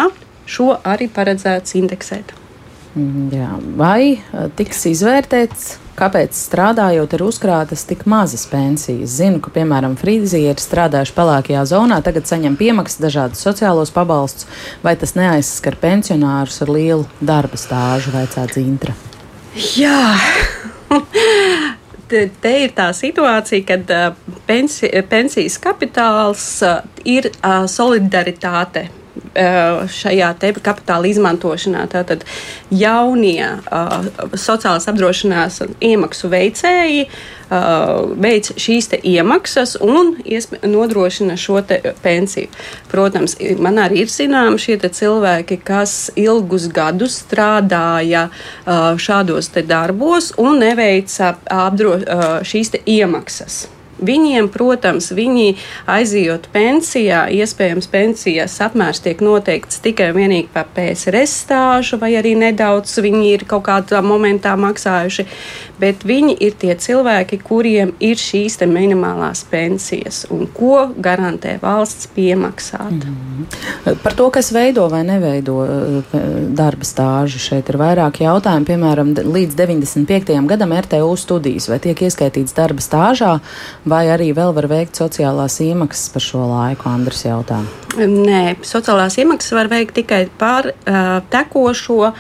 šo 0.51 0.72
arī 0.82 1.07
paredzēts 1.12 1.78
indeksēt. 1.78 2.34
Mm, 2.99 3.28
jā. 3.32 3.53
Vai 3.78 4.18
tiks 4.59 4.84
izvērtēts, 4.90 5.76
kāpēc 5.99 6.36
strādājot 6.36 7.16
ir 7.16 7.24
uzkrātas 7.26 7.84
tik 7.88 8.05
mazas 8.11 8.45
pensijas? 8.51 9.16
Zinu, 9.18 9.40
ka, 9.45 9.53
piemēram, 9.55 9.97
frizieri 10.01 10.61
strādājuši 10.61 11.16
pelēkajā 11.16 11.64
zonā, 11.72 12.01
tagad 12.05 12.30
saņem 12.30 12.57
piemaksas 12.61 13.03
dažādus 13.03 13.45
sociālos 13.45 13.93
pabalstus, 13.95 14.49
vai 14.84 14.97
tas 15.01 15.16
neaizskar 15.18 15.76
pensionārus 15.82 16.62
ar 16.64 16.72
lielu 16.72 17.07
darba 17.20 17.61
stāžu, 17.61 18.14
vaicā 18.14 18.47
Zintra? 18.55 18.97
Jā. 19.76 20.16
te, 22.12 22.55
ir 22.64 22.72
tā 22.76 22.88
situācija, 22.97 23.66
kad 23.68 23.93
uh, 23.93 24.34
pensi, 24.49 24.90
pensijas 25.11 25.59
kapitāls 25.62 26.47
uh, 26.66 26.82
ir 27.05 27.30
uh, 27.32 27.64
solidaritāte 27.70 28.88
šajā 29.92 30.32
kapitāla 30.64 31.08
izmantošanā. 31.10 31.84
Tātad 31.92 32.24
jaunie 32.70 33.44
uh, 33.44 34.06
sociālās 34.32 34.88
apdrošināšanas 34.88 35.76
iemaksu 35.84 36.30
veicēji 36.32 37.02
uh, 37.06 38.12
veic 38.16 38.52
šīs 38.56 38.90
iemaksas 39.02 39.76
un 39.80 40.14
nodrošina 40.62 41.36
šo 41.36 41.60
pensiju. 42.02 42.48
Protams, 42.92 43.36
man 43.60 43.80
arī 43.82 44.04
ir 44.04 44.12
zināmi 44.12 44.60
šie 44.60 44.78
cilvēki, 44.82 45.60
kas 45.64 46.10
ilgus 46.16 46.68
gadus 46.72 47.20
strādāja 47.24 48.28
uh, 48.30 48.96
šādos 48.96 49.52
darbos 49.68 50.32
un 50.40 50.58
neveica 50.62 51.36
apdro, 51.50 51.98
šīs 52.46 52.76
iemaksas. 52.86 53.66
Viņiem, 54.03 54.48
protams, 54.53 55.12
viņi 55.14 55.57
aizjot 55.90 56.48
pensijā, 56.53 57.24
iespējams, 57.30 57.86
pensijas 57.92 58.57
apmērs 58.64 59.03
tiek 59.05 59.22
noteikts 59.22 59.78
tikai 59.84 60.11
un 60.11 60.18
vienīgi 60.18 60.50
par 60.55 60.66
PSRS 60.74 61.36
stāžu, 61.44 62.00
vai 62.03 62.14
arī 62.18 62.34
nedaudz 62.38 62.96
viņi 63.03 63.30
ir 63.36 63.46
kaut 63.48 63.66
kādā 63.68 64.03
momentā 64.03 64.57
maksājuši, 64.59 65.26
bet 65.83 66.07
viņi 66.07 66.37
ir 66.47 66.55
tie 66.61 66.76
cilvēki, 66.78 67.41
kuriem 67.43 67.95
ir 68.01 68.20
šīs 68.20 68.61
minimālās 68.70 69.43
pensijas 69.51 70.22
un 70.30 70.47
ko 70.55 70.87
garantē 71.03 71.57
valsts 71.62 72.07
piemaksāt. 72.14 72.93
Mm 72.93 73.01
-hmm. 73.03 73.97
Par 74.03 74.14
to, 74.14 74.30
kas 74.30 74.53
veido 74.53 74.89
vai 74.89 75.03
neveido 75.05 75.64
eh, 75.64 76.18
darba 76.49 76.85
stāžu, 76.85 77.39
šeit 77.39 77.68
ir 77.68 77.76
vairāk 77.76 78.20
jautājumu. 78.22 78.66
Piemēram, 78.66 79.14
līdz 79.14 79.55
95. 79.55 80.47
gadam 80.47 80.72
RTU 80.72 81.16
studijas 81.16 81.68
vai 81.68 81.78
tiek 81.78 82.03
ieskaitīts 82.03 82.55
darba 82.55 82.80
stāžā 82.80 83.41
vai 83.85 84.07
arī 84.09 84.33
vēl 84.35 84.55
var 84.55 84.68
veikt 84.70 85.01
sociālās 85.01 85.61
iemaksas 85.61 86.09
par 86.12 86.22
šo 86.22 86.47
laiku, 86.47 86.89
Andris 86.89 87.24
jautā? 87.24 87.62
Nē, 87.99 88.57
sociālās 88.64 89.18
iemaksas 89.20 89.53
var 89.53 89.68
veikt 89.68 89.95
tikai 89.99 90.22
par 90.39 90.70
uh, 90.70 91.20
tekošo 91.33 91.99
uh, 92.09 92.14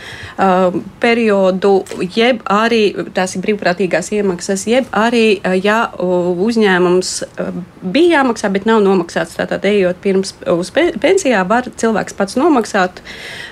periodu, 1.00 1.72
jeb 2.16 2.42
arī 2.52 2.82
tās 3.14 3.36
ir 3.36 3.44
brīvprātīgās 3.52 4.10
iemaksas, 4.16 4.66
jeb 4.66 4.88
arī, 4.96 5.38
uh, 5.40 5.54
ja 5.56 5.92
uzņēmums 5.98 7.12
uh, 7.26 7.52
bija 7.82 8.18
jāmaksā, 8.18 8.50
bet 8.52 8.66
nav 8.68 8.82
nomaksāts. 8.84 9.36
Tātad, 9.38 9.64
ejot 9.68 10.00
pirms 10.02 10.34
uz 10.52 10.72
pensijā, 10.72 11.44
var 11.48 11.68
cilvēks 11.68 12.16
pats 12.18 12.38
nomaksāt 12.40 13.02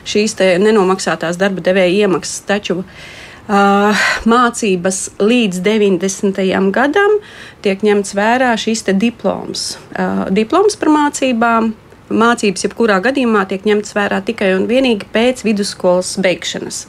šīs 0.08 0.38
nenomaksātās 0.60 1.40
darba 1.40 1.64
devēja 1.64 2.06
iemaksas. 2.06 2.44
Taču, 2.48 2.84
Uh, 3.50 3.98
mācības 4.30 4.98
līdz 5.18 5.58
90. 5.64 6.38
gadam 6.70 7.16
tiek 7.64 7.80
ņemts 7.82 8.14
vērā 8.14 8.52
šis 8.60 8.84
diploms. 8.94 9.72
Diploms 10.30 10.78
par 10.78 10.92
mācībām. 10.94 11.72
Mācības, 12.10 12.64
jebkurā 12.66 12.98
gadījumā, 13.04 13.44
tiek 13.50 13.66
ņemtas 13.68 13.94
vērā 13.94 14.18
tikai 14.26 14.50
un 14.56 14.66
vienīgi 14.70 15.06
pēc 15.14 15.44
vidusskolas 15.46 16.16
beigšanas. 16.22 16.82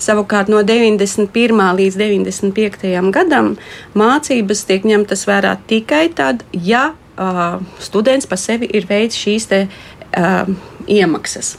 Savukārt 0.00 0.48
no 0.52 0.62
91. 0.64 1.60
līdz 1.78 1.98
95. 2.00 3.12
gadam 3.12 3.54
mācības 3.98 4.64
tiek 4.68 4.88
ņemtas 4.88 5.26
vērā 5.28 5.58
tikai 5.68 6.06
tad, 6.16 6.46
ja 6.52 6.92
uh, 6.92 7.60
students 7.80 8.28
pa 8.28 8.40
sevi 8.40 8.70
ir 8.72 8.88
veids 8.88 9.18
šīs 9.20 9.50
te, 9.52 9.66
uh, 9.68 10.48
iemaksas. 10.88 11.56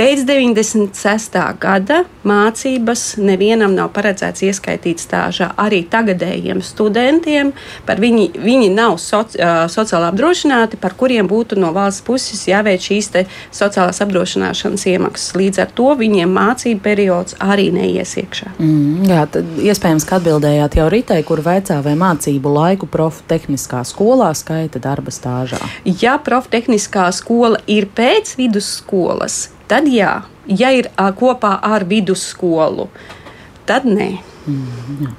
Pēc 0.00 0.22
96. 0.24 1.34
gada 1.60 1.98
mācības 2.24 3.02
nevienam 3.20 3.74
nav 3.76 3.90
paredzēts 3.92 4.40
ieskaitīt 4.46 5.02
stāžā. 5.02 5.50
Arī 5.60 5.82
tagadējiem 5.92 6.62
studentiem 6.64 7.50
viņi, 7.84 8.30
viņi 8.40 8.70
nav 8.72 8.96
soci, 8.96 9.36
sociāli 9.68 10.08
apdrošināti, 10.08 10.78
par 10.80 10.96
kuriem 10.96 11.28
būtu 11.28 11.58
no 11.60 11.74
valsts 11.76 12.06
puses 12.06 12.46
jāveic 12.48 12.80
šīs 12.80 13.10
sociālās 13.52 14.00
apdrošināšanas 14.06 14.86
iemaksas. 14.94 15.36
Līdz 15.36 15.62
ar 15.66 15.76
to 15.76 15.92
viņiem 16.00 16.32
mācību 16.32 16.80
periods 16.88 17.36
arī 17.36 17.68
neies 17.76 18.16
iekšā. 18.24 18.54
Mm, 18.56 19.04
jā, 19.12 19.28
tad 19.36 19.62
iespējams, 19.68 20.08
ka 20.08 20.16
atbildējāt 20.16 20.80
jau 20.80 20.88
Ritai, 20.96 21.20
kur 21.28 21.44
veicā 21.44 21.82
vai 21.84 21.92
mācību 22.00 22.56
laiku 22.56 22.88
profu 22.88 23.28
tehniskā 23.28 23.84
skolā 23.84 24.32
skaita 24.32 24.80
darba 24.80 25.12
stāžā. 25.12 25.60
Ja 25.84 26.16
profu 26.16 26.56
tehniskā 26.56 27.10
skola 27.12 27.60
ir 27.68 27.92
pēc 27.92 28.38
vidusskolas, 28.40 29.50
tad 29.70 29.86
jā, 29.90 30.16
ja 30.50 30.72
ir 30.74 30.90
kopā 31.20 31.56
ar 31.62 31.86
vidusskolu, 31.88 32.90
tad 33.68 33.86
nē. 33.86 34.10
Mm, 34.50 35.10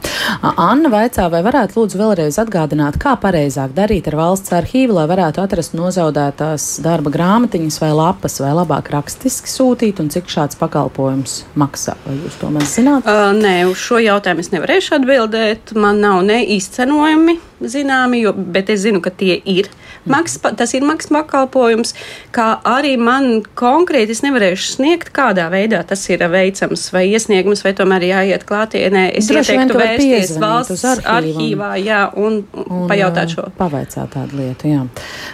Anna 0.41 0.89
vaicā, 0.89 1.27
vai 1.29 1.43
varētu 1.45 1.77
lūdzu 1.77 1.99
vēlreiz 1.99 2.39
atgādināt, 2.41 2.97
kā 3.01 3.13
pareizāk 3.21 3.75
darīt 3.77 4.07
ar 4.09 4.17
valsts 4.17 4.53
arhīvu, 4.57 4.95
lai 4.97 5.05
varētu 5.11 5.43
atrast 5.43 5.75
nozaudētās 5.77 6.65
darba 6.83 7.13
grāmatiņas 7.13 7.77
vai 7.83 7.91
lapas, 7.95 8.39
vai 8.41 8.51
labāk 8.57 8.89
rakstiski 8.95 9.51
sūtīt, 9.51 10.01
un 10.01 10.09
cik 10.13 10.31
šāds 10.31 10.57
pakalpojums 10.59 11.37
maksā? 11.59 11.95
Vai 12.07 12.17
jūs 12.17 12.39
to 12.41 12.49
maz 12.53 12.73
zināt? 12.73 13.05
Uh, 13.05 13.29
nē, 13.37 13.55
uz 13.69 13.77
šo 13.83 14.01
jautājumu 14.01 14.43
es 14.43 14.51
nevarēšu 14.55 14.97
atbildēt. 14.97 15.75
Man 15.77 16.01
nav 16.03 16.25
ne 16.25 16.41
izcenojumi 16.57 17.37
zināmi, 17.61 18.25
jo, 18.25 18.33
bet 18.33 18.73
es 18.73 18.83
zinu, 18.87 19.03
ka 19.05 19.13
tie 19.13 19.37
ir. 19.37 19.69
Maks, 20.09 20.39
tas 20.57 20.71
ir 20.73 20.85
maksas 20.85 21.11
pakalpojums, 21.13 21.93
kā 22.33 22.47
arī 22.65 22.95
man 22.97 23.43
konkrēti 23.57 24.15
es 24.15 24.23
nevarēšu 24.25 24.75
sniegt, 24.77 25.11
kādā 25.13 25.45
veidā 25.53 25.83
tas 25.87 26.01
ir 26.09 26.23
veicams, 26.31 26.87
vai 26.93 27.03
iesniegums, 27.11 27.61
vai 27.65 27.75
tomēr 27.77 28.07
jāiet 28.09 28.45
klātienē. 28.49 29.07
Es 29.19 29.29
Droši 29.29 29.57
ieteiktu 29.59 29.77
vērsties 29.77 30.33
valsts 30.41 30.85
arhīvā 31.05 31.75
jā, 31.83 32.01
un, 32.17 32.41
un 32.65 32.87
pajautāt 32.89 33.35
šo. 33.35 33.49
Pavaicāt 33.59 34.15
tādu 34.15 34.41
lietu, 34.41 34.71
jā. 34.73 34.87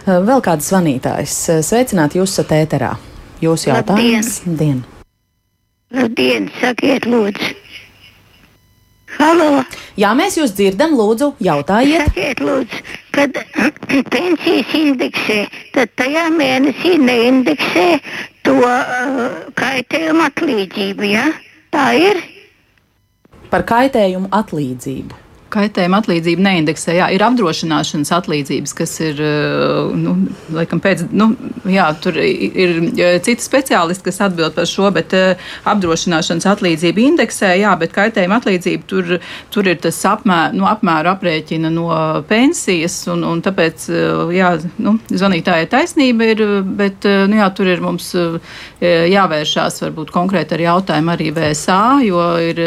Vēl 0.07 0.43
kāds 0.43 0.67
zvanītājs. 0.73 1.37
Sveicināt, 1.67 2.19
jūs 2.19 2.35
esat 2.35 2.51
ēterā. 2.59 2.97
Jūsu 3.41 3.71
jautājums? 3.71 4.41
Labdien! 4.47 4.83
Labdien, 5.93 6.51
sakiet 6.59 7.07
lūdzu! 7.07 7.55
Halo! 9.17 9.63
Jā, 9.97 10.11
mēs 10.17 10.35
jūs 10.37 10.51
dzirdam, 10.57 10.97
lūdzu, 10.97 11.31
jautājiet. 11.41 12.09
Sakiet, 12.09 12.41
lūdzu, 12.43 12.81
kad 13.17 13.37
pensijas 14.13 14.73
indeksē, 14.77 15.39
tad 15.75 15.93
tajā 15.99 16.27
mēnesī 16.35 16.95
neindeksē 17.01 17.87
to 18.45 18.57
uh, 18.61 19.21
kaitējumu 19.57 20.27
atlīdzību, 20.29 21.07
ja? 21.11 21.29
Tā 21.73 21.91
ir? 21.99 22.21
Par 23.51 23.65
kaitējumu 23.67 24.29
atlīdzību. 24.35 25.26
Kaitējuma 25.53 26.01
atlīdzība 26.01 26.43
neindeksē. 26.43 26.97
Jā, 26.97 27.05
ir 27.15 27.23
apdrošināšanas 27.23 28.09
atlīdzības, 28.17 28.73
kas 28.75 28.93
ir, 28.99 29.21
eh, 29.23 29.93
nu, 29.95 30.15
laikam, 30.51 30.81
pēc, 30.83 31.05
nu, 31.15 31.29
jā, 31.71 31.85
tur 32.03 32.17
ir 32.19 32.73
citi 33.23 33.43
speciālisti, 33.43 34.03
kas 34.03 34.19
atbild 34.27 34.55
par 34.57 34.67
šo, 34.67 34.89
bet 34.91 35.13
uh, 35.15 35.47
apdrošināšanas 35.67 36.47
atlīdzība 36.51 37.03
indeksē, 37.03 37.53
jā, 37.61 37.71
bet 37.79 37.93
kaitējuma 37.95 38.39
atlīdzība 38.41 38.87
tur, 38.87 39.13
tur 39.53 39.69
ir 39.71 39.79
tas 39.83 39.99
apmēr, 40.09 40.55
nu, 40.57 40.67
apmēru 40.67 41.11
aprēķina 41.13 41.71
no 41.71 41.87
pensijas, 42.27 42.99
un, 43.11 43.23
un 43.27 43.41
tāpēc, 43.45 43.87
jā, 44.35 44.51
nu, 44.83 44.97
zvanītāja 45.11 45.69
taisnība 45.71 46.31
ir, 46.33 46.43
bet, 46.79 47.07
nu, 47.07 47.39
jā, 47.39 47.47
tur 47.55 47.71
ir 47.71 47.83
mums 47.83 48.11
jāvēršās 48.81 49.81
varbūt 49.85 50.13
konkrēti 50.15 50.57
ar 50.57 50.65
jautājumu 50.67 51.13
arī 51.15 51.31
VSA, 51.35 51.81
jo 52.07 52.23
ir 52.43 52.63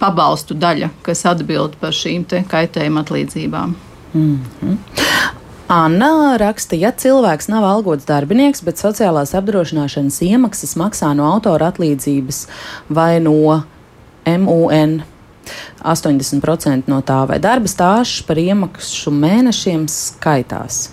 pabalstu 0.00 0.56
daļa, 0.56 0.92
kas 1.04 1.24
atbild 1.28 1.41
atbild 1.42 1.76
par 1.82 1.92
šīm 1.96 2.24
kaitējuma 2.48 3.02
atlīdzībām. 3.04 3.74
Mm 4.14 4.40
-hmm. 4.60 4.76
Anna 5.72 6.36
raksta, 6.36 6.76
ja 6.76 6.90
cilvēks 6.92 7.48
nav 7.48 7.64
algots 7.64 8.04
darbinieks, 8.04 8.60
bet 8.62 8.76
sociālās 8.76 9.32
apdrošināšanas 9.34 10.20
iemaksas 10.22 10.76
maksā 10.76 11.14
no 11.16 11.24
autora 11.32 11.70
atlīdzības 11.72 12.46
vai 12.88 13.20
no 13.20 13.62
MUN 14.26 15.02
80% 15.82 16.82
no 16.86 17.00
tā, 17.00 17.26
vai 17.28 17.38
darba 17.38 17.68
stāsts 17.68 18.22
par 18.26 18.36
iemaksu 18.38 19.10
mēnešiem 19.10 19.88
skaitās? 19.88 20.90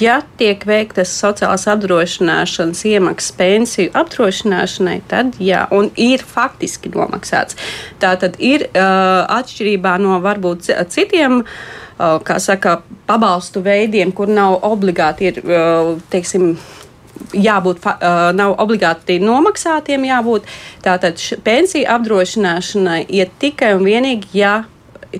Ja 0.00 0.20
tiek 0.40 0.62
veiktas 0.64 1.10
sociālās 1.20 1.66
apdrošināšanas 1.68 2.80
iemaksas 2.88 3.34
pensiju 3.36 3.92
apdrošināšanai, 3.98 4.96
tad 5.10 5.36
jā, 5.42 5.66
un 5.74 5.90
ir 6.00 6.24
faktiski 6.24 6.88
nomaksāts. 6.94 7.58
Tā 8.00 8.14
tad 8.20 8.38
ir 8.40 8.68
uh, 8.70 9.26
atšķirībā 9.38 9.98
no 10.00 10.16
varbūt 10.24 10.70
citiem. 10.94 11.42
Uh, 11.98 12.16
kā 12.22 12.38
saka, 12.40 12.78
pabalstu 13.08 13.60
veidiem, 13.64 14.12
kur 14.14 14.30
nav 14.30 14.60
obligāti 14.64 15.32
ir, 15.32 15.42
uh, 15.42 15.96
teiksim, 16.12 16.52
jābūt, 17.34 17.82
uh, 17.82 18.30
nav 18.38 18.54
obligāti 18.62 19.18
nomaksātiem 19.20 20.06
jābūt. 20.06 20.48
Tātad 20.84 21.20
pensiju 21.44 21.90
apdrošināšanai 21.98 23.02
iet 23.10 23.34
tikai 23.42 23.74
un 23.76 23.84
vienīgi, 23.88 24.30
ja 24.38 24.60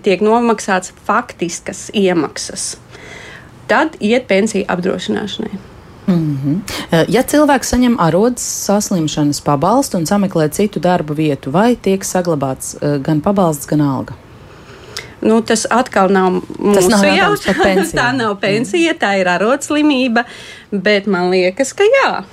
tiek 0.05 0.23
nomaksāts 0.25 0.95
faktiskas 1.09 1.89
iemaksas. 1.97 2.77
Tad 3.69 3.99
iet 4.01 4.29
pensiju 4.29 4.65
apdrošināšanai. 4.69 5.59
Mm 6.09 6.39
-hmm. 6.45 7.05
Ja 7.09 7.23
cilvēks 7.23 7.69
saņem 7.75 7.97
arodas 8.01 8.65
saslimšanas 8.65 9.41
pabalstu 9.41 9.97
un 9.97 10.07
sameklē 10.07 10.49
citu 10.49 10.81
darbu 10.81 11.15
vietu, 11.15 11.51
vai 11.51 11.77
tiek 11.77 12.05
saglabāts 12.05 12.77
eh, 12.81 12.99
gan 12.99 13.21
pabalsts, 13.21 13.67
gan 13.67 13.81
alga? 13.81 14.15
Nu, 15.21 15.43
tas 15.43 15.67
atkal 15.71 16.13
nav 16.13 16.33
mūsu 16.59 16.89
nav 16.91 17.05
jautājums. 17.05 17.93
tā 18.01 18.13
nav 18.17 18.37
pensija, 18.41 18.95
tā 18.95 19.19
ir 19.21 19.29
arodslimība, 19.29 20.25
bet 20.71 21.07
man 21.07 21.31
liekas, 21.31 21.73
ka 21.73 21.85
jā. 21.85 22.25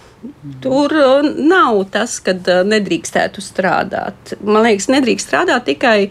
Tur 0.61 0.93
uh, 0.93 1.25
nav 1.37 1.83
tas, 1.93 2.19
ka 2.19 2.33
nedrīkstētu 2.65 3.41
strādāt. 3.41 4.35
Man 4.41 4.63
liekas, 4.63 4.87
nedrīkst 4.87 5.27
strādāt 5.27 5.65
tikai 5.65 6.09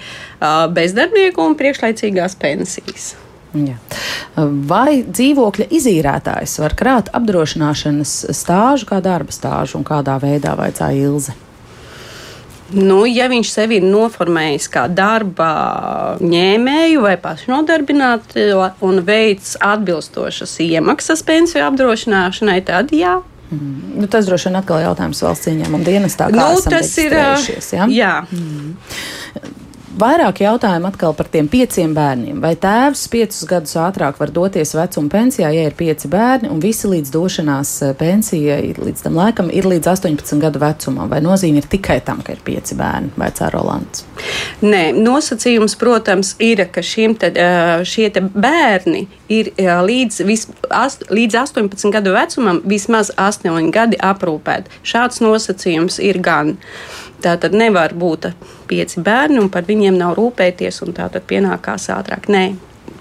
bezdarbnieku 0.70 1.42
un 1.42 1.56
priekšlaicīgās 1.58 2.36
pensijas. 2.38 3.14
Jā. 3.54 3.78
Vai 4.68 5.04
dzīvokļa 5.06 5.68
izīrētājs 5.78 6.58
var 6.62 6.74
krāt 6.78 7.10
apdrošināšanas 7.14 8.14
stāžu 8.34 8.88
kā 8.90 9.00
darba 9.04 9.34
stāžu 9.34 9.78
un 9.78 9.86
kādā 9.86 10.18
veidā 10.22 10.56
vajadzēja 10.58 11.08
Ilze? 11.08 11.36
Nu, 12.74 13.04
ja 13.06 13.28
viņš 13.30 13.50
sevi 13.52 13.76
ir 13.78 13.84
noformējis 13.86 14.66
kā 14.72 14.86
darba 14.90 16.16
ņēmēju 16.24 17.04
vai 17.04 17.14
pašnodarbinātu 17.22 18.48
un 18.88 19.02
veids 19.06 19.54
atbilstošas 19.62 20.56
iemaksas 20.64 21.22
pensiju 21.28 21.68
apdrošināšanai, 21.68 22.58
tad 22.66 22.94
jā, 22.96 23.20
Mm. 23.54 24.00
Nu, 24.00 24.06
tas 24.06 24.26
droši 24.26 24.48
vien 24.48 24.56
atkal 24.58 24.80
ir 24.80 24.86
jautājums 24.88 25.20
valsts 25.22 25.50
ieņēmuma 25.50 25.84
dienestā. 25.86 26.30
Nu, 26.32 26.46
tas 26.64 26.88
ir. 26.98 27.12
Ja? 27.12 27.86
Jā. 27.92 28.14
Mm. 28.32 28.72
Vairāk 29.94 30.40
jautājumu 30.42 30.88
atkal 30.88 31.12
par 31.14 31.28
tiem 31.30 31.46
pieciem 31.46 31.92
bērniem. 31.94 32.40
Vai 32.42 32.56
tēvs 32.58 33.04
piecus 33.12 33.44
gadus 33.46 33.76
ātrāk 33.78 34.16
var 34.18 34.32
doties 34.34 34.72
vecuma 34.74 35.12
pensijā, 35.12 35.52
ja 35.54 35.68
ir 35.68 35.76
pieci 35.78 36.08
bērni, 36.10 36.50
un 36.50 36.58
visi 36.62 36.90
līdz 36.90 37.12
došanās 37.14 37.70
eh, 37.86 37.92
pensijai 37.98 38.72
līdz 38.74 39.04
tam 39.04 39.20
laikam 39.20 39.52
ir 39.54 39.68
līdz 39.70 39.92
18 39.92 40.42
gadu 40.42 40.62
vecumam? 40.62 41.06
Vai 41.12 41.20
nozīme 41.22 41.62
ir 41.62 41.68
tikai 41.70 42.00
tam, 42.02 42.24
ka 42.26 42.34
ir 42.34 42.42
pieci 42.42 42.74
bērni 42.78 43.12
vai 43.20 43.30
cēlolants? 43.38 44.02
Nē, 44.66 44.82
nosacījums, 44.98 45.78
protams, 45.78 46.34
ir, 46.42 46.64
ka 46.74 46.82
te, 46.82 47.30
eh, 47.30 47.86
šie 47.86 48.10
te 48.10 48.24
bērni 48.24 49.06
ir 49.30 49.52
eh, 49.54 49.70
līdz, 49.78 50.20
vis, 50.26 50.48
ast, 50.74 51.06
līdz 51.14 51.38
18 51.44 51.94
gadu 51.94 52.18
vecumam 52.18 52.58
vismaz 52.66 53.14
8 53.14 53.70
gadi 53.70 54.02
aprūpēti. 54.02 54.82
Šāds 54.82 55.22
nosacījums 55.22 56.02
ir 56.02 56.18
gan. 56.18 56.56
Tā 57.24 57.38
tad 57.40 57.56
nevar 57.56 57.94
būt 57.96 58.28
pieci 58.68 59.00
bērni 59.04 59.40
un 59.40 59.50
par 59.52 59.64
viņiem 59.68 59.96
nav 59.96 60.16
rūpēties, 60.18 60.82
un 60.84 60.96
tā 60.96 61.08
tad 61.12 61.24
pienākās 61.30 61.88
ātrāk. 61.94 62.28
Nē. 62.28 62.46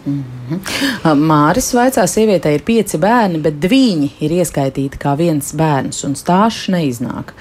Mm 0.05 0.23
-hmm. 0.49 1.15
Māris 1.15 1.73
vaicā, 1.73 2.07
sievietei 2.07 2.53
ir 2.55 2.63
pieci 2.65 2.97
bērni, 2.97 3.41
bet 3.41 3.53
viņi 3.53 4.09
ir 4.19 4.31
ieskaitīti 4.31 4.99
kā 4.99 5.15
viens 5.17 5.53
bērns, 5.53 6.03
un 6.03 6.15
stāsts 6.15 6.69
neiznāk. 6.69 7.33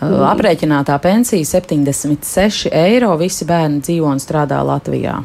Mm. 0.00 0.22
Aprēķinātā 0.32 0.98
pensija 0.98 1.44
76 1.44 2.68
eiro. 2.72 3.16
Visi 3.16 3.44
bērni 3.44 3.80
dzīvo 3.80 4.06
un 4.06 4.18
strādā 4.18 4.64
Latvijā. 4.64 5.22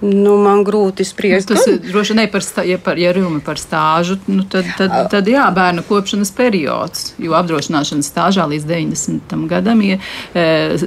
Nu, 0.00 0.36
man 0.38 0.60
grūti 0.62 1.02
spriest. 1.02 1.50
Nu, 1.50 1.56
tas 1.56 1.66
ir 1.66 1.80
droši 1.82 2.14
vien 2.14 2.28
par, 2.30 2.44
stā, 2.46 2.62
ja, 2.68 2.78
par, 2.78 3.00
ja 3.02 3.10
runa 3.16 3.40
par 3.42 3.58
stāžu, 3.58 4.18
nu, 4.30 4.44
tad, 4.46 4.68
tad, 4.78 4.94
tad 5.10 5.30
jā, 5.30 5.48
bērnu 5.54 5.82
kopšanas 5.88 6.30
periods, 6.38 7.12
jo 7.18 7.34
apdrošināšanas 7.38 8.12
stāžā 8.12 8.46
līdz 8.52 8.68
90. 8.70 9.34
gadam 9.50 9.82
ja, 9.82 9.98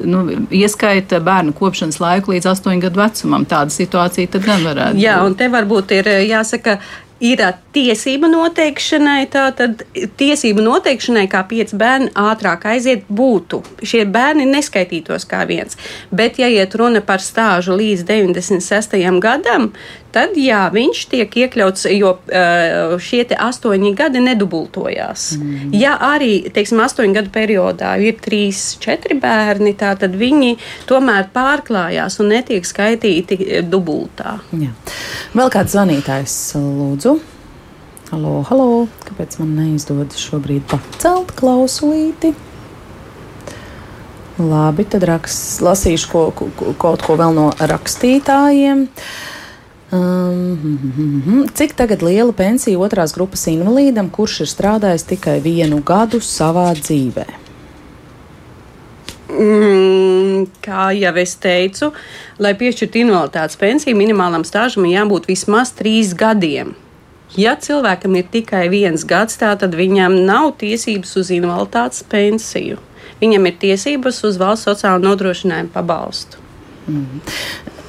nu, 0.08 0.24
ieskaita 0.48 1.20
bērnu 1.28 1.56
kopšanas 1.60 2.00
laiku 2.00 2.38
līdz 2.38 2.54
8 2.54 2.84
gadu 2.88 3.04
vecumam. 3.04 3.48
Tāda 3.52 3.76
situācija 3.76 4.32
tad 4.32 4.48
gan 4.48 4.64
varētu 4.70 5.04
jā, 5.04 5.20
un 5.28 5.36
te 5.36 5.52
varbūt 5.52 5.92
ir 6.00 6.12
jāsaka 6.30 6.80
ir 7.22 7.42
tiesību 7.76 8.30
noteikšanai, 8.32 9.26
tātad 9.32 9.84
tiesību 10.18 10.64
noteikšanai, 10.66 11.28
kā 11.32 11.44
pieci 11.48 11.78
bērni 11.78 12.10
ātrāk 12.18 12.66
aiziet, 12.74 13.06
būtu. 13.10 13.62
Šie 13.86 14.04
bērni 14.10 14.48
neskaitītos 14.50 15.28
kā 15.30 15.44
viens. 15.50 15.78
Bet, 16.12 16.42
ja 16.42 16.50
iet 16.52 16.76
runa 16.76 17.04
par 17.06 17.24
stāžu 17.24 17.78
līdz 17.78 18.08
96. 18.10 18.98
gadam, 19.22 19.72
tad 20.14 20.38
jā, 20.40 20.64
viņš 20.74 21.02
tiek 21.12 21.38
iekļauts, 21.44 21.88
jo 21.96 22.14
šie 23.02 23.24
astoņi 23.32 23.94
gadi 23.98 24.22
nedubultojās. 24.24 25.28
Mm. 25.40 25.74
Ja 25.78 25.96
arī, 26.12 26.34
teiksim, 26.54 26.82
astoņu 26.84 27.18
gadu 27.18 27.34
periodā 27.34 27.96
ir 28.04 28.20
trīs, 28.22 28.76
četri 28.82 29.18
bērni, 29.22 29.74
tad 29.80 30.04
viņi 30.06 30.56
tomēr 30.90 31.30
pārklājās 31.34 32.20
un 32.22 32.34
netiek 32.36 32.68
skaitīti 32.68 33.64
dubultā. 33.68 34.40
Jā. 34.52 34.74
Vēl 35.38 35.54
kāds 35.54 35.76
zvanītājs, 35.78 36.38
lūdzu. 36.60 37.20
Halo, 38.12 38.42
halo, 38.50 38.72
kāpēc 39.08 39.38
man 39.40 39.54
neizdodas 39.56 40.20
šobrīd 40.20 40.66
pacelt 40.68 41.30
klausulīti? 41.38 42.34
Labi, 44.42 44.84
tad 44.90 45.06
raks, 45.08 45.36
lasīšu 45.64 46.10
ko, 46.12 46.24
ko, 46.36 46.74
kaut 46.82 47.06
ko 47.06 47.16
vēl 47.20 47.36
no 47.38 47.46
rakstītājiem. 47.56 48.88
Um, 49.92 51.48
cik 51.58 51.76
tagad 51.76 52.04
liela 52.06 52.32
pensija 52.32 52.80
otrās 52.80 53.12
grupas 53.16 53.44
invalīdam, 53.52 54.08
kurš 54.14 54.44
ir 54.46 54.52
strādājis 54.52 55.08
tikai 55.10 55.40
vienu 55.44 55.82
gadu 55.84 56.22
savā 56.24 56.70
dzīvē? 56.80 57.28
Mm, 59.32 60.46
kā 60.64 60.92
jau 60.96 61.12
es 61.20 61.34
teicu, 61.40 61.92
lai 62.40 62.54
piešķirtu 62.60 63.02
invaliditātes 63.02 63.60
pensiju, 63.60 63.98
minimālam 64.00 64.44
stāžam 64.48 64.88
jābūt 64.88 65.30
vismaz 65.32 65.72
trīs 65.76 66.16
gadiem. 66.18 66.74
Ja 67.40 67.56
cilvēkam 67.56 68.18
ir 68.20 68.28
tikai 68.32 68.66
viens 68.72 69.06
gads, 69.08 69.38
tad 69.40 69.64
viņam 69.76 70.18
nav 70.28 70.54
tiesības 70.60 71.16
uz 71.22 71.32
invaliditātes 71.32 72.04
pensiju. 72.12 72.80
Viņam 73.22 73.48
ir 73.48 73.60
tiesības 73.62 74.24
uz 74.28 74.40
valsts 74.42 74.68
sociālo 74.68 75.00
nodrošinājumu 75.04 75.72
pabalstu. 75.72 76.42
Mm. 76.90 77.22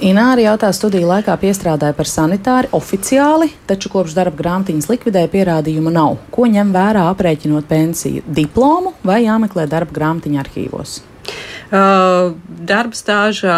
Ināri 0.03 0.43
jautā, 0.43 0.67
studiju 0.75 1.07
laikā 1.07 1.37
piestrādāja 1.39 1.95
par 1.95 2.09
sanitāri 2.11 2.67
oficiāli, 2.75 3.53
taču 3.71 3.87
kopš 3.93 4.17
darba 4.17 4.35
grāmatiņas 4.41 4.89
likvidēja 4.91 5.31
pierādījumu 5.31 5.93
nav. 5.95 6.17
Ko 6.35 6.49
ņem 6.51 6.73
vērā 6.75 7.05
aprēķinot 7.13 7.69
pensiju? 7.71 8.25
Diplomu 8.27 8.97
vai 9.07 9.21
jāmeklē 9.23 9.69
darba 9.71 9.95
grāmatiņa 9.95 10.41
arhīvos? 10.43 10.97
Darba 11.71 12.99
stāža, 12.99 13.55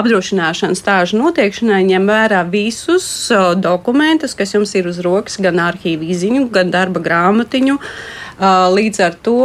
apdrošināšanas 0.00 0.82
stāža 0.82 1.20
noteikšanai 1.20 1.84
ņem 1.92 2.10
vērā 2.10 2.42
visus 2.50 3.06
dokumentus, 3.62 4.34
kas 4.34 4.56
jums 4.56 4.74
ir 4.74 4.90
uz 4.90 4.98
rokas, 5.06 5.38
gan 5.38 5.62
arhīvu 5.62 6.10
izziņu, 6.10 6.48
gan 6.50 6.74
darba 6.74 7.00
grāmatiņu. 7.06 7.78
Līdz 8.42 8.98
ar 9.06 9.14
to 9.22 9.42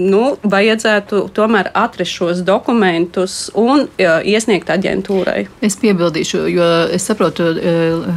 nu, 0.00 0.22
vajadzētu 0.48 1.26
tomēr 1.36 1.68
atrast 1.76 2.14
šos 2.16 2.38
dokumentus 2.46 3.50
un 3.52 3.84
iesniegt 4.00 4.70
aģentūrai. 4.72 5.42
Es 5.64 5.76
piebildīšu, 5.82 6.40
jo 6.48 6.68
es 6.94 7.04
saprotu, 7.04 7.50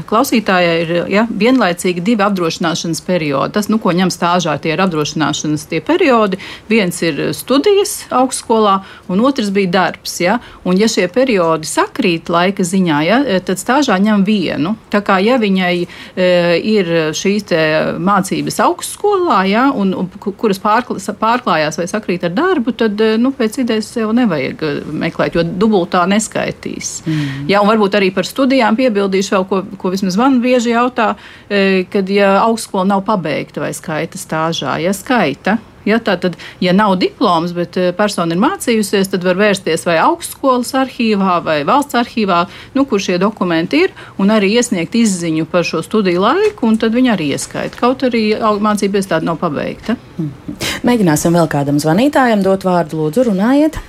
klausītājai 0.08 0.78
ir 0.86 0.94
ja, 1.12 1.26
vienlaicīgi 1.28 2.06
divi 2.08 2.24
apdrošināšanas 2.24 3.04
periodi. 3.04 3.58
Tas, 3.58 3.68
nu, 3.68 3.82
ko 3.84 3.92
ņem 3.98 4.14
stāžā, 4.14 4.56
tie 4.64 4.78
ir 4.78 4.84
apdrošināšanas 4.86 5.68
tie 5.68 5.82
periodi. 5.84 6.40
Viens 6.72 7.02
ir 7.04 7.20
studijas 7.36 7.98
augstskolā, 8.08 8.78
un 9.12 9.26
otrs 9.28 9.52
bija 9.52 9.74
darbs. 9.76 10.16
Ja? 10.24 10.38
Un, 10.64 10.80
ja 10.80 10.88
šie 10.88 11.10
periodi 11.12 11.68
sakrīt 11.68 12.32
laika 12.32 12.64
ziņā, 12.64 13.02
ja, 13.10 13.20
tad 13.44 13.60
stāžā 13.60 14.00
ņem 14.00 14.24
vienu. 14.28 14.78
Tā 14.94 15.04
kā 15.04 15.20
ja 15.20 15.36
viņai 15.42 15.76
e, 15.84 16.32
ir 16.64 16.96
šīs 17.12 17.52
mācības 18.00 18.64
augstskolā, 18.64 19.44
ja, 19.52 19.68
un 19.76 19.97
un 19.98 20.10
kuras 20.40 20.60
pārklājās 20.62 21.80
vai 21.80 21.88
sakrīt 21.90 22.26
ar 22.28 22.34
darbu, 22.36 22.74
tad 22.78 23.00
eh, 23.04 23.16
nu, 23.22 23.32
pēc 23.36 23.62
idejas 23.64 23.92
sev 23.96 24.14
nevajag 24.18 24.66
eh, 24.68 24.82
meklēt, 25.06 25.38
jo 25.38 25.46
dubultā 25.48 26.04
neskaitīs. 26.10 26.92
Mm. 27.06 27.48
Jā, 27.52 27.62
un 27.64 27.72
varbūt 27.72 27.98
arī 28.00 28.12
par 28.16 28.28
studijām 28.28 28.78
piebildīšu 28.80 29.38
vēl, 29.38 29.48
ko, 29.50 29.64
ko 29.82 29.94
vismaz 29.94 30.20
man 30.20 30.42
bieži 30.44 30.76
jautā, 30.76 31.14
eh, 31.50 31.86
kad 31.92 32.10
ja 32.12 32.38
augstskola 32.44 32.88
nav 32.94 33.06
pabeigta 33.08 33.64
vai 33.64 33.74
skaita 33.76 34.20
stāžā, 34.22 34.78
ja 34.84 34.96
skaita 34.96 35.58
Ja, 35.88 36.00
tātad, 36.04 36.36
ja 36.64 36.74
nav 36.76 36.98
diploms, 37.02 37.54
bet 37.56 37.78
eh, 37.80 37.92
persona 37.96 38.36
ir 38.36 38.42
mācījusies, 38.44 39.12
tad 39.14 39.26
var 39.28 39.40
vērsties 39.40 39.86
vai 39.88 39.98
augstskolas 40.04 40.74
arhīvā 40.78 41.40
vai 41.46 41.62
valsts 41.68 41.98
arhīvā, 41.98 42.44
nu, 42.76 42.86
kur 42.90 43.02
šie 43.04 43.18
dokumenti 43.22 43.86
ir, 43.88 43.96
un 44.20 44.34
arī 44.34 44.52
iesniegt 44.60 44.98
izziņu 45.00 45.48
par 45.52 45.68
šo 45.68 45.84
studiju 45.86 46.24
laiku, 46.26 46.68
un 46.68 46.80
tad 46.82 46.96
viņi 46.98 47.14
arī 47.16 47.32
ieskaita. 47.38 47.80
Kaut 47.80 48.04
arī 48.08 48.30
mācība 48.38 49.02
iestāde 49.02 49.30
nav 49.30 49.40
pabeigta. 49.42 49.98
Mhm. 50.18 50.58
Mēģināsim 50.88 51.38
vēl 51.38 51.48
kādam 51.52 51.80
zvanītājam 51.82 52.44
dot 52.46 52.68
vārdu, 52.68 53.02
lūdzu, 53.02 53.30
runājiet. 53.32 53.80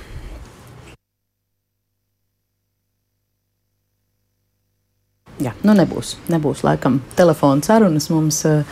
Jā, 5.39 5.53
nu 5.63 5.71
nebūs. 5.71 6.17
Nebūs 6.27 6.65
laikam 6.67 6.97
telefona 7.15 7.63
sarunas 7.63 8.09
mums 8.11 8.41
uh, 8.47 8.63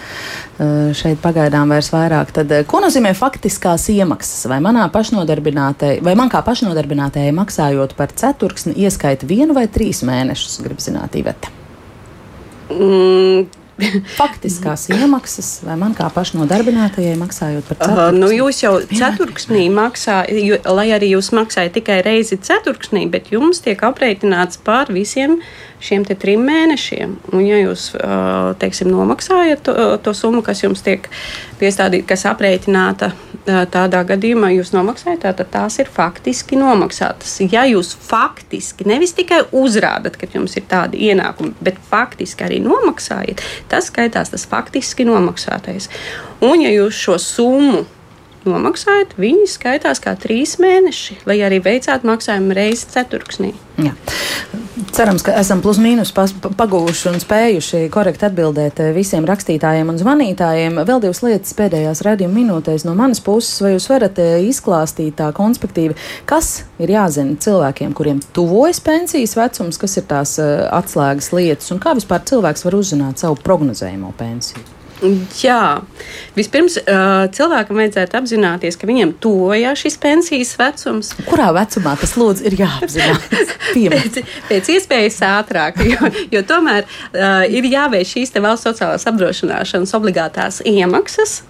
šeit 0.98 1.22
pagaidām 1.24 1.72
vairs 1.72 1.88
vairāk. 1.94 2.34
Tad, 2.36 2.52
uh, 2.52 2.66
ko 2.68 2.82
nozīmē 2.84 3.14
faktiskās 3.16 3.88
iemaksas? 3.94 4.50
Vai 4.52 4.60
manā 4.64 4.84
pašnodarbinātajai, 4.92 6.02
vai 6.04 6.16
man 6.20 6.32
kā 6.34 6.42
pašnodarbinātajai 6.44 7.32
maksājot 7.38 7.96
par 8.00 8.12
ceturksni 8.12 8.76
ieskaita 8.84 9.30
vienu 9.30 9.56
vai 9.56 9.70
trīs 9.72 10.04
mēnešus, 10.08 10.60
grib 10.66 10.84
zināt, 10.84 11.16
Iveta? 11.16 11.54
Mm, 12.68 13.48
faktiskās 14.20 14.88
iemaksas, 14.92 15.52
vai 15.64 15.78
man 15.80 15.94
kā 15.98 16.08
pašnodarbinātajai 16.14 17.16
maksājot 17.20 17.68
par 17.70 17.80
ceturksni? 17.80 18.08
Uh, 18.08 18.20
nu 18.20 18.32
jūs 18.34 18.62
jau 18.64 18.74
ceturksnī 18.90 19.68
maksājat, 19.74 20.68
lai 20.68 20.90
arī 20.96 21.14
jūs 21.14 21.32
maksājat 21.38 21.78
tikai 21.78 22.02
reizi 22.06 22.40
ceturksnī, 22.42 23.06
bet 23.14 23.32
jums 23.34 23.62
tiek 23.64 23.82
aprēķināts 23.88 24.60
par 24.68 24.92
visiem 24.94 25.40
šiem 25.84 26.06
trim 26.08 26.46
mēnešiem. 26.48 27.16
Un, 27.34 27.44
ja 27.46 27.60
jūs 27.62 27.92
teiksim, 28.62 28.90
nomaksājat 28.94 29.64
to, 29.68 29.76
to 30.04 30.14
summu, 30.18 30.42
kas 30.46 30.64
jums 30.64 30.84
tiek 30.86 31.10
piestādīta, 31.60 32.08
kas 32.14 32.26
aprēķināta 32.32 33.12
tādā 33.72 34.02
gadījumā, 34.08 34.50
jūs 34.56 34.74
nomaksājat, 34.76 35.28
tad 35.40 35.52
tās 35.54 35.78
ir 35.80 35.92
faktiski 35.92 36.60
nomaksātas. 36.60 37.38
Ja 37.52 37.64
jūs 37.70 37.94
faktiski 38.08 38.88
nevis 38.90 39.16
tikai 39.18 39.44
uzrādat, 39.56 40.18
ka 40.20 40.30
jums 40.34 40.58
ir 40.60 40.68
tādi 40.70 41.08
ienākumi, 41.10 41.56
bet 41.64 41.80
faktiski 41.90 42.48
arī 42.48 42.62
nomaksājat, 42.64 43.44
tas 43.72 43.92
skaitās 43.92 44.34
tas 44.34 44.48
faktiski 44.50 45.08
nomaksātais. 45.08 45.92
Un, 46.44 46.60
ja 46.62 46.74
jūs 46.74 46.98
šo 47.06 47.22
summu 47.22 47.86
nomaksājat, 48.50 49.16
viņi 49.20 49.48
skaitās 49.52 50.02
kā 50.04 50.16
trīs 50.20 50.58
mēneši, 50.62 51.22
lai 51.30 51.40
arī 51.46 51.62
veicāt 51.64 52.06
maksājumu 52.08 52.56
reizi 52.58 52.90
ceturksnī. 52.94 53.54
Jā. 53.78 53.92
Cerams, 54.96 55.22
ka 55.22 55.36
esam 55.38 55.60
plus 55.62 55.78
mīnus 55.82 56.10
pagūši 56.16 57.12
un 57.12 57.20
spējuši 57.22 57.82
korekti 57.94 58.26
atbildēt 58.26 58.80
eh, 58.82 58.94
visiem 58.96 59.26
rakstītājiem 59.30 59.92
un 59.92 60.00
zvanītājiem. 60.02 60.80
Vēl 60.88 61.04
divas 61.04 61.22
lietas 61.22 61.54
pēdējās 61.58 62.02
redzējuma 62.08 62.40
minūtēs 62.40 62.88
no 62.88 62.96
manas 62.98 63.22
puses, 63.22 63.60
vai 63.62 63.76
jūs 63.76 63.90
varat 63.92 64.18
eh, 64.24 64.40
izklāstīt 64.48 65.20
tā 65.20 65.30
konspektīvi, 65.38 65.98
kas 66.30 66.64
ir 66.82 66.96
jāzina 66.96 67.38
cilvēkiem, 67.44 67.94
kuriem 67.98 68.24
tuvojas 68.34 68.82
pensijas 68.82 69.38
vecums, 69.38 69.78
kas 69.82 70.00
ir 70.02 70.08
tās 70.10 70.38
eh, 70.42 70.56
atslēgas 70.80 71.30
lietas 71.36 71.70
un 71.76 71.84
kā 71.84 71.94
vispār 71.98 72.26
cilvēks 72.26 72.66
var 72.66 72.80
uzzināt 72.82 73.22
savu 73.22 73.38
prognozējumu 73.46 74.16
pensiju? 74.18 74.77
Jā, 74.98 75.84
vispirms 76.34 76.80
uh, 76.82 77.28
cilvēkam 77.34 77.78
vajadzētu 77.78 78.18
apzināties, 78.18 78.78
ka 78.82 78.88
viņam 78.90 79.12
tojās 79.22 79.84
šis 79.84 79.98
pensijas 80.02 80.56
vecums. 80.58 81.12
Kurā 81.28 81.52
vecumā 81.54 81.94
tas 82.02 82.16
lūdzu 82.18 82.48
ir 82.50 82.56
jāapzinās? 82.64 83.28
pēc, 83.94 84.18
pēc 84.48 84.72
iespējas 84.74 85.20
ātrāk, 85.28 85.78
jo, 85.86 86.10
jo 86.34 86.42
tomēr 86.50 86.88
uh, 86.88 87.44
ir 87.46 87.68
jāveic 87.70 88.10
šīs 88.10 88.34
valsts 88.42 88.66
sociālās 88.72 89.06
apdrošināšanas 89.12 89.94
obligātās 90.00 90.64
iemaksas. 90.66 91.44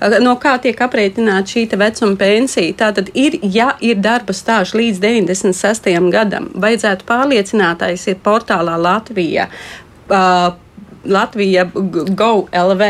Uh, 0.00 0.16
no 0.24 0.38
kā 0.40 0.54
tiek 0.64 0.80
aprēķināta 0.80 1.52
šī 1.52 1.66
vecuma 1.76 2.16
pensija? 2.20 2.76
Tātad, 2.86 3.10
ir, 3.12 3.36
ja 3.42 3.74
ir 3.84 4.00
darba 4.00 4.32
stāsts 4.32 4.72
līdz 4.78 5.02
96. 5.04 5.92
gadam, 6.14 6.48
vajadzētu 6.56 7.04
pārliecināties, 7.10 8.08
ir 8.08 8.24
portālā 8.24 8.78
Latvijā. 8.80 9.50
Uh, 10.08 10.56
Latvija 11.04 11.70
GoLV 12.08 12.82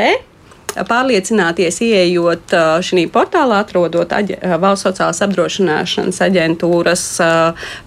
pārliecināties, 0.89 1.81
ieejot 1.85 2.55
šī 2.85 3.07
portālā, 3.12 3.62
atrodot 3.64 4.12
aģe, 4.14 4.39
valsts 4.61 4.87
sociālās 4.89 5.22
apdrošināšanas 5.26 6.20
aģentūras 6.29 7.05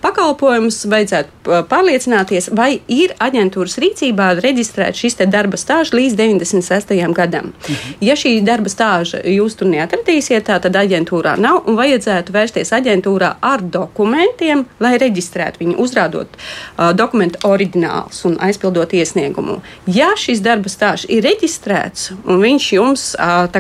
pakalpojumus, 0.04 0.84
vajadzētu 0.92 1.62
pārliecināties, 1.72 2.52
vai 2.58 2.82
ir 2.92 3.16
aģentūras 3.22 3.78
rīcībā 3.82 4.32
reģistrēts 4.42 5.02
šis 5.02 5.20
darba 5.32 5.60
stāžs 5.60 5.94
līdz 5.96 6.18
96. 6.20 7.14
gadam. 7.16 7.54
Mhm. 7.54 7.96
Ja 8.02 8.16
šī 8.20 8.34
darba 8.46 8.70
stāža 8.72 9.22
jūs 9.26 9.58
tur 9.60 9.70
neatradīsiet, 9.72 10.50
tad 10.50 10.76
aģentūrā 10.76 11.38
nav 11.40 11.68
un 11.70 11.78
vajadzētu 11.80 12.34
vērsties 12.34 12.74
aģentūrā 12.76 13.36
ar 13.42 13.62
dokumentiem, 13.62 14.66
lai 14.80 14.96
reģistrētu 15.02 15.62
viņu, 15.62 15.78
uzrādot 15.82 16.36
uh, 16.36 16.92
dokumentu 16.98 17.42
oriģinālus 17.48 18.24
un 18.30 18.38
aizpildot 18.42 18.94
iesniegumu. 18.98 19.60
Ja 19.88 20.12
šis 20.18 20.42
darba 20.44 20.72
stāžs 20.72 21.08
ir 21.10 21.24
reģistrēts 21.26 22.12
un 22.26 22.42
viņš 22.44 22.72
jums 22.82 23.12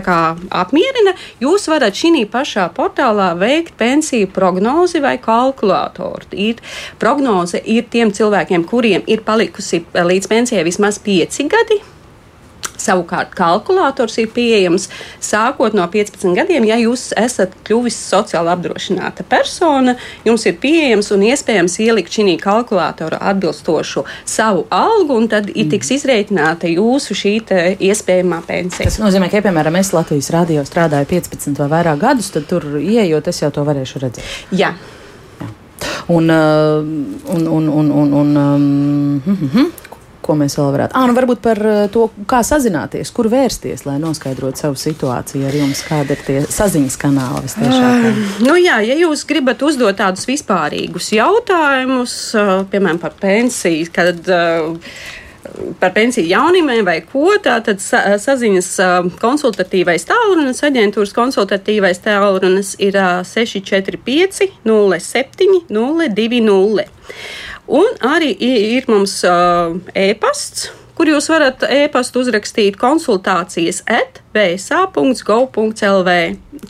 kā, 0.02 0.20
apmierina, 0.50 1.16
jūs 1.44 1.68
varat 1.72 1.98
šī 1.98 2.26
pašā 2.32 2.68
portālā 2.76 3.32
veikt 3.40 3.78
pensiju 3.78 4.30
prognozi 4.34 5.02
vai 5.04 5.18
kalkulātoru. 5.22 6.32
Ir, 6.34 6.60
prognoze 7.00 7.62
ir 7.66 7.88
tiem 7.92 8.12
cilvēkiem, 8.12 8.66
kuriem 8.68 9.06
ir 9.08 9.24
palikusi 9.28 9.84
līdz 9.94 10.28
pensijai 10.32 10.68
vismaz 10.68 11.00
pieci 11.00 11.48
gadi 11.48 11.82
Savukārt 12.82 13.36
kalkulators 13.38 14.18
ir 14.22 14.30
pieejams 14.34 14.88
sākot 15.22 15.76
no 15.78 15.86
15 15.92 16.36
gadiem. 16.38 16.66
Ja 16.70 16.78
jūs 16.82 17.10
esat 17.20 17.54
kļuvis 17.68 17.98
sociāli 18.10 18.52
apdrošināta 18.54 19.26
persona, 19.30 19.96
jums 20.28 20.46
ir 20.50 20.58
pieejams 20.62 21.12
un 21.16 21.26
iespējams 21.30 21.78
ielikt 21.86 22.14
šī 22.14 22.38
kalkulatora 22.42 23.20
atbilstošu 23.32 24.06
savu 24.26 24.66
algu, 24.74 25.18
un 25.18 25.28
tad 25.32 25.50
mm. 25.52 25.70
tiks 25.74 25.94
izreikināta 25.98 26.70
jūsu 26.72 27.18
šī 27.18 27.34
iespējamā 27.82 28.42
pensija. 28.48 28.90
Tas 28.90 29.00
nozīmē, 29.02 29.30
ka, 29.32 29.40
ja, 29.40 29.46
piemēram, 29.48 29.78
es 29.80 29.94
Latvijas 29.96 30.32
radio 30.34 30.66
strādāju 30.68 31.10
15 31.12 31.62
vai 31.62 31.70
vairāk 31.78 32.02
gadus, 32.02 32.32
tad 32.34 32.48
tur 32.50 32.66
ieejot, 32.80 33.30
es 33.32 33.44
jau 33.44 33.52
to 33.54 33.66
varēšu 33.68 34.04
redzēt. 34.04 34.34
Jā. 34.56 34.74
Un, 36.12 36.30
un, 36.30 37.48
un, 37.48 37.70
un, 37.70 37.92
un, 37.92 38.14
un 38.22 38.36
um, 38.38 39.22
hm, 39.26 39.38
hm, 39.38 39.54
hm 39.56 39.81
ko 40.24 40.36
mēs 40.40 40.58
vēl 40.60 40.72
varētu. 40.76 40.98
Ah, 40.98 41.08
nu 41.10 41.16
varbūt 41.18 41.42
par 41.44 41.62
eh, 41.62 41.84
to, 41.94 42.08
kā 42.30 42.42
sazināties, 42.46 43.12
kur 43.16 43.30
vērsties, 43.32 43.86
lai 43.88 43.98
noskaidrotu 44.02 44.64
savu 44.64 44.80
situāciju 44.80 45.48
ar 45.50 45.58
jums, 45.62 45.84
kāda 45.88 46.18
ir 46.18 46.26
tie 46.28 46.40
saziņas 46.48 47.00
kanāli 47.02 47.46
visciešāk. 47.48 48.10
Uh, 48.10 48.22
nu 48.48 48.58
jā, 48.62 48.82
ja 48.88 49.00
jūs 49.04 49.26
gribat 49.30 49.64
uzdot 49.66 50.00
tādus 50.02 50.28
vispārīgus 50.30 51.12
jautājumus, 51.18 52.20
uh, 52.38 52.54
piemēram, 52.72 53.02
par 53.02 53.18
pensiju, 53.22 53.90
kad. 53.96 54.22
Uh, 54.30 54.78
par 55.82 55.92
pensiju 55.92 56.30
jaunimiem 56.30 56.86
vai 56.86 57.00
ko, 57.04 57.34
tātad 57.44 57.82
sa, 57.84 58.04
saziņas 58.22 58.70
konsultatīvais 59.20 60.06
tālrunis, 60.08 60.62
aģentūras 60.64 61.12
konsultatīvais 61.18 62.00
tālrunis 62.06 62.76
ir 62.80 62.96
645 63.28 64.46
07 64.64 65.66
020. 65.68 66.86
Un 67.72 67.94
arī 68.04 68.34
ir 68.44 68.88
mums 68.92 69.22
uh, 69.24 69.72
e-pasts, 69.96 70.68
kur 71.02 71.10
jūs 71.10 71.32
varat 71.34 71.64
e-pastu 71.66 72.22
uzrakstīt 72.22 72.76
konsultācijas 72.78 73.82
at 73.89 74.22
bsa.gov.lv. 74.32 76.12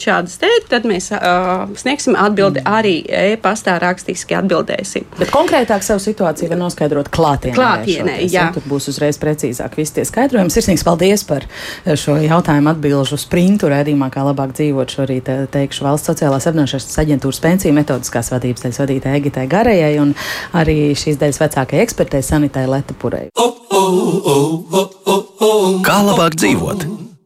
Šādas 0.02 0.38
teikt, 0.40 0.70
tad 0.72 0.86
mēs 0.88 1.10
uh, 1.14 1.68
sniegsim 1.78 2.16
atbildi 2.18 2.64
arī 2.66 2.94
e-pastā 3.06 3.76
rakstiski 3.82 4.38
atbildēsim. 4.40 5.04
Bet 5.20 5.34
konkrētāk 5.34 5.84
savu 5.86 6.02
situāciju 6.02 6.48
var 6.54 6.62
noskaidrot 6.62 7.12
klātienē. 7.14 7.54
Klātienē, 7.58 8.16
jā. 8.32 8.48
Tur 8.56 8.66
būs 8.72 8.88
uzreiz 8.94 9.20
precīzāk 9.22 9.76
viss 9.78 9.94
tie 9.94 10.06
skaidrojumi. 10.08 10.54
Sirsnīgs 10.54 10.86
paldies 10.88 11.26
par 11.28 11.46
šo 11.84 12.16
jautājumu 12.24 12.72
atbilžu 12.72 13.20
sprintu 13.22 13.70
redzījumā, 13.74 14.10
kā 14.14 14.24
labāk 14.26 14.56
dzīvot 14.58 14.96
šorīt, 14.96 15.30
teikšu, 15.54 15.86
valsts 15.90 16.14
sociālās 16.14 16.48
apvienošanas 16.50 16.98
aģentūras 17.04 17.44
pensiju 17.44 17.76
metodiskās 17.78 18.32
vadības 18.34 18.66
daļas 18.66 18.82
vadītāja 18.86 19.22
Egitai 19.22 19.46
Garējai 19.52 19.94
un 20.02 20.16
arī 20.58 20.80
šīs 20.98 21.20
daļas 21.22 21.44
vecākajai 21.44 21.86
ekspertei 21.86 22.24
Sanitai 22.26 22.66
Letapurei. 22.72 23.28
Kā 25.86 25.98
labāk 26.06 26.38
dzīvot? 26.38 27.11